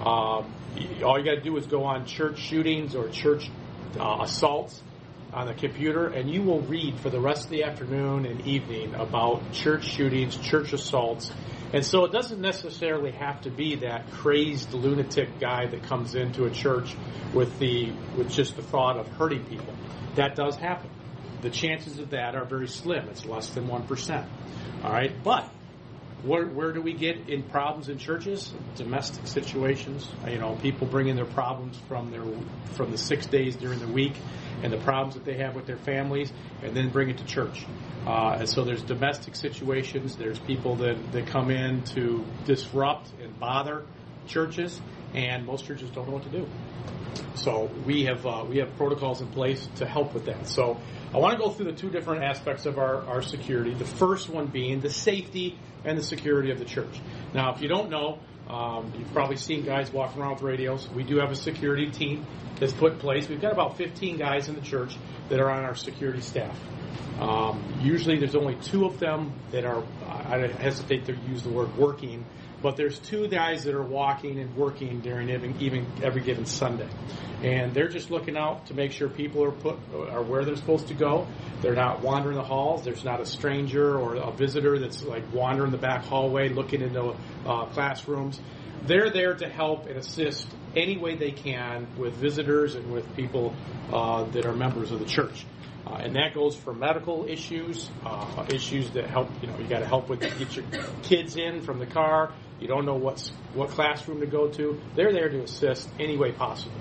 Uh, 0.00 0.44
all 1.04 1.18
you 1.18 1.24
got 1.24 1.34
to 1.34 1.42
do 1.42 1.56
is 1.56 1.66
go 1.66 1.84
on 1.84 2.06
church 2.06 2.38
shootings 2.38 2.94
or 2.94 3.08
church 3.08 3.50
uh, 3.98 4.20
assaults 4.22 4.82
on 5.32 5.46
the 5.46 5.54
computer, 5.54 6.08
and 6.08 6.30
you 6.30 6.42
will 6.42 6.60
read 6.60 7.00
for 7.00 7.08
the 7.08 7.20
rest 7.20 7.44
of 7.44 7.50
the 7.50 7.64
afternoon 7.64 8.26
and 8.26 8.46
evening 8.46 8.94
about 8.94 9.52
church 9.52 9.84
shootings, 9.84 10.36
church 10.36 10.72
assaults. 10.72 11.32
And 11.72 11.84
so 11.84 12.04
it 12.04 12.12
doesn't 12.12 12.40
necessarily 12.40 13.12
have 13.12 13.40
to 13.42 13.50
be 13.50 13.76
that 13.76 14.10
crazed 14.10 14.74
lunatic 14.74 15.40
guy 15.40 15.66
that 15.66 15.84
comes 15.84 16.14
into 16.14 16.44
a 16.44 16.50
church 16.50 16.94
with 17.32 17.58
the 17.58 17.92
with 18.16 18.30
just 18.30 18.56
the 18.56 18.62
thought 18.62 18.98
of 18.98 19.08
hurting 19.08 19.44
people. 19.46 19.74
That 20.16 20.34
does 20.34 20.56
happen. 20.56 20.90
The 21.40 21.50
chances 21.50 21.98
of 21.98 22.10
that 22.10 22.34
are 22.34 22.44
very 22.44 22.68
slim. 22.68 23.08
It's 23.08 23.24
less 23.24 23.48
than 23.50 23.68
one 23.68 23.86
percent. 23.86 24.28
All 24.84 24.92
right, 24.92 25.12
but 25.24 25.48
where, 26.22 26.46
where 26.46 26.72
do 26.72 26.80
we 26.80 26.92
get 26.94 27.28
in 27.28 27.42
problems 27.42 27.88
in 27.88 27.98
churches? 27.98 28.52
Domestic 28.76 29.26
situations. 29.26 30.08
You 30.28 30.38
know, 30.38 30.54
people 30.56 30.86
bring 30.86 31.08
in 31.08 31.16
their 31.16 31.24
problems 31.24 31.76
from 31.88 32.10
their 32.10 32.22
from 32.74 32.92
the 32.92 32.98
six 32.98 33.26
days 33.26 33.56
during 33.56 33.80
the 33.80 33.88
week 33.88 34.14
and 34.62 34.72
the 34.72 34.78
problems 34.78 35.14
that 35.14 35.24
they 35.24 35.38
have 35.38 35.56
with 35.56 35.66
their 35.66 35.78
families, 35.78 36.32
and 36.62 36.76
then 36.76 36.90
bring 36.90 37.10
it 37.10 37.18
to 37.18 37.24
church. 37.24 37.66
Uh, 38.06 38.36
and 38.38 38.48
so 38.48 38.62
there's 38.62 38.82
domestic 38.82 39.34
situations. 39.34 40.16
There's 40.16 40.38
people 40.38 40.76
that, 40.76 41.12
that 41.12 41.26
come 41.26 41.50
in 41.50 41.82
to 41.94 42.24
disrupt 42.44 43.10
and 43.20 43.36
bother 43.40 43.84
churches, 44.28 44.80
and 45.14 45.44
most 45.44 45.64
churches 45.64 45.90
don't 45.90 46.06
know 46.06 46.14
what 46.14 46.22
to 46.22 46.30
do. 46.30 46.46
So 47.34 47.70
we 47.84 48.04
have 48.04 48.24
uh, 48.24 48.44
we 48.48 48.58
have 48.58 48.76
protocols 48.76 49.20
in 49.20 49.28
place 49.28 49.68
to 49.76 49.86
help 49.86 50.14
with 50.14 50.26
that. 50.26 50.46
So 50.46 50.78
I 51.12 51.18
want 51.18 51.36
to 51.36 51.44
go 51.44 51.50
through 51.50 51.66
the 51.66 51.76
two 51.76 51.90
different 51.90 52.22
aspects 52.22 52.64
of 52.64 52.78
our, 52.78 53.04
our 53.06 53.22
security. 53.22 53.74
The 53.74 53.84
first 53.84 54.28
one 54.28 54.46
being 54.46 54.80
the 54.80 54.90
safety 54.90 55.58
and 55.84 55.98
the 55.98 56.02
security 56.02 56.50
of 56.50 56.58
the 56.58 56.64
church. 56.64 57.00
Now, 57.34 57.54
if 57.54 57.60
you 57.60 57.68
don't 57.68 57.90
know, 57.90 58.18
um, 58.48 58.92
you've 58.98 59.12
probably 59.12 59.36
seen 59.36 59.64
guys 59.64 59.90
walking 59.92 60.20
around 60.20 60.34
with 60.34 60.42
radios. 60.42 60.88
We 60.88 61.04
do 61.04 61.18
have 61.18 61.30
a 61.30 61.36
security 61.36 61.90
team 61.90 62.26
that's 62.58 62.72
put 62.72 62.92
in 62.92 62.98
place. 62.98 63.28
We've 63.28 63.40
got 63.40 63.52
about 63.52 63.76
15 63.76 64.18
guys 64.18 64.48
in 64.48 64.54
the 64.54 64.60
church 64.60 64.96
that 65.28 65.40
are 65.40 65.50
on 65.50 65.64
our 65.64 65.74
security 65.74 66.20
staff. 66.20 66.56
Um, 67.18 67.78
usually, 67.80 68.18
there's 68.18 68.34
only 68.34 68.56
two 68.56 68.84
of 68.84 68.98
them 68.98 69.32
that 69.52 69.64
are. 69.64 69.84
I 70.08 70.46
hesitate 70.46 71.06
to 71.06 71.16
use 71.28 71.42
the 71.42 71.50
word 71.50 71.76
working, 71.76 72.24
but 72.62 72.76
there's 72.76 72.98
two 72.98 73.28
guys 73.28 73.64
that 73.64 73.74
are 73.74 73.82
walking 73.82 74.38
and 74.38 74.54
working 74.56 75.00
during 75.00 75.28
even, 75.28 75.60
even 75.60 75.86
every 76.02 76.22
given 76.22 76.46
Sunday, 76.46 76.88
and 77.42 77.74
they're 77.74 77.88
just 77.88 78.10
looking 78.10 78.36
out 78.36 78.66
to 78.66 78.74
make 78.74 78.92
sure 78.92 79.08
people 79.08 79.44
are 79.44 79.50
put 79.50 79.76
are 80.10 80.22
where 80.22 80.44
they're 80.44 80.56
supposed 80.56 80.88
to 80.88 80.94
go. 80.94 81.26
They're 81.60 81.74
not 81.74 82.02
wandering 82.02 82.36
the 82.36 82.44
halls. 82.44 82.84
There's 82.84 83.04
not 83.04 83.20
a 83.20 83.26
stranger 83.26 83.98
or 83.98 84.14
a 84.16 84.30
visitor 84.32 84.78
that's 84.78 85.02
like 85.02 85.24
wandering 85.32 85.72
the 85.72 85.78
back 85.78 86.04
hallway 86.04 86.48
looking 86.48 86.82
into 86.82 87.14
uh, 87.46 87.66
classrooms. 87.66 88.40
They're 88.84 89.10
there 89.10 89.34
to 89.34 89.48
help 89.48 89.86
and 89.86 89.96
assist 89.96 90.48
any 90.74 90.96
way 90.96 91.14
they 91.16 91.30
can 91.30 91.86
with 91.96 92.14
visitors 92.14 92.74
and 92.74 92.92
with 92.92 93.14
people 93.14 93.54
uh, 93.92 94.24
that 94.24 94.44
are 94.44 94.54
members 94.54 94.90
of 94.90 94.98
the 94.98 95.04
church. 95.06 95.46
Uh, 95.86 95.96
and 95.96 96.16
that 96.16 96.32
goes 96.34 96.56
for 96.56 96.72
medical 96.72 97.26
issues, 97.28 97.90
uh, 98.04 98.46
issues 98.52 98.90
that 98.90 99.08
help, 99.08 99.28
you 99.40 99.48
know, 99.48 99.58
you 99.58 99.66
got 99.66 99.80
to 99.80 99.86
help 99.86 100.08
with 100.08 100.20
get 100.20 100.56
your 100.56 100.64
kids 101.02 101.36
in 101.36 101.60
from 101.60 101.78
the 101.78 101.86
car. 101.86 102.32
You 102.62 102.68
don't 102.68 102.86
know 102.86 102.94
what's 102.94 103.30
what 103.54 103.70
classroom 103.70 104.20
to 104.20 104.26
go 104.26 104.48
to. 104.48 104.80
They're 104.94 105.12
there 105.12 105.28
to 105.28 105.42
assist 105.42 105.88
any 105.98 106.16
way 106.16 106.30
possible. 106.30 106.76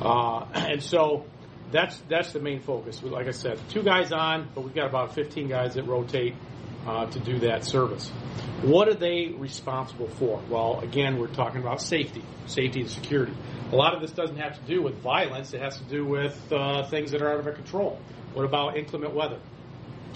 Uh, 0.00 0.46
and 0.54 0.82
so 0.82 1.26
that's 1.70 1.96
that's 2.08 2.32
the 2.32 2.40
main 2.40 2.60
focus. 2.60 3.02
Like 3.02 3.28
I 3.28 3.32
said, 3.32 3.60
two 3.68 3.82
guys 3.82 4.10
on, 4.10 4.48
but 4.54 4.62
we've 4.62 4.74
got 4.74 4.86
about 4.86 5.14
15 5.14 5.48
guys 5.48 5.74
that 5.74 5.84
rotate 5.84 6.34
uh, 6.86 7.06
to 7.06 7.20
do 7.20 7.40
that 7.40 7.64
service. 7.64 8.08
What 8.62 8.88
are 8.88 8.94
they 8.94 9.34
responsible 9.36 10.08
for? 10.08 10.40
Well, 10.48 10.80
again, 10.80 11.18
we're 11.18 11.28
talking 11.28 11.60
about 11.60 11.82
safety, 11.82 12.24
safety 12.46 12.80
and 12.80 12.90
security. 12.90 13.34
A 13.70 13.76
lot 13.76 13.94
of 13.94 14.00
this 14.00 14.12
doesn't 14.12 14.38
have 14.38 14.58
to 14.58 14.64
do 14.66 14.82
with 14.82 14.96
violence. 15.02 15.52
It 15.52 15.60
has 15.60 15.76
to 15.78 15.84
do 15.84 16.06
with 16.06 16.52
uh, 16.52 16.84
things 16.88 17.10
that 17.10 17.20
are 17.20 17.32
out 17.32 17.40
of 17.40 17.46
our 17.46 17.52
control. 17.52 18.00
What 18.32 18.44
about 18.44 18.78
inclement 18.78 19.14
weather? 19.14 19.40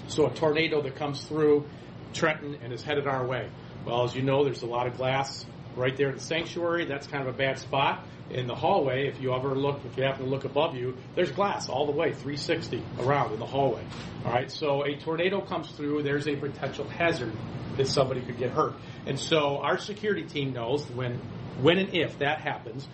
So 0.07 0.25
a 0.25 0.33
tornado 0.33 0.81
that 0.81 0.95
comes 0.95 1.23
through 1.23 1.65
Trenton 2.13 2.57
and 2.63 2.73
is 2.73 2.83
headed 2.83 3.07
our 3.07 3.25
way. 3.25 3.49
Well, 3.87 4.03
as 4.03 4.13
you 4.13 4.21
know, 4.21 4.43
there's 4.43 4.63
a 4.63 4.67
lot 4.67 4.85
of 4.87 4.97
glass 4.97 5.45
right 5.77 5.95
there 5.95 6.09
in 6.09 6.15
the 6.15 6.21
sanctuary. 6.21 6.87
That's 6.87 7.07
kind 7.07 7.25
of 7.25 7.33
a 7.33 7.37
bad 7.37 7.57
spot. 7.57 8.05
In 8.29 8.45
the 8.45 8.53
hallway, 8.53 9.07
if 9.07 9.21
you 9.21 9.33
ever 9.33 9.55
look, 9.55 9.79
if 9.85 9.95
you 9.95 10.03
happen 10.03 10.25
to 10.25 10.29
look 10.29 10.43
above 10.43 10.75
you, 10.75 10.97
there's 11.15 11.31
glass 11.31 11.69
all 11.69 11.85
the 11.85 11.93
way 11.93 12.11
360 12.11 12.83
around 12.99 13.31
in 13.31 13.39
the 13.39 13.45
hallway. 13.45 13.85
All 14.25 14.33
right, 14.33 14.51
so 14.51 14.83
a 14.83 14.97
tornado 14.97 15.39
comes 15.39 15.71
through, 15.71 16.03
there's 16.03 16.27
a 16.27 16.35
potential 16.35 16.85
hazard 16.89 17.31
that 17.77 17.87
somebody 17.87 18.19
could 18.19 18.37
get 18.37 18.51
hurt. 18.51 18.73
And 19.05 19.17
so 19.17 19.59
our 19.59 19.77
security 19.77 20.23
team 20.25 20.51
knows 20.51 20.85
when, 20.89 21.21
when 21.61 21.77
and 21.77 21.95
if 21.95 22.19
that 22.19 22.41
happens, 22.41 22.85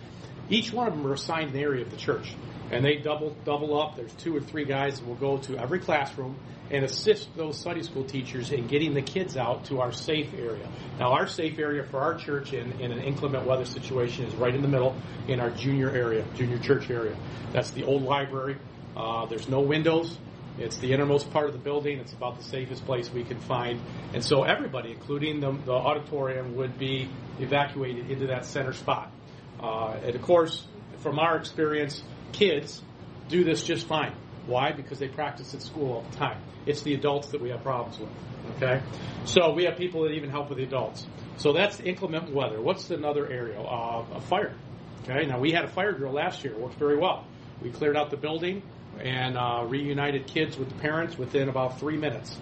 each 0.48 0.72
one 0.72 0.86
of 0.86 0.94
them 0.94 1.04
are 1.08 1.14
assigned 1.14 1.50
an 1.50 1.60
area 1.60 1.84
of 1.84 1.90
the 1.90 1.96
church 1.96 2.32
and 2.74 2.84
they 2.84 2.96
double 2.96 3.36
double 3.44 3.80
up. 3.80 3.96
There's 3.96 4.12
two 4.14 4.36
or 4.36 4.40
three 4.40 4.64
guys 4.64 4.98
that 4.98 5.06
will 5.06 5.14
go 5.14 5.38
to 5.38 5.56
every 5.56 5.78
classroom 5.78 6.36
and 6.70 6.84
assist 6.84 7.28
those 7.36 7.58
Sunday 7.58 7.82
school 7.82 8.04
teachers 8.04 8.50
in 8.50 8.66
getting 8.66 8.94
the 8.94 9.02
kids 9.02 9.36
out 9.36 9.66
to 9.66 9.80
our 9.80 9.92
safe 9.92 10.32
area. 10.34 10.66
Now, 10.98 11.12
our 11.12 11.26
safe 11.26 11.58
area 11.58 11.84
for 11.84 12.00
our 12.00 12.14
church 12.14 12.52
in, 12.52 12.72
in 12.80 12.90
an 12.90 13.00
inclement 13.00 13.46
weather 13.46 13.66
situation 13.66 14.24
is 14.24 14.34
right 14.34 14.54
in 14.54 14.62
the 14.62 14.68
middle 14.68 14.96
in 15.28 15.40
our 15.40 15.50
junior 15.50 15.90
area, 15.90 16.24
junior 16.34 16.58
church 16.58 16.90
area. 16.90 17.16
That's 17.52 17.70
the 17.70 17.84
old 17.84 18.02
library. 18.02 18.56
Uh, 18.96 19.26
there's 19.26 19.48
no 19.48 19.60
windows. 19.60 20.18
It's 20.58 20.78
the 20.78 20.92
innermost 20.92 21.30
part 21.32 21.46
of 21.46 21.52
the 21.52 21.58
building. 21.58 21.98
It's 21.98 22.12
about 22.12 22.38
the 22.38 22.44
safest 22.44 22.86
place 22.86 23.10
we 23.10 23.24
can 23.24 23.40
find. 23.40 23.80
And 24.14 24.24
so 24.24 24.44
everybody, 24.44 24.92
including 24.92 25.40
the, 25.40 25.52
the 25.52 25.72
auditorium, 25.72 26.56
would 26.56 26.78
be 26.78 27.10
evacuated 27.38 28.10
into 28.10 28.28
that 28.28 28.46
center 28.46 28.72
spot. 28.72 29.12
Uh, 29.60 29.96
and 30.04 30.14
of 30.14 30.22
course, 30.22 30.66
from 30.98 31.18
our 31.18 31.36
experience, 31.36 32.02
kids 32.34 32.82
do 33.28 33.44
this 33.44 33.62
just 33.62 33.86
fine. 33.86 34.14
Why? 34.46 34.72
Because 34.72 34.98
they 34.98 35.08
practice 35.08 35.54
at 35.54 35.62
school 35.62 35.92
all 35.92 36.02
the 36.02 36.16
time. 36.16 36.42
It's 36.66 36.82
the 36.82 36.94
adults 36.94 37.28
that 37.28 37.40
we 37.40 37.50
have 37.50 37.62
problems 37.62 37.98
with. 37.98 38.10
Okay? 38.56 38.82
So 39.24 39.52
we 39.54 39.64
have 39.64 39.76
people 39.76 40.02
that 40.02 40.10
even 40.12 40.30
help 40.30 40.50
with 40.50 40.58
the 40.58 40.64
adults. 40.64 41.06
So 41.38 41.52
that's 41.52 41.80
inclement 41.80 42.32
weather. 42.32 42.60
What's 42.60 42.90
another 42.90 43.26
area? 43.26 43.60
Uh, 43.60 44.04
a 44.14 44.20
fire. 44.20 44.54
Okay? 45.02 45.26
Now 45.26 45.38
we 45.38 45.52
had 45.52 45.64
a 45.64 45.68
fire 45.68 45.92
drill 45.92 46.12
last 46.12 46.44
year. 46.44 46.52
It 46.52 46.60
worked 46.60 46.78
very 46.78 46.98
well. 46.98 47.24
We 47.62 47.70
cleared 47.70 47.96
out 47.96 48.10
the 48.10 48.16
building 48.16 48.62
and 49.00 49.36
uh, 49.36 49.64
reunited 49.66 50.26
kids 50.26 50.56
with 50.56 50.68
the 50.68 50.76
parents 50.76 51.16
within 51.16 51.48
about 51.48 51.80
three 51.80 51.96
minutes 51.96 52.36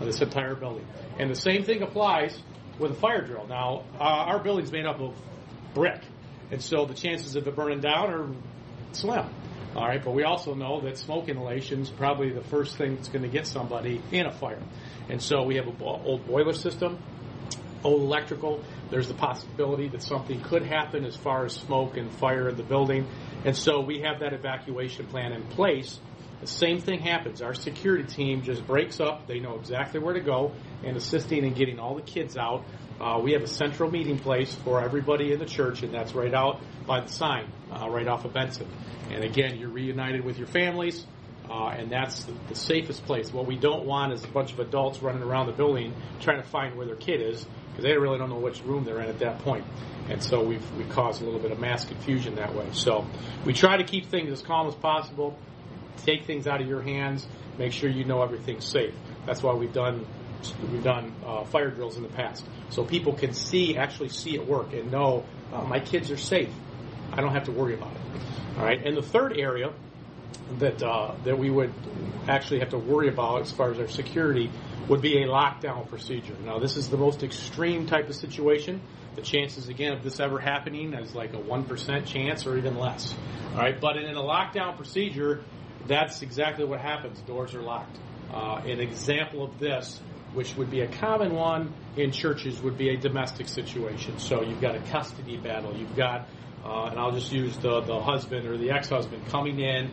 of 0.00 0.06
this 0.06 0.20
entire 0.20 0.54
building. 0.54 0.86
And 1.18 1.30
the 1.30 1.40
same 1.40 1.64
thing 1.64 1.82
applies 1.82 2.38
with 2.78 2.92
a 2.92 2.94
fire 2.94 3.24
drill. 3.24 3.46
Now, 3.48 3.84
uh, 3.98 4.02
our 4.02 4.42
building's 4.42 4.70
made 4.70 4.86
up 4.86 5.00
of 5.00 5.16
brick. 5.74 6.02
And 6.50 6.62
so 6.62 6.84
the 6.84 6.94
chances 6.94 7.34
of 7.34 7.48
it 7.48 7.56
burning 7.56 7.80
down 7.80 8.12
are 8.12 8.28
slim. 8.96 9.28
All 9.76 9.86
right, 9.86 10.02
but 10.02 10.14
we 10.14 10.24
also 10.24 10.54
know 10.54 10.80
that 10.80 10.96
smoke 10.96 11.28
inhalation 11.28 11.82
is 11.82 11.90
probably 11.90 12.30
the 12.30 12.42
first 12.42 12.78
thing 12.78 12.96
that's 12.96 13.08
going 13.08 13.22
to 13.22 13.28
get 13.28 13.46
somebody 13.46 14.00
in 14.10 14.24
a 14.24 14.32
fire. 14.32 14.62
And 15.10 15.20
so 15.20 15.42
we 15.42 15.56
have 15.56 15.66
an 15.66 15.76
old 15.82 16.26
boiler 16.26 16.54
system, 16.54 16.98
old 17.84 18.00
electrical. 18.00 18.64
There's 18.90 19.08
the 19.08 19.14
possibility 19.14 19.88
that 19.88 20.02
something 20.02 20.40
could 20.40 20.62
happen 20.64 21.04
as 21.04 21.14
far 21.14 21.44
as 21.44 21.52
smoke 21.52 21.98
and 21.98 22.10
fire 22.10 22.48
in 22.48 22.56
the 22.56 22.62
building. 22.62 23.06
And 23.44 23.54
so 23.54 23.80
we 23.80 24.00
have 24.00 24.20
that 24.20 24.32
evacuation 24.32 25.06
plan 25.06 25.32
in 25.32 25.42
place. 25.42 26.00
The 26.40 26.46
same 26.46 26.80
thing 26.80 27.00
happens. 27.00 27.42
Our 27.42 27.54
security 27.54 28.04
team 28.04 28.42
just 28.42 28.66
breaks 28.66 28.98
up. 28.98 29.26
They 29.26 29.40
know 29.40 29.56
exactly 29.56 30.00
where 30.00 30.14
to 30.14 30.20
go 30.20 30.52
and 30.84 30.96
assisting 30.96 31.44
in 31.44 31.52
getting 31.52 31.78
all 31.78 31.94
the 31.94 32.02
kids 32.02 32.36
out. 32.36 32.64
Uh, 33.00 33.20
we 33.22 33.32
have 33.32 33.42
a 33.42 33.48
central 33.48 33.90
meeting 33.90 34.18
place 34.18 34.54
for 34.54 34.82
everybody 34.82 35.32
in 35.32 35.38
the 35.38 35.46
church, 35.46 35.82
and 35.82 35.92
that's 35.92 36.14
right 36.14 36.32
out 36.32 36.60
by 36.86 37.00
the 37.00 37.08
sign, 37.08 37.50
uh, 37.70 37.88
right 37.90 38.08
off 38.08 38.24
of 38.24 38.32
Benson. 38.32 38.66
And 39.10 39.22
again, 39.24 39.58
you're 39.58 39.68
reunited 39.68 40.24
with 40.24 40.38
your 40.38 40.46
families, 40.46 41.06
uh, 41.50 41.68
and 41.68 41.90
that's 41.90 42.24
the, 42.24 42.32
the, 42.48 42.54
safest 42.54 43.04
place. 43.04 43.32
What 43.32 43.46
we 43.46 43.56
don't 43.56 43.84
want 43.84 44.12
is 44.12 44.24
a 44.24 44.28
bunch 44.28 44.52
of 44.52 44.60
adults 44.60 45.02
running 45.02 45.22
around 45.22 45.46
the 45.46 45.52
building 45.52 45.94
trying 46.20 46.42
to 46.42 46.48
find 46.48 46.76
where 46.76 46.86
their 46.86 46.96
kid 46.96 47.20
is 47.20 47.46
because 47.68 47.84
they 47.84 47.96
really 47.96 48.18
don't 48.18 48.30
know 48.30 48.38
which 48.38 48.62
room 48.62 48.84
they're 48.84 49.00
in 49.00 49.08
at 49.08 49.18
that 49.20 49.40
point. 49.40 49.64
And 50.08 50.22
so 50.22 50.42
we've 50.42 50.72
we 50.76 50.84
cause 50.84 51.20
a 51.20 51.24
little 51.24 51.40
bit 51.40 51.52
of 51.52 51.60
mass 51.60 51.84
confusion 51.84 52.36
that 52.36 52.54
way. 52.54 52.66
So 52.72 53.06
we 53.44 53.52
try 53.52 53.76
to 53.76 53.84
keep 53.84 54.06
things 54.06 54.32
as 54.32 54.40
calm 54.40 54.66
as 54.66 54.74
possible, 54.74 55.38
take 56.04 56.24
things 56.24 56.46
out 56.46 56.60
of 56.60 56.68
your 56.68 56.82
hands, 56.82 57.26
make 57.58 57.72
sure 57.72 57.90
you 57.90 58.04
know 58.04 58.22
everything's 58.22 58.64
safe. 58.64 58.94
That's 59.26 59.42
why 59.42 59.54
we've 59.54 59.72
done 59.72 60.06
we've 60.70 60.82
done 60.82 61.14
uh, 61.24 61.44
fire 61.44 61.70
drills 61.70 61.96
in 61.96 62.02
the 62.02 62.08
past, 62.08 62.44
so 62.70 62.84
people 62.84 63.12
can 63.12 63.32
see 63.32 63.76
actually 63.76 64.08
see 64.08 64.34
it 64.34 64.46
work 64.46 64.72
and 64.72 64.90
know 64.90 65.24
uh, 65.52 65.62
my 65.62 65.80
kids 65.80 66.10
are 66.10 66.16
safe. 66.16 66.50
I 67.12 67.20
don't 67.20 67.32
have 67.32 67.44
to 67.44 67.52
worry 67.52 67.74
about 67.74 67.92
it. 67.92 68.20
All 68.58 68.64
right. 68.64 68.84
And 68.84 68.96
the 68.96 69.02
third 69.02 69.38
area 69.38 69.72
that 70.58 70.82
uh, 70.82 71.14
that 71.24 71.38
we 71.38 71.50
would 71.50 71.72
actually 72.28 72.60
have 72.60 72.70
to 72.70 72.78
worry 72.78 73.08
about 73.08 73.42
as 73.42 73.52
far 73.52 73.70
as 73.70 73.78
our 73.78 73.88
security 73.88 74.50
would 74.88 75.00
be 75.00 75.22
a 75.22 75.26
lockdown 75.26 75.88
procedure. 75.88 76.34
Now, 76.44 76.58
this 76.58 76.76
is 76.76 76.88
the 76.88 76.96
most 76.96 77.22
extreme 77.22 77.86
type 77.86 78.08
of 78.08 78.14
situation. 78.14 78.80
The 79.16 79.22
chances, 79.22 79.68
again, 79.68 79.92
of 79.92 80.02
this 80.02 80.20
ever 80.20 80.38
happening 80.38 80.92
is 80.94 81.14
like 81.14 81.32
a 81.32 81.38
1% 81.38 82.06
chance 82.06 82.46
or 82.46 82.56
even 82.56 82.78
less. 82.78 83.14
All 83.54 83.60
right, 83.60 83.80
but 83.80 83.96
in 83.96 84.14
a 84.14 84.20
lockdown 84.20 84.76
procedure, 84.76 85.42
that's 85.86 86.22
exactly 86.22 86.64
what 86.64 86.80
happens. 86.80 87.20
Doors 87.22 87.54
are 87.54 87.62
locked. 87.62 87.98
Uh, 88.32 88.60
an 88.64 88.80
example 88.80 89.42
of 89.42 89.58
this, 89.58 90.00
which 90.36 90.54
would 90.56 90.70
be 90.70 90.82
a 90.82 90.86
common 90.86 91.34
one 91.34 91.72
in 91.96 92.12
churches, 92.12 92.60
would 92.60 92.76
be 92.76 92.90
a 92.90 92.96
domestic 92.96 93.48
situation. 93.48 94.18
So 94.18 94.42
you've 94.42 94.60
got 94.60 94.74
a 94.74 94.80
custody 94.80 95.38
battle. 95.38 95.74
You've 95.74 95.96
got, 95.96 96.28
uh, 96.62 96.90
and 96.90 97.00
I'll 97.00 97.12
just 97.12 97.32
use 97.32 97.56
the, 97.56 97.80
the 97.80 97.98
husband 97.98 98.46
or 98.46 98.58
the 98.58 98.70
ex-husband 98.70 99.26
coming 99.28 99.58
in 99.58 99.90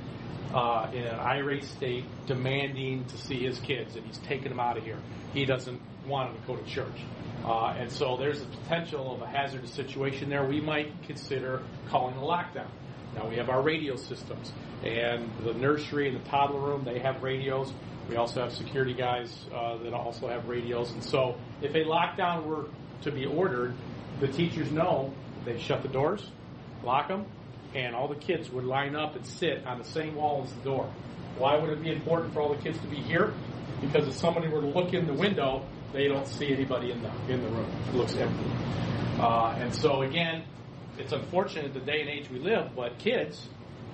uh, 0.54 0.92
in 0.94 1.04
an 1.04 1.18
irate 1.18 1.64
state, 1.64 2.04
demanding 2.28 3.06
to 3.06 3.18
see 3.18 3.40
his 3.40 3.58
kids, 3.60 3.96
and 3.96 4.06
he's 4.06 4.18
taking 4.20 4.50
them 4.50 4.60
out 4.60 4.78
of 4.78 4.84
here. 4.84 5.00
He 5.34 5.46
doesn't 5.46 5.82
want 6.06 6.34
them 6.34 6.42
to 6.42 6.48
go 6.48 6.56
to 6.58 6.70
church. 6.70 7.00
Uh, 7.46 7.76
and 7.78 7.90
so 7.90 8.18
there's 8.18 8.42
a 8.42 8.46
potential 8.46 9.16
of 9.16 9.22
a 9.22 9.28
hazardous 9.28 9.72
situation 9.72 10.30
there. 10.30 10.46
We 10.46 10.60
might 10.60 10.92
consider 11.04 11.64
calling 11.90 12.16
a 12.16 12.20
lockdown. 12.20 12.70
Now 13.16 13.30
we 13.30 13.38
have 13.38 13.50
our 13.50 13.62
radio 13.62 13.96
systems, 13.96 14.52
and 14.84 15.32
the 15.44 15.54
nursery 15.54 16.10
and 16.10 16.20
the 16.20 16.30
toddler 16.30 16.60
room, 16.60 16.84
they 16.84 17.00
have 17.00 17.24
radios. 17.24 17.72
We 18.10 18.16
also 18.18 18.42
have 18.42 18.52
security 18.52 18.94
guys 18.94 19.46
uh, 19.54 19.78
that 19.78 19.94
also 19.94 20.28
have 20.28 20.48
radios. 20.48 20.92
And 20.92 21.04
so 21.04 21.36
if 21.62 21.74
a 21.74 21.84
lockdown 21.86 22.46
were 22.46 22.68
to 23.02 23.12
be 23.12 23.26
ordered, 23.26 23.74
the 24.20 24.28
teachers 24.28 24.72
know 24.72 25.14
they 25.46 25.60
shut 25.60 25.82
the 25.82 25.88
doors, 25.88 26.30
lock 26.84 27.08
them, 27.08 27.26
and 27.74 27.96
all 27.96 28.08
the 28.08 28.16
kids 28.16 28.50
would 28.52 28.66
line 28.66 28.96
up 28.96 29.16
and 29.16 29.26
sit 29.26 29.66
on 29.66 29.80
the 29.80 29.86
same 29.86 30.16
wall 30.16 30.44
as 30.44 30.54
the 30.54 30.62
door. 30.62 30.92
Why 31.38 31.58
would 31.58 31.70
it 31.70 31.82
be 31.82 31.92
important 31.92 32.34
for 32.34 32.42
all 32.42 32.54
the 32.54 32.62
kids 32.62 32.78
to 32.80 32.88
be 32.88 32.98
here? 32.98 33.34
Because 33.82 34.08
if 34.08 34.14
somebody 34.14 34.48
were 34.48 34.62
to 34.62 34.68
look 34.68 34.94
in 34.94 35.08
the 35.08 35.14
window, 35.14 35.66
they 35.92 36.08
don't 36.08 36.28
see 36.28 36.54
anybody 36.54 36.92
in 36.92 37.02
the 37.02 37.12
in 37.28 37.42
the 37.42 37.50
room. 37.50 37.70
It 37.90 37.96
looks 37.96 38.16
empty. 38.16 38.52
Uh, 39.20 39.56
and 39.58 39.74
so 39.74 40.02
again, 40.02 40.44
it's 40.98 41.12
unfortunate 41.12 41.74
the 41.74 41.80
day 41.80 42.02
and 42.02 42.10
age 42.10 42.30
we 42.30 42.40
live, 42.40 42.76
but 42.76 42.98
kids, 43.00 43.48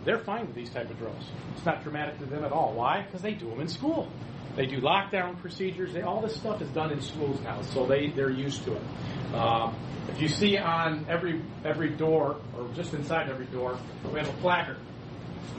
they're 0.06 0.20
fine 0.20 0.46
with 0.48 0.56
these 0.56 0.70
type 0.70 0.90
of 0.90 0.98
drills. 0.98 1.24
It's 1.56 1.66
not 1.66 1.84
traumatic 1.84 2.20
to 2.20 2.26
them 2.26 2.44
at 2.44 2.52
all. 2.52 2.74
Why? 2.74 3.04
Because 3.04 3.22
they 3.22 3.34
do 3.34 3.50
them 3.50 3.62
in 3.62 3.68
school. 3.68 4.10
They 4.56 4.66
do 4.66 4.82
lockdown 4.82 5.40
procedures. 5.40 5.94
They, 5.94 6.02
all 6.02 6.22
this 6.22 6.36
stuff 6.36 6.62
is 6.62 6.70
done 6.70 6.92
in 6.92 7.02
schools 7.02 7.40
now, 7.42 7.62
so 7.62 7.86
they 7.86 8.10
they're 8.10 8.32
used 8.32 8.64
to 8.66 8.76
it. 8.76 9.34
Um, 9.34 9.76
if 10.10 10.22
you 10.22 10.28
see 10.28 10.58
on 10.58 11.06
every 11.08 11.42
every 11.64 11.90
door 11.90 12.42
or 12.58 12.68
just 12.74 12.94
inside 12.94 13.30
every 13.30 13.46
door, 13.46 13.78
we 14.12 14.20
have 14.20 14.28
a 14.28 14.38
placard 14.42 14.78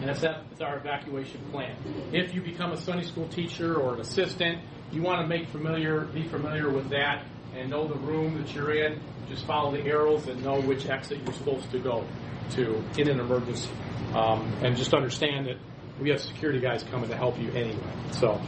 and 0.00 0.08
that's, 0.08 0.20
that, 0.20 0.44
it's 0.50 0.60
our 0.60 0.78
evacuation 0.78 1.40
plan. 1.50 1.76
If 2.12 2.34
you 2.34 2.40
become 2.40 2.72
a 2.72 2.76
Sunday 2.76 3.04
school 3.04 3.28
teacher 3.28 3.76
or 3.76 3.94
an 3.94 4.00
assistant, 4.00 4.62
you 4.92 5.02
want 5.02 5.20
to 5.20 5.26
make 5.26 5.48
familiar, 5.50 6.06
be 6.06 6.26
familiar 6.26 6.70
with 6.70 6.88
that, 6.90 7.24
and 7.54 7.70
know 7.70 7.86
the 7.86 7.96
room 7.96 8.38
that 8.38 8.54
you're 8.54 8.72
in. 8.72 9.00
Just 9.28 9.46
follow 9.46 9.70
the 9.70 9.82
arrows 9.82 10.26
and 10.26 10.42
know 10.42 10.60
which 10.60 10.86
exit 10.86 11.18
you're 11.24 11.34
supposed 11.34 11.70
to 11.70 11.78
go 11.78 12.04
to 12.52 12.82
in 12.98 13.08
an 13.08 13.20
emergency, 13.20 13.70
um, 14.14 14.52
and 14.62 14.76
just 14.76 14.94
understand 14.94 15.46
that 15.46 15.56
we 16.00 16.10
have 16.10 16.20
security 16.20 16.60
guys 16.60 16.82
coming 16.84 17.10
to 17.10 17.16
help 17.16 17.38
you 17.38 17.50
anyway. 17.52 17.92
So. 18.12 18.40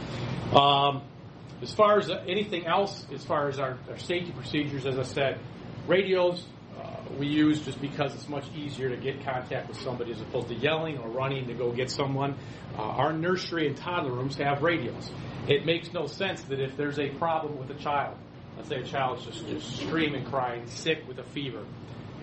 Um, 0.55 1.03
as 1.61 1.73
far 1.73 1.97
as 1.97 2.09
anything 2.27 2.67
else, 2.67 3.05
as 3.13 3.23
far 3.23 3.47
as 3.47 3.57
our, 3.57 3.77
our 3.89 3.97
safety 3.97 4.33
procedures, 4.33 4.85
as 4.85 4.99
I 4.99 5.03
said, 5.03 5.39
radios, 5.87 6.45
we 7.17 7.27
use 7.27 7.61
just 7.61 7.79
because 7.79 8.13
it's 8.15 8.27
much 8.27 8.45
easier 8.55 8.89
to 8.89 8.97
get 8.97 9.23
contact 9.23 9.67
with 9.67 9.79
somebody 9.81 10.11
as 10.11 10.21
opposed 10.21 10.47
to 10.47 10.55
yelling 10.55 10.97
or 10.97 11.09
running 11.09 11.47
to 11.47 11.53
go 11.53 11.71
get 11.71 11.89
someone. 11.89 12.35
Uh, 12.77 12.81
our 12.81 13.13
nursery 13.13 13.67
and 13.67 13.77
toddler 13.77 14.11
rooms 14.11 14.35
have 14.37 14.61
radios. 14.61 15.11
It 15.47 15.65
makes 15.65 15.93
no 15.93 16.07
sense 16.07 16.41
that 16.43 16.59
if 16.59 16.75
there's 16.75 16.99
a 16.99 17.09
problem 17.09 17.57
with 17.57 17.69
a 17.69 17.75
child, 17.75 18.17
let's 18.57 18.69
say 18.69 18.77
a 18.77 18.83
child's 18.83 19.25
just, 19.25 19.47
just 19.47 19.79
screaming, 19.81 20.25
crying, 20.25 20.67
sick 20.67 21.07
with 21.07 21.19
a 21.19 21.23
fever, 21.23 21.63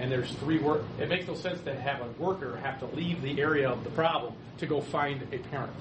and 0.00 0.10
there's 0.10 0.32
three 0.32 0.58
work, 0.58 0.82
it 0.98 1.08
makes 1.08 1.26
no 1.26 1.34
sense 1.34 1.60
to 1.62 1.78
have 1.78 2.00
a 2.00 2.08
worker 2.22 2.56
have 2.56 2.80
to 2.80 2.86
leave 2.86 3.20
the 3.22 3.40
area 3.40 3.68
of 3.68 3.84
the 3.84 3.90
problem 3.90 4.34
to 4.58 4.66
go 4.66 4.80
find 4.80 5.22
a 5.32 5.38
parent. 5.38 5.72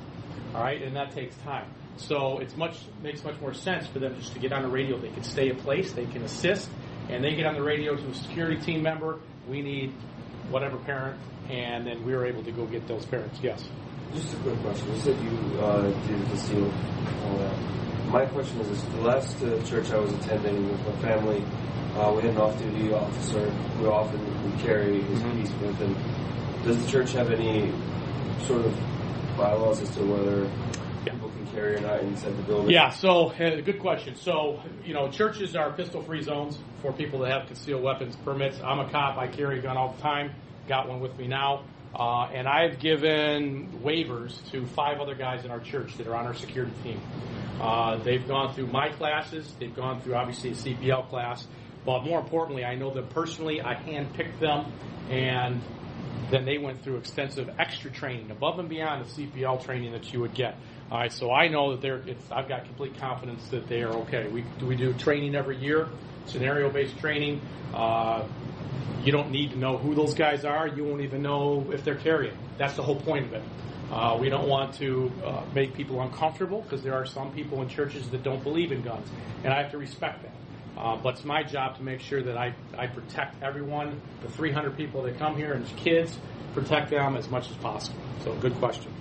All 0.53 0.61
right, 0.61 0.81
and 0.81 0.95
that 0.95 1.11
takes 1.11 1.35
time. 1.37 1.65
So 1.97 2.39
it's 2.39 2.55
much 2.55 2.77
makes 3.01 3.23
much 3.23 3.39
more 3.39 3.53
sense 3.53 3.87
for 3.87 3.99
them 3.99 4.15
just 4.15 4.33
to 4.33 4.39
get 4.39 4.51
on 4.51 4.63
the 4.63 4.69
radio. 4.69 4.97
They 4.97 5.09
can 5.09 5.23
stay 5.23 5.49
in 5.49 5.55
place, 5.57 5.93
they 5.93 6.05
can 6.05 6.23
assist, 6.23 6.69
and 7.09 7.23
they 7.23 7.35
get 7.35 7.45
on 7.45 7.55
the 7.55 7.63
radio 7.63 7.95
to 7.95 8.07
a 8.07 8.13
security 8.13 8.59
team 8.59 8.83
member. 8.83 9.19
We 9.47 9.61
need 9.61 9.93
whatever 10.49 10.77
parent, 10.77 11.19
and 11.49 11.85
then 11.85 12.05
we 12.05 12.13
are 12.13 12.25
able 12.25 12.43
to 12.43 12.51
go 12.51 12.65
get 12.65 12.87
those 12.87 13.05
parents. 13.05 13.39
Yes. 13.41 13.67
Just 14.13 14.33
a 14.33 14.37
quick 14.37 14.59
question. 14.61 14.87
You 14.91 14.99
said 15.01 15.21
you 15.21 15.59
uh, 15.61 15.81
did 16.07 16.25
conceal 16.27 16.65
all 17.25 17.37
that. 17.37 17.57
My 18.07 18.25
question 18.25 18.59
is 18.61 18.69
this: 18.69 18.81
the 18.93 19.01
last 19.01 19.43
uh, 19.43 19.61
church 19.63 19.91
I 19.91 19.99
was 19.99 20.11
attending 20.13 20.67
with 20.67 20.83
my 20.85 20.95
family, 21.01 21.43
uh, 21.95 22.11
we 22.15 22.23
had 22.23 22.31
an 22.31 22.37
off-duty 22.37 22.91
officer 22.91 23.49
who 23.77 23.91
often 23.91 24.19
would 24.43 24.59
carry 24.61 25.01
his 25.01 25.19
Mhm. 25.19 25.39
piece 25.39 25.51
with 25.61 25.77
him. 25.77 25.95
Does 26.63 26.83
the 26.83 26.91
church 26.91 27.13
have 27.13 27.31
any 27.31 27.71
sort 28.47 28.65
of 28.65 28.75
bylaws 29.37 29.81
as 29.81 29.89
to 29.95 30.03
whether 30.03 30.49
Yeah. 31.05 31.13
people 31.13 31.29
can 31.29 31.45
carry 31.53 31.75
or 31.75 31.79
not 31.81 31.99
inside 32.01 32.35
the 32.35 32.43
building? 32.43 32.71
Yeah, 32.71 32.89
so 32.89 33.27
uh, 33.29 33.61
good 33.61 33.79
question. 33.79 34.15
So, 34.15 34.59
you 34.83 34.93
know, 34.93 35.07
churches 35.09 35.55
are 35.55 35.71
pistol 35.71 36.01
free 36.01 36.23
zones 36.23 36.57
for 36.81 36.91
people 36.91 37.19
that 37.19 37.31
have 37.31 37.45
concealed 37.47 37.83
weapons 37.83 38.15
permits. 38.17 38.59
I'm 38.63 38.79
a 38.79 38.89
cop, 38.89 39.17
I 39.17 39.27
carry 39.27 39.59
a 39.59 39.61
gun 39.61 39.77
all 39.77 39.93
the 39.93 40.01
time, 40.01 40.31
got 40.67 40.89
one 40.89 40.99
with 40.99 41.17
me 41.17 41.27
now. 41.27 41.61
Uh, 41.93 42.29
and 42.33 42.47
I've 42.47 42.79
given 42.79 43.79
waivers 43.83 44.49
to 44.51 44.65
five 44.67 44.99
other 44.99 45.15
guys 45.15 45.43
in 45.43 45.51
our 45.51 45.59
church 45.59 45.97
that 45.97 46.07
are 46.07 46.15
on 46.15 46.25
our 46.25 46.35
security 46.35 46.73
team. 46.83 47.01
Uh, 47.59 47.97
they've 47.97 48.25
gone 48.27 48.53
through 48.53 48.67
my 48.67 48.89
classes, 48.89 49.53
they've 49.59 49.75
gone 49.75 49.99
through 50.01 50.15
obviously 50.15 50.51
a 50.51 50.53
CPL 50.53 51.09
class, 51.09 51.45
but 51.85 52.03
more 52.03 52.19
importantly, 52.19 52.63
I 52.63 52.75
know 52.75 52.93
them 52.93 53.07
personally, 53.07 53.61
I 53.61 53.75
handpicked 53.75 54.39
them, 54.39 54.71
and 55.09 55.61
then 56.29 56.45
they 56.45 56.57
went 56.57 56.83
through 56.83 56.97
extensive 56.97 57.49
extra 57.57 57.91
training 57.91 58.31
above 58.31 58.59
and 58.59 58.69
beyond 58.69 59.05
the 59.05 59.09
CPL 59.09 59.65
training 59.65 59.91
that 59.93 60.13
you 60.13 60.19
would 60.19 60.33
get. 60.33 60.55
All 60.91 60.99
right, 60.99 61.11
so 61.11 61.31
I 61.31 61.47
know 61.47 61.71
that 61.71 61.81
they're. 61.81 62.01
I've 62.31 62.47
got 62.47 62.65
complete 62.65 62.97
confidence 62.99 63.47
that 63.49 63.67
they 63.67 63.83
are 63.83 63.93
okay. 64.01 64.27
We 64.27 64.43
do 64.57 64.65
we 64.65 64.75
do 64.75 64.93
training 64.93 65.35
every 65.35 65.57
year, 65.57 65.87
scenario-based 66.25 66.97
training. 66.99 67.41
Uh, 67.73 68.25
you 69.03 69.11
don't 69.11 69.31
need 69.31 69.51
to 69.51 69.57
know 69.57 69.77
who 69.77 69.95
those 69.95 70.13
guys 70.13 70.45
are. 70.45 70.67
You 70.67 70.83
won't 70.83 71.01
even 71.01 71.21
know 71.21 71.69
if 71.71 71.83
they're 71.83 71.95
carrying. 71.95 72.37
That's 72.57 72.75
the 72.75 72.83
whole 72.83 72.99
point 72.99 73.27
of 73.27 73.33
it. 73.33 73.43
Uh, 73.91 74.17
we 74.19 74.29
don't 74.29 74.47
want 74.47 74.75
to 74.75 75.11
uh, 75.25 75.43
make 75.53 75.73
people 75.73 76.01
uncomfortable 76.01 76.61
because 76.61 76.83
there 76.83 76.93
are 76.93 77.05
some 77.05 77.33
people 77.33 77.61
in 77.61 77.69
churches 77.69 78.07
that 78.09 78.21
don't 78.21 78.43
believe 78.43 78.71
in 78.71 78.83
guns, 78.83 79.07
and 79.43 79.51
I 79.51 79.63
have 79.63 79.71
to 79.71 79.77
respect 79.77 80.21
that. 80.23 80.31
Uh, 80.77 80.95
but 80.95 81.15
it's 81.15 81.25
my 81.25 81.43
job 81.43 81.75
to 81.77 81.83
make 81.83 81.99
sure 81.99 82.21
that 82.21 82.37
I, 82.37 82.53
I 82.77 82.87
protect 82.87 83.41
everyone, 83.41 83.99
the 84.21 84.29
300 84.29 84.77
people 84.77 85.01
that 85.03 85.17
come 85.17 85.35
here 85.35 85.53
and 85.53 85.65
kids, 85.77 86.17
protect 86.53 86.91
them 86.91 87.17
as 87.17 87.29
much 87.29 87.49
as 87.49 87.57
possible. 87.57 87.99
So, 88.23 88.33
good 88.35 88.55
question. 88.55 88.93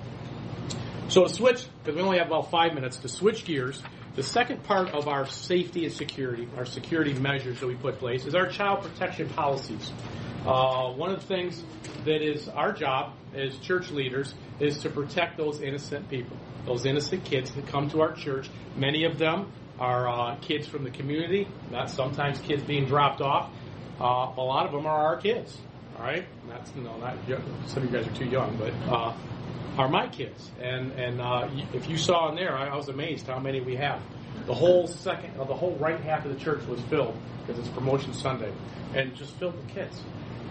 So, 1.08 1.24
to 1.24 1.28
switch, 1.28 1.66
because 1.82 1.96
we 1.96 2.02
only 2.02 2.18
have 2.18 2.26
about 2.26 2.50
five 2.50 2.74
minutes, 2.74 2.96
to 2.98 3.08
switch 3.08 3.44
gears, 3.44 3.82
the 4.18 4.24
second 4.24 4.64
part 4.64 4.88
of 4.88 5.06
our 5.06 5.26
safety 5.26 5.84
and 5.84 5.94
security, 5.94 6.48
our 6.56 6.64
security 6.64 7.14
measures 7.14 7.60
that 7.60 7.68
we 7.68 7.76
put 7.76 7.94
in 7.94 8.00
place, 8.00 8.26
is 8.26 8.34
our 8.34 8.48
child 8.48 8.82
protection 8.82 9.28
policies. 9.28 9.92
Uh, 10.44 10.90
one 10.90 11.12
of 11.12 11.20
the 11.20 11.26
things 11.26 11.62
that 12.04 12.20
is 12.20 12.48
our 12.48 12.72
job 12.72 13.12
as 13.32 13.56
church 13.58 13.92
leaders 13.92 14.34
is 14.58 14.78
to 14.78 14.90
protect 14.90 15.36
those 15.36 15.60
innocent 15.60 16.10
people, 16.10 16.36
those 16.66 16.84
innocent 16.84 17.24
kids 17.24 17.52
that 17.52 17.68
come 17.68 17.88
to 17.90 18.00
our 18.00 18.12
church. 18.12 18.50
Many 18.74 19.04
of 19.04 19.18
them 19.18 19.52
are 19.78 20.08
uh, 20.08 20.34
kids 20.40 20.66
from 20.66 20.82
the 20.82 20.90
community, 20.90 21.46
not 21.70 21.88
sometimes 21.88 22.40
kids 22.40 22.64
being 22.64 22.86
dropped 22.86 23.20
off. 23.20 23.52
Uh, 24.00 24.32
a 24.36 24.42
lot 24.42 24.66
of 24.66 24.72
them 24.72 24.84
are 24.84 24.98
our 24.98 25.16
kids. 25.18 25.56
All 25.96 26.02
right, 26.02 26.26
that's 26.48 26.74
no, 26.74 26.96
not 26.96 27.18
some 27.66 27.84
of 27.84 27.92
you 27.92 27.96
guys 27.96 28.08
are 28.08 28.16
too 28.16 28.26
young, 28.28 28.56
but 28.56 28.72
uh, 28.92 29.16
are 29.78 29.88
my 29.88 30.08
kids. 30.08 30.50
And 30.60 30.92
and 30.92 31.20
uh, 31.20 31.48
if 31.72 31.88
you 31.88 31.96
saw 31.96 32.28
in 32.28 32.34
there, 32.34 32.54
I, 32.54 32.68
I 32.68 32.76
was 32.76 32.88
amazed 32.88 33.26
how 33.26 33.38
many 33.38 33.60
we 33.60 33.76
have. 33.76 34.02
The 34.46 34.54
whole 34.54 34.86
second, 34.86 35.38
uh, 35.38 35.44
the 35.44 35.54
whole 35.54 35.76
right 35.76 36.00
half 36.00 36.24
of 36.24 36.32
the 36.32 36.38
church 36.38 36.64
was 36.66 36.80
filled 36.82 37.16
because 37.46 37.58
it's 37.58 37.68
Promotion 37.68 38.12
Sunday, 38.12 38.52
and 38.94 39.14
just 39.14 39.34
filled 39.36 39.56
with 39.56 39.68
kids. 39.68 40.02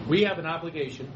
We 0.08 0.22
have 0.24 0.38
an 0.38 0.46
obligation 0.46 1.10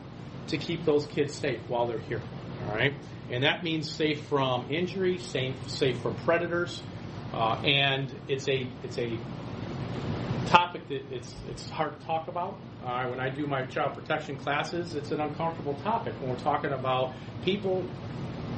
to 0.49 0.59
keep 0.59 0.85
those 0.85 1.07
kids 1.07 1.35
safe 1.35 1.61
while 1.69 1.87
they're 1.87 1.99
here. 1.99 2.23
All 2.69 2.75
right, 2.75 2.95
and 3.31 3.45
that 3.45 3.65
means 3.65 3.91
safe 3.91 4.23
from 4.27 4.71
injury, 4.71 5.19
safe 5.19 5.57
safe 5.69 5.99
from 6.01 6.15
predators, 6.25 6.83
uh, 7.33 7.55
and 7.65 8.15
it's 8.29 8.49
a 8.49 8.69
it's 8.85 8.99
a 8.99 9.19
topic 10.47 10.89
that 10.89 11.03
it's 11.11 11.35
it's 11.49 11.69
hard 11.71 11.99
to 11.99 12.07
talk 12.07 12.29
about. 12.29 12.59
Uh, 12.85 13.07
when 13.09 13.21
I 13.21 13.31
do 13.31 13.47
my 13.47 13.65
child 13.67 13.95
protection 13.95 14.37
classes, 14.37 14.95
it's 14.95 15.11
an 15.11 15.21
uncomfortable 15.21 15.75
topic 15.83 16.15
when 16.21 16.31
we're 16.31 16.37
talking 16.37 16.73
about 16.73 17.15
people, 17.45 17.85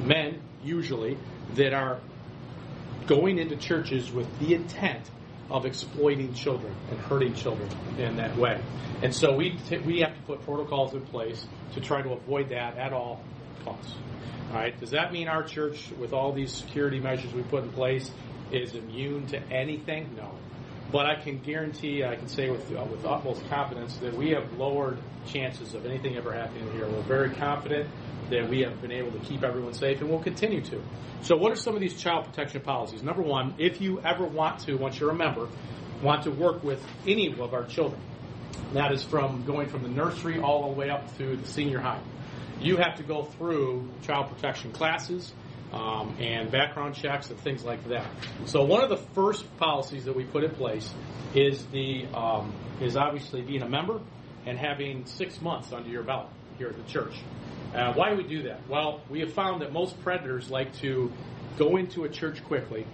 men 0.03 0.41
usually, 0.63 1.17
that 1.55 1.73
are 1.73 1.99
going 3.07 3.37
into 3.37 3.55
churches 3.55 4.11
with 4.11 4.27
the 4.39 4.55
intent 4.55 5.09
of 5.49 5.65
exploiting 5.65 6.33
children 6.33 6.75
and 6.89 6.99
hurting 6.99 7.33
children 7.35 7.69
in 7.99 8.15
that 8.17 8.35
way. 8.35 8.59
And 9.03 9.13
so 9.13 9.35
we 9.35 9.57
t- 9.69 9.77
we 9.77 9.99
have 9.99 10.15
to 10.15 10.21
put 10.23 10.41
protocols 10.41 10.93
in 10.93 11.01
place 11.01 11.45
to 11.73 11.81
try 11.81 12.01
to 12.01 12.13
avoid 12.13 12.49
that 12.49 12.77
at 12.77 12.93
all 12.93 13.21
costs. 13.63 13.93
All 14.49 14.55
right. 14.55 14.79
Does 14.79 14.91
that 14.91 15.11
mean 15.11 15.27
our 15.27 15.43
church, 15.43 15.91
with 15.99 16.13
all 16.13 16.31
these 16.31 16.51
security 16.51 16.99
measures 16.99 17.33
we 17.33 17.43
put 17.43 17.63
in 17.63 17.71
place, 17.71 18.09
is 18.51 18.73
immune 18.75 19.27
to 19.27 19.41
anything? 19.51 20.15
No. 20.15 20.31
But 20.95 21.07
I 21.07 21.15
can 21.15 21.39
guarantee, 21.39 22.05
I 22.05 22.15
can 22.15 22.29
say 22.29 22.49
with 22.49 22.73
uh, 22.73 22.85
with 22.85 23.03
utmost 23.03 23.45
confidence 23.49 23.97
that 23.97 24.13
we 24.13 24.29
have 24.29 24.53
lowered 24.53 24.97
chances 25.27 25.73
of 25.73 25.85
anything 25.85 26.15
ever 26.15 26.31
happening 26.31 26.71
here. 26.71 26.87
We're 26.87 27.01
very 27.01 27.31
confident 27.31 27.89
that 28.29 28.47
we 28.47 28.61
have 28.61 28.81
been 28.81 28.93
able 28.93 29.11
to 29.11 29.19
keep 29.19 29.43
everyone 29.43 29.73
safe, 29.73 29.99
and 29.99 30.09
we'll 30.09 30.23
continue 30.23 30.61
to. 30.61 30.81
So, 31.21 31.35
what 31.35 31.51
are 31.51 31.57
some 31.57 31.75
of 31.75 31.81
these 31.81 32.01
child 32.01 32.27
protection 32.27 32.61
policies? 32.61 33.03
Number 33.03 33.21
one, 33.21 33.55
if 33.57 33.81
you 33.81 33.99
ever 34.05 34.23
want 34.23 34.61
to, 34.67 34.75
once 34.75 34.97
you're 34.97 35.09
a 35.09 35.15
member, 35.15 35.49
want 36.01 36.23
to 36.23 36.31
work 36.31 36.63
with 36.63 36.81
any 37.05 37.29
of 37.29 37.53
our 37.53 37.65
children, 37.65 37.99
that 38.71 38.93
is 38.93 39.03
from 39.03 39.43
going 39.43 39.67
from 39.67 39.83
the 39.83 39.89
nursery 39.89 40.39
all 40.39 40.71
the 40.71 40.79
way 40.79 40.89
up 40.89 41.11
through 41.17 41.35
the 41.35 41.47
senior 41.47 41.81
high. 41.81 41.99
You 42.61 42.77
have 42.77 42.95
to 42.99 43.03
go 43.03 43.25
through 43.25 43.89
child 44.03 44.29
protection 44.33 44.71
classes 44.71 45.33
um, 45.75 46.15
and 46.19 46.49
background 46.51 46.95
checks 46.95 47.29
and 47.29 47.39
things 47.39 47.63
like 47.63 47.87
that. 47.89 48.07
So 48.45 48.63
one 48.63 48.83
of 48.83 48.89
the 48.89 48.97
first 49.13 49.45
policies 49.57 50.05
that 50.05 50.15
we 50.15 50.23
put 50.23 50.43
in 50.43 50.51
place 50.51 50.91
is 51.35 51.65
the 51.67 52.07
um, 52.13 52.53
is 52.81 52.95
obviously 52.95 53.41
being 53.41 53.61
a 53.61 53.69
member 53.69 53.99
and 54.45 54.57
having 54.57 55.05
six 55.05 55.41
months 55.41 55.73
under 55.73 55.89
your 55.89 56.03
belt 56.03 56.29
here 56.57 56.69
at 56.69 56.77
the 56.77 56.91
church. 56.91 57.15
Uh, 57.73 57.93
why 57.93 58.09
do 58.09 58.15
we 58.15 58.23
do 58.23 58.43
that? 58.43 58.67
Well, 58.69 59.01
we 59.09 59.19
have 59.19 59.33
found 59.33 59.61
that 59.61 59.73
most 59.73 59.99
predators 60.01 60.49
like 60.49 60.73
to 60.77 61.11
go 61.57 61.75
into 61.75 62.05
a 62.05 62.09
church 62.09 62.41
quickly, 62.45 62.85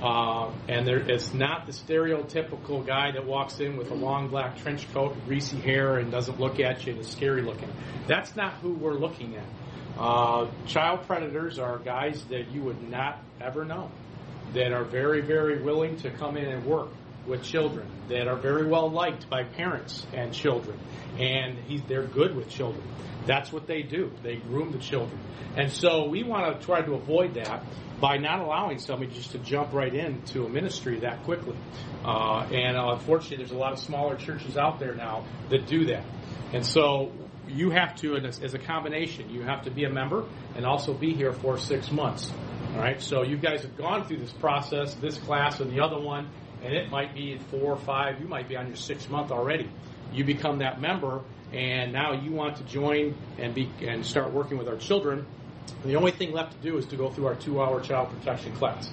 uh, 0.00 0.52
and 0.68 0.86
there, 0.86 0.98
it's 0.98 1.34
not 1.34 1.66
the 1.66 1.72
stereotypical 1.72 2.86
guy 2.86 3.10
that 3.12 3.26
walks 3.26 3.58
in 3.58 3.76
with 3.76 3.90
a 3.90 3.94
long 3.94 4.28
black 4.28 4.62
trench 4.62 4.92
coat, 4.92 5.16
greasy 5.26 5.56
hair, 5.56 5.98
and 5.98 6.12
doesn't 6.12 6.38
look 6.38 6.60
at 6.60 6.86
you 6.86 6.92
and 6.92 7.00
is 7.00 7.08
scary 7.08 7.42
looking. 7.42 7.68
That's 8.06 8.36
not 8.36 8.54
who 8.54 8.74
we're 8.74 8.94
looking 8.94 9.36
at. 9.36 9.46
Uh, 9.98 10.48
child 10.66 11.06
predators 11.06 11.58
are 11.58 11.78
guys 11.78 12.22
that 12.26 12.50
you 12.50 12.62
would 12.62 12.82
not 12.88 13.20
ever 13.40 13.64
know, 13.64 13.90
that 14.54 14.72
are 14.72 14.84
very, 14.84 15.20
very 15.20 15.62
willing 15.62 15.96
to 15.98 16.10
come 16.10 16.36
in 16.36 16.46
and 16.46 16.64
work. 16.64 16.88
with 17.26 17.42
children 17.42 17.86
that 18.08 18.26
are 18.26 18.36
very 18.36 18.66
well 18.66 18.90
liked 18.90 19.28
by 19.30 19.44
parents 19.44 20.06
and 20.12 20.32
children, 20.32 20.78
and 21.18 21.58
he's, 21.66 21.82
they're 21.84 22.06
good 22.06 22.34
with 22.34 22.48
children. 22.48 22.82
That's 23.26 23.52
what 23.52 23.66
they 23.66 23.82
do. 23.82 24.10
They 24.22 24.36
groom 24.36 24.72
the 24.72 24.78
children, 24.78 25.18
and 25.56 25.70
so 25.70 26.08
we 26.08 26.24
want 26.24 26.58
to 26.58 26.66
try 26.66 26.82
to 26.82 26.94
avoid 26.94 27.34
that 27.34 27.62
by 28.00 28.16
not 28.16 28.40
allowing 28.40 28.78
somebody 28.78 29.12
just 29.12 29.30
to 29.32 29.38
jump 29.38 29.72
right 29.72 29.94
into 29.94 30.44
a 30.44 30.48
ministry 30.48 30.98
that 31.00 31.22
quickly. 31.22 31.56
Uh, 32.04 32.40
and 32.52 32.76
unfortunately, 32.76 33.36
there's 33.36 33.52
a 33.52 33.56
lot 33.56 33.72
of 33.72 33.78
smaller 33.78 34.16
churches 34.16 34.56
out 34.56 34.80
there 34.80 34.94
now 34.96 35.24
that 35.50 35.66
do 35.66 35.86
that, 35.86 36.04
and 36.52 36.66
so 36.66 37.12
you 37.54 37.70
have 37.70 37.96
to, 37.96 38.16
as 38.16 38.40
as 38.40 38.54
a 38.54 38.58
combination, 38.58 39.30
you 39.30 39.42
have 39.42 39.62
to 39.64 39.70
be 39.70 39.84
a 39.84 39.90
member 39.90 40.24
and 40.56 40.66
also 40.66 40.92
be 40.92 41.14
here 41.14 41.32
for 41.32 41.58
six 41.58 41.90
months. 41.90 42.30
All 42.74 42.78
right, 42.78 43.00
so 43.02 43.22
you 43.22 43.36
guys 43.36 43.62
have 43.62 43.76
gone 43.76 44.04
through 44.06 44.18
this 44.18 44.32
process, 44.32 44.94
this 44.94 45.18
class 45.18 45.60
and 45.60 45.70
the 45.70 45.80
other 45.80 45.98
one, 46.00 46.30
and 46.64 46.72
it 46.72 46.90
might 46.90 47.14
be 47.14 47.38
four 47.50 47.72
or 47.72 47.76
five. 47.76 48.20
You 48.20 48.26
might 48.26 48.48
be 48.48 48.56
on 48.56 48.66
your 48.66 48.76
sixth 48.76 49.10
month 49.10 49.30
already. 49.30 49.68
You 50.12 50.24
become 50.24 50.58
that 50.58 50.80
member, 50.80 51.20
and 51.52 51.92
now 51.92 52.12
you 52.12 52.32
want 52.32 52.56
to 52.56 52.64
join 52.64 53.14
and 53.38 53.54
be 53.54 53.70
and 53.82 54.04
start 54.04 54.32
working 54.32 54.58
with 54.58 54.68
our 54.68 54.76
children. 54.76 55.26
The 55.84 55.96
only 55.96 56.12
thing 56.12 56.32
left 56.32 56.52
to 56.52 56.58
do 56.58 56.78
is 56.78 56.86
to 56.86 56.96
go 56.96 57.10
through 57.10 57.26
our 57.26 57.34
two-hour 57.34 57.80
child 57.80 58.10
protection 58.10 58.54
class. 58.56 58.90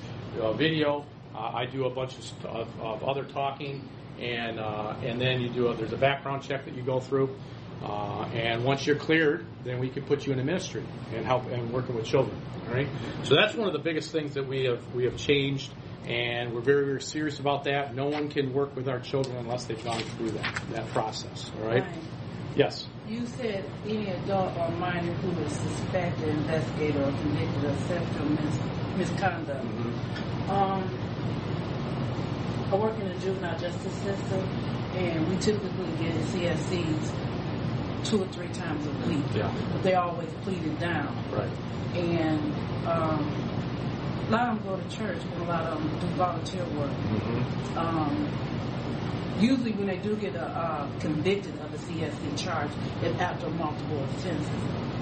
Video. 0.56 1.06
Uh, 1.34 1.52
I 1.54 1.66
do 1.66 1.86
a 1.86 1.90
bunch 1.90 2.18
of, 2.18 2.46
of, 2.46 2.82
of 2.82 3.04
other 3.04 3.24
talking, 3.24 3.88
and 4.20 4.60
uh, 4.60 4.96
and 5.04 5.22
then 5.22 5.42
you 5.42 5.50
do 5.50 5.68
a, 5.68 5.76
there's 5.76 5.94
a 5.94 5.98
background 5.98 6.44
check 6.44 6.66
that 6.66 6.74
you 6.74 6.84
go 6.84 7.00
through. 7.00 7.36
Uh, 7.84 8.24
and 8.34 8.64
once 8.64 8.86
you're 8.86 8.96
cleared, 8.96 9.46
then 9.64 9.80
we 9.80 9.90
can 9.90 10.04
put 10.04 10.26
you 10.26 10.34
in 10.34 10.40
a 10.40 10.44
ministry 10.44 10.84
and 11.14 11.26
help 11.26 11.46
and 11.50 11.72
working 11.72 11.96
with 11.96 12.06
children. 12.06 12.40
All 12.68 12.74
right. 12.74 12.88
So 13.24 13.36
that's 13.36 13.56
one 13.56 13.68
of 13.68 13.74
the 13.74 13.80
biggest 13.80 14.12
things 14.12 14.34
that 14.34 14.48
we 14.48 14.66
have 14.66 14.84
we 14.94 15.06
have 15.06 15.18
changed, 15.18 15.72
and 16.06 16.54
we're 16.54 16.62
very 16.62 16.86
very 16.86 17.02
serious 17.02 17.40
about 17.40 17.64
that. 17.64 17.96
No 17.96 18.08
one 18.08 18.30
can 18.30 18.54
work 18.54 18.76
with 18.76 18.90
our 18.90 19.00
children 19.00 19.38
unless 19.38 19.66
they've 19.66 19.84
gone 19.84 20.02
through 20.02 20.32
that 20.32 20.62
that 20.72 20.88
process. 20.90 21.52
All 21.58 21.68
right. 21.68 21.84
Ryan, 21.84 22.08
Yes. 22.56 22.88
You 23.08 23.26
said 23.26 23.64
any 23.86 24.10
adult 24.10 24.56
or 24.58 24.70
minor 24.72 25.14
who 25.14 25.42
is 25.44 25.54
suspected, 25.54 26.30
investigated, 26.30 27.02
or 27.02 27.12
convicted 27.12 27.66
of 27.66 27.80
sexual 27.88 28.26
mis- 28.26 28.60
misconduct. 28.98 29.66
Um, 30.50 30.84
I 32.72 32.76
work 32.76 33.00
in 33.00 33.08
the 33.08 33.16
juvenile 33.16 33.58
justice 33.58 33.94
system, 33.94 34.42
and 34.96 35.28
we 35.28 35.38
typically 35.38 35.92
get 36.00 36.14
CSCs 36.16 37.29
two 38.04 38.24
or 38.24 38.28
three 38.28 38.48
times 38.50 38.86
a 38.86 39.10
week. 39.10 39.24
Yeah. 39.36 39.54
But 39.72 39.84
they 39.84 39.96
always 39.96 40.30
pleaded 40.44 40.80
down. 40.80 41.16
Right. 41.32 41.50
And 41.96 42.54
um, 42.88 43.34
a 44.28 44.32
lot 44.32 44.50
of 44.50 44.64
them 44.64 44.76
go 44.78 44.82
to 44.82 44.96
church, 44.96 45.22
and 45.34 45.42
a 45.44 45.46
lot 45.46 45.66
of 45.66 45.80
them 45.84 46.00
do 46.00 46.08
volunteer 46.16 46.64
work. 46.78 46.92
Um, 47.78 48.30
usually, 49.40 49.72
when 49.74 49.88
they 49.88 49.98
do 49.98 50.16
get 50.16 50.36
uh, 50.36 50.40
uh, 50.40 51.00
convicted 51.00 51.54
of 51.62 51.74
a 51.74 51.78
CSC 51.78 52.38
charge, 52.38 52.70
it's 53.02 53.20
after 53.20 53.50
multiple 53.50 54.04
offenses. 54.04 54.48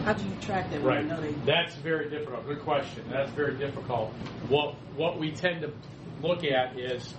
How 0.06 0.14
do 0.14 0.24
you 0.24 0.32
track 0.40 0.72
that? 0.72 0.82
When 0.82 0.86
Right. 0.96 1.04
you 1.04 1.10
know 1.10 1.20
they 1.22 1.32
That's 1.46 1.76
very 1.76 2.10
difficult. 2.10 2.46
Good 2.46 2.62
question. 2.62 3.04
That's 3.10 3.32
very 3.32 3.56
difficult. 3.58 4.14
What 4.48 4.76
what 4.96 5.20
we 5.20 5.32
tend 5.32 5.62
to 5.62 5.74
look 6.22 6.46
at 6.46 6.80
is 6.80 7.14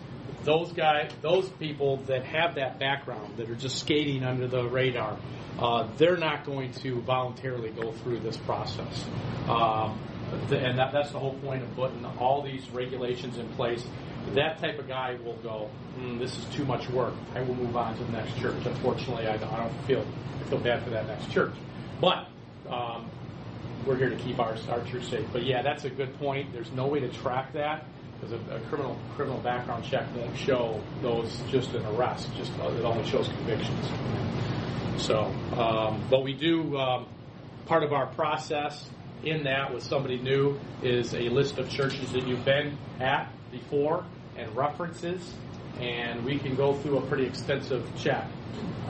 those 0.45 0.73
guys, 0.73 1.11
those 1.23 1.49
people 1.49 1.99
that 2.07 2.25
have 2.25 2.55
that 2.57 2.79
background, 2.79 3.37
that 3.37 3.51
are 3.51 3.55
just 3.55 3.79
skating 3.79 4.25
under 4.25 4.47
the 4.47 4.65
radar. 4.65 5.17
Uh, 5.59 5.89
they're 5.97 6.17
not 6.17 6.45
going 6.45 6.73
to 6.73 7.01
voluntarily 7.01 7.71
go 7.71 7.93
through 7.93 8.21
this 8.21 8.37
process. 8.37 9.05
Um, 9.49 9.99
and 10.51 10.79
that, 10.79 10.93
that's 10.93 11.11
the 11.11 11.19
whole 11.19 11.35
point 11.35 11.63
of 11.63 11.75
putting 11.75 12.05
all 12.05 12.43
these 12.43 12.69
regulations 12.71 13.39
in 13.39 13.49
place. 13.51 13.85
That 14.35 14.59
type 14.59 14.79
of 14.79 14.87
guy 14.87 15.17
will 15.25 15.37
go, 15.37 15.71
mm, 15.99 16.19
this 16.19 16.37
is 16.37 16.45
too 16.47 16.65
much 16.65 16.89
work. 16.91 17.15
I 17.35 17.41
will 17.41 17.55
move 17.55 17.77
on 17.77 17.97
to 17.97 18.05
the 18.05 18.13
next 18.13 18.39
church. 18.39 18.65
Unfortunately, 18.67 19.27
I 19.27 19.37
don't, 19.37 19.53
I 19.53 19.57
don't 19.57 19.85
feel 19.87 20.05
I 20.41 20.51
feel 20.51 20.59
bad 20.59 20.83
for 20.83 20.91
that 20.91 21.07
next 21.07 21.31
church. 21.31 21.55
But 22.01 22.29
um, 22.69 23.11
we're 23.87 23.97
here 23.97 24.11
to 24.11 24.17
keep 24.17 24.39
our, 24.39 24.55
our 24.71 24.85
church 24.85 25.09
safe. 25.09 25.27
But 25.33 25.45
yeah, 25.45 25.63
that's 25.63 25.85
a 25.85 25.91
good 25.91 26.19
point. 26.19 26.53
There's 26.53 26.71
no 26.73 26.87
way 26.87 27.01
to 27.01 27.09
track 27.09 27.55
that 27.55 27.87
because 28.21 28.33
a, 28.33 28.57
a 28.57 28.61
criminal 28.69 28.99
criminal 29.15 29.39
background 29.41 29.85
check 29.85 30.07
won't 30.17 30.37
show 30.37 30.81
those 31.03 31.41
just 31.51 31.73
an 31.75 31.85
arrest. 31.87 32.29
Just 32.37 32.53
uh, 32.61 32.69
it 32.69 32.85
only 32.85 33.05
shows 33.09 33.29
convictions. 33.29 33.87
So, 34.99 35.33
um, 35.57 36.03
but 36.11 36.23
we 36.23 36.35
do 36.35 36.77
um, 36.77 37.07
part 37.67 37.85
of 37.85 37.93
our 37.93 38.07
process 38.07 38.91
in 39.23 39.45
that 39.45 39.73
with 39.73 39.83
somebody 39.83 40.19
new 40.19 40.59
is 40.83 41.15
a 41.15 41.29
list 41.29 41.59
of 41.59 41.69
churches 41.71 42.13
that 42.13 42.27
you've 42.27 42.45
been 42.45 42.77
at 43.01 43.31
before 43.51 44.05
and 44.37 44.55
references, 44.57 45.35
and 45.81 46.25
we 46.25 46.39
can 46.39 46.55
go 46.55 46.75
through 46.75 46.99
a 46.99 47.03
pretty 47.03 47.27
extensive 47.27 47.89
check 47.99 48.27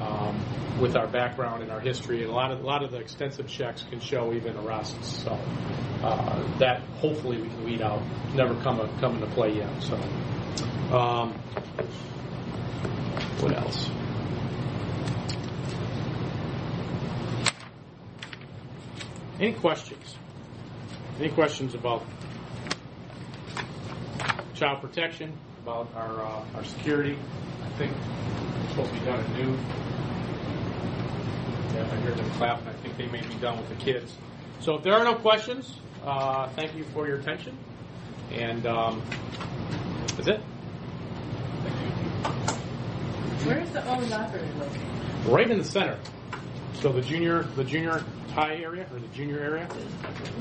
um, 0.01 0.39
with 0.81 0.97
our 0.97 1.07
background 1.07 1.63
and 1.63 1.71
our 1.71 1.81
history, 1.81 2.23
and 2.23 2.31
a 2.31 2.35
lot 2.35 2.51
of 2.51 2.63
a 2.63 2.67
lot 2.67 2.83
of 2.83 2.91
the 2.93 2.99
extensive 2.99 3.49
checks 3.49 3.85
can 3.91 4.01
show 4.01 4.33
even 4.33 4.57
arrests. 4.57 5.23
So 5.25 5.39
uh, 6.03 6.59
that 6.59 6.81
hopefully 7.01 7.41
we 7.41 7.49
can 7.49 7.65
weed 7.65 7.83
out. 7.83 8.01
Never 8.35 8.55
come 8.63 8.81
a, 8.81 8.89
come 9.01 9.15
into 9.15 9.27
play 9.29 9.57
yet. 9.57 9.83
So 9.83 9.95
um, 10.97 11.33
what 13.41 13.57
else? 13.57 13.91
Any 19.41 19.53
questions? 19.53 20.17
Any 21.21 21.29
questions 21.29 21.75
about 21.75 22.05
child 24.55 24.81
protection, 24.81 25.33
about 25.69 25.89
our 25.95 26.25
uh, 26.25 26.57
our 26.57 26.65
security? 26.65 27.19
I 27.63 27.69
think 27.77 27.93
it's 28.63 28.71
supposed 28.71 28.93
to 28.93 28.99
be 28.99 29.05
done 29.05 29.21
at 29.21 29.31
noon. 29.33 29.59
Yeah, 31.75 31.83
I 31.83 31.97
heard 31.97 32.17
them 32.17 32.31
clapping. 32.31 32.69
I 32.69 32.73
think 32.73 32.97
they 32.97 33.07
may 33.07 33.21
be 33.21 33.35
done 33.35 33.59
with 33.59 33.69
the 33.69 33.75
kids. 33.75 34.17
So 34.61 34.77
if 34.77 34.83
there 34.83 34.95
are 34.95 35.05
no 35.05 35.15
questions, 35.15 35.79
uh, 36.05 36.49
thank 36.57 36.75
you 36.75 36.85
for 36.85 37.07
your 37.07 37.19
attention, 37.19 37.57
and 38.33 38.67
um, 38.67 39.03
that's 40.17 40.29
it. 40.29 40.41
Where's 43.45 43.71
the 43.71 43.89
old 43.89 44.09
library 44.09 44.49
located? 44.59 45.27
Right 45.27 45.51
in 45.51 45.59
the 45.59 45.65
center. 45.65 45.99
So 46.81 46.93
the 46.93 47.03
junior 47.03 47.43
the 47.57 47.65
junior 47.65 48.05
high 48.33 48.57
area 48.57 48.87
or 48.93 49.01
the 49.01 49.09
junior 49.09 49.41
area. 49.41 49.69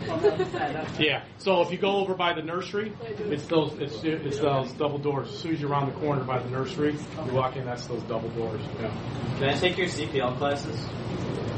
On 0.09 0.21
the 0.21 0.33
other 0.33 0.45
side. 0.45 0.75
okay. 0.75 1.07
Yeah. 1.07 1.23
So 1.39 1.61
if 1.61 1.71
you 1.71 1.79
go 1.79 1.97
over 1.97 2.13
by 2.13 2.33
the 2.33 2.43
nursery, 2.43 2.93
it's 3.01 3.45
those 3.47 3.73
it's 3.79 4.03
it's 4.03 4.39
those 4.39 4.71
double 4.73 4.99
doors. 4.99 5.29
As 5.29 5.37
soon 5.39 5.53
as 5.55 5.61
you're 5.61 5.71
around 5.71 5.91
the 5.91 5.99
corner 5.99 6.23
by 6.23 6.39
the 6.39 6.49
nursery, 6.49 6.95
you 7.25 7.33
walk 7.33 7.55
in. 7.55 7.65
That's 7.65 7.87
those 7.87 8.03
double 8.03 8.29
doors. 8.29 8.61
Yeah. 8.79 8.91
Can 9.39 9.49
I 9.49 9.53
take 9.53 9.77
your 9.77 9.87
CPL 9.87 10.37
classes? 10.37 10.85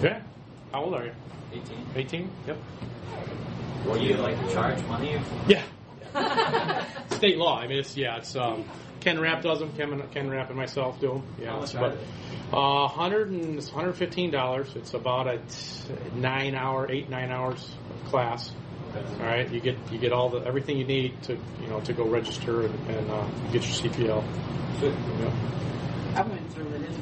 Yeah. 0.01 0.21
How 0.71 0.85
old 0.85 0.93
are 0.93 1.05
you? 1.05 1.13
18. 1.51 1.85
18. 1.95 2.31
Yep. 2.47 2.57
Or 3.87 3.97
you 3.97 4.13
like 4.15 4.37
charge 4.51 4.81
money? 4.85 5.19
Yeah. 5.47 5.63
State 7.11 7.37
law. 7.37 7.59
I 7.59 7.67
mean, 7.67 7.79
it's 7.79 7.97
yeah. 7.97 8.17
It's 8.17 8.35
um, 8.35 8.63
Ken 9.01 9.19
Rapp 9.19 9.43
does 9.43 9.59
them. 9.59 9.71
Ken, 9.75 10.01
Ken 10.11 10.29
Rapp 10.29 10.49
and 10.49 10.57
myself 10.57 10.99
do 10.99 11.13
them. 11.13 11.23
Yeah. 11.39 11.51
How 11.51 11.63
it's 11.63 11.73
much 11.73 11.83
are 11.83 11.87
about 11.87 11.97
uh, 12.51 12.87
hundred 12.87 13.29
and 13.29 13.57
it's 13.57 13.67
115 13.67 14.31
dollars. 14.31 14.75
It's 14.75 14.93
about 14.93 15.27
a 15.27 15.37
t- 15.37 15.93
nine 16.15 16.55
hour, 16.55 16.89
eight 16.91 17.09
nine 17.09 17.31
hours 17.31 17.69
of 17.89 18.09
class. 18.09 18.51
All 18.95 19.25
right, 19.25 19.47
you 19.51 19.59
get 19.59 19.77
you 19.91 19.99
get 19.99 20.11
all 20.11 20.29
the 20.29 20.39
everything 20.39 20.77
you 20.77 20.85
need 20.85 21.21
to 21.23 21.33
you 21.61 21.67
know 21.67 21.79
to 21.81 21.93
go 21.93 22.05
register 22.05 22.65
and, 22.65 22.89
and 22.89 23.11
uh, 23.11 23.27
get 23.51 23.63
your 23.63 23.91
CPL. 23.91 24.23
Yeah. 24.81 25.31
I 26.15 26.21
went 26.21 26.51
through 26.53 26.67
it. 26.69 26.81
It's 26.81 26.97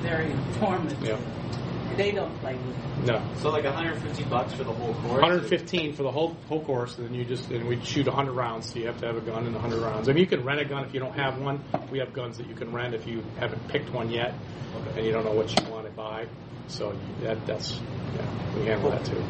very 0.00 0.30
informative. 0.30 1.02
Yeah. 1.02 1.18
They 1.96 2.10
don't 2.10 2.36
play 2.40 2.54
with 2.54 2.76
it. 2.76 3.06
No. 3.06 3.22
So 3.36 3.50
like 3.50 3.64
150 3.64 4.24
bucks 4.24 4.52
for 4.54 4.64
the 4.64 4.72
whole 4.72 4.94
course? 4.94 5.22
115 5.22 5.94
for 5.94 6.02
the 6.02 6.10
whole 6.10 6.36
whole 6.48 6.64
course, 6.64 6.96
and 6.98 7.06
then 7.06 7.14
you 7.14 7.24
just 7.24 7.50
and 7.50 7.68
we 7.68 7.80
shoot 7.84 8.06
100 8.06 8.32
rounds, 8.32 8.72
so 8.72 8.78
you 8.78 8.86
have 8.86 8.98
to 9.00 9.06
have 9.06 9.16
a 9.16 9.20
gun 9.20 9.46
and 9.46 9.54
100 9.54 9.78
rounds. 9.80 10.08
I 10.08 10.12
mean, 10.12 10.22
you 10.22 10.26
can 10.26 10.44
rent 10.44 10.60
a 10.60 10.64
gun 10.64 10.84
if 10.84 10.94
you 10.94 11.00
don't 11.00 11.14
have 11.14 11.38
one. 11.38 11.62
We 11.90 11.98
have 11.98 12.12
guns 12.12 12.38
that 12.38 12.48
you 12.48 12.54
can 12.54 12.72
rent 12.72 12.94
if 12.94 13.06
you 13.06 13.22
haven't 13.38 13.68
picked 13.68 13.92
one 13.92 14.10
yet, 14.10 14.34
and 14.96 15.04
you 15.06 15.12
don't 15.12 15.24
know 15.24 15.32
what 15.32 15.50
you 15.58 15.70
want 15.70 15.86
to 15.86 15.92
buy. 15.92 16.26
So 16.68 16.92
you, 16.92 17.26
that 17.26 17.46
that's 17.46 17.72
yeah, 18.16 18.56
we 18.56 18.64
handle 18.66 18.90
that 18.90 19.04
too. 19.04 19.22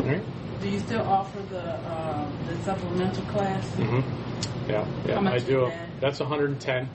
All 0.00 0.06
right. 0.06 0.60
Do 0.60 0.68
you 0.68 0.78
still 0.78 1.02
offer 1.02 1.40
the 1.50 1.60
uh, 1.60 2.30
the 2.46 2.62
supplemental 2.62 3.24
class? 3.24 3.68
Mm-hmm. 3.72 4.70
Yeah, 4.70 4.86
yeah, 5.06 5.14
How 5.16 5.20
much 5.20 5.34
I 5.34 5.38
do. 5.44 5.60
that? 5.66 6.00
That's 6.00 6.20
110. 6.20 6.88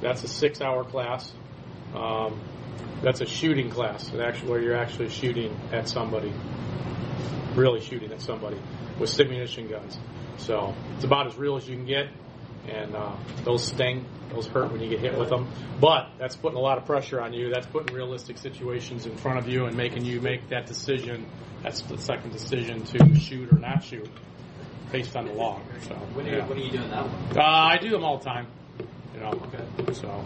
That's 0.00 0.22
a 0.24 0.28
six-hour 0.28 0.84
class. 0.84 1.32
Um, 1.94 2.38
that's 3.02 3.20
a 3.20 3.26
shooting 3.26 3.70
class, 3.70 4.08
and 4.10 4.20
actually, 4.20 4.50
where 4.50 4.60
you're 4.60 4.76
actually 4.76 5.10
shooting 5.10 5.54
at 5.72 5.88
somebody, 5.88 6.32
really 7.54 7.80
shooting 7.80 8.12
at 8.12 8.20
somebody 8.20 8.56
with 8.98 9.10
stimulation 9.10 9.68
guns. 9.68 9.98
So 10.38 10.74
it's 10.96 11.04
about 11.04 11.26
as 11.26 11.36
real 11.36 11.56
as 11.56 11.68
you 11.68 11.76
can 11.76 11.86
get, 11.86 12.08
and 12.68 12.94
uh, 12.94 13.16
those 13.44 13.64
sting, 13.64 14.04
those 14.30 14.46
hurt 14.46 14.72
when 14.72 14.80
you 14.80 14.88
get 14.88 15.00
hit 15.00 15.18
with 15.18 15.28
them. 15.28 15.48
But 15.80 16.08
that's 16.18 16.36
putting 16.36 16.56
a 16.56 16.60
lot 16.60 16.78
of 16.78 16.86
pressure 16.86 17.20
on 17.20 17.32
you. 17.32 17.50
That's 17.52 17.66
putting 17.66 17.94
realistic 17.94 18.38
situations 18.38 19.06
in 19.06 19.16
front 19.16 19.38
of 19.38 19.48
you 19.48 19.66
and 19.66 19.76
making 19.76 20.04
you 20.04 20.20
make 20.20 20.48
that 20.48 20.66
decision. 20.66 21.26
That's 21.62 21.82
the 21.82 21.98
second 21.98 22.32
decision 22.32 22.84
to 22.84 23.14
shoot 23.18 23.52
or 23.52 23.58
not 23.58 23.84
shoot, 23.84 24.08
based 24.92 25.16
on 25.16 25.26
the 25.26 25.32
law. 25.32 25.60
So 25.88 25.94
When 25.94 26.26
are, 26.26 26.30
you, 26.30 26.36
yeah. 26.36 26.46
when 26.46 26.58
are 26.58 26.62
you 26.62 26.70
doing 26.70 26.90
that 26.90 27.06
one? 27.06 27.38
Uh, 27.38 27.42
I 27.42 27.78
do 27.78 27.90
them 27.90 28.04
all 28.04 28.18
the 28.18 28.24
time. 28.24 28.46
You 29.14 29.20
know, 29.20 29.92
so 29.92 30.24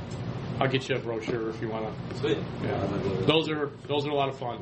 I'll 0.61 0.69
get 0.69 0.89
you 0.89 0.97
a 0.97 0.99
brochure 0.99 1.51
if 1.51 1.61
you 1.61 1.69
want 1.69 1.95
to. 2.11 2.19
Sweet. 2.19 2.39
Yeah, 2.63 2.87
those 3.27 3.49
are 3.49 3.71
those 3.87 4.07
are 4.07 4.11
a 4.11 4.15
lot 4.15 4.29
of 4.29 4.39
fun. 4.39 4.61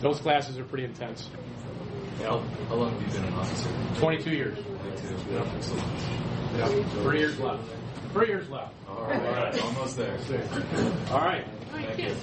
Those 0.00 0.18
classes 0.20 0.58
are 0.58 0.64
pretty 0.64 0.84
intense. 0.84 1.28
How, 2.22 2.40
how 2.68 2.74
long 2.74 2.90
have 2.92 3.02
you 3.02 3.08
been 3.20 3.24
an 3.28 3.34
officer? 3.34 3.68
22 3.96 4.30
years. 4.30 4.58
Twenty-two. 4.58 5.38
Excellent. 5.38 5.84
Yeah, 6.56 6.66
three 7.02 7.18
years 7.20 7.38
left. 7.38 7.62
Three 8.12 8.26
years 8.28 8.48
left. 8.48 8.74
All 8.88 9.04
right, 9.06 9.62
almost 9.62 9.96
there. 9.96 10.18
All 11.10 11.18
right. 11.20 11.44
All 11.72 11.78
right, 11.78 11.96
kids. 11.96 12.18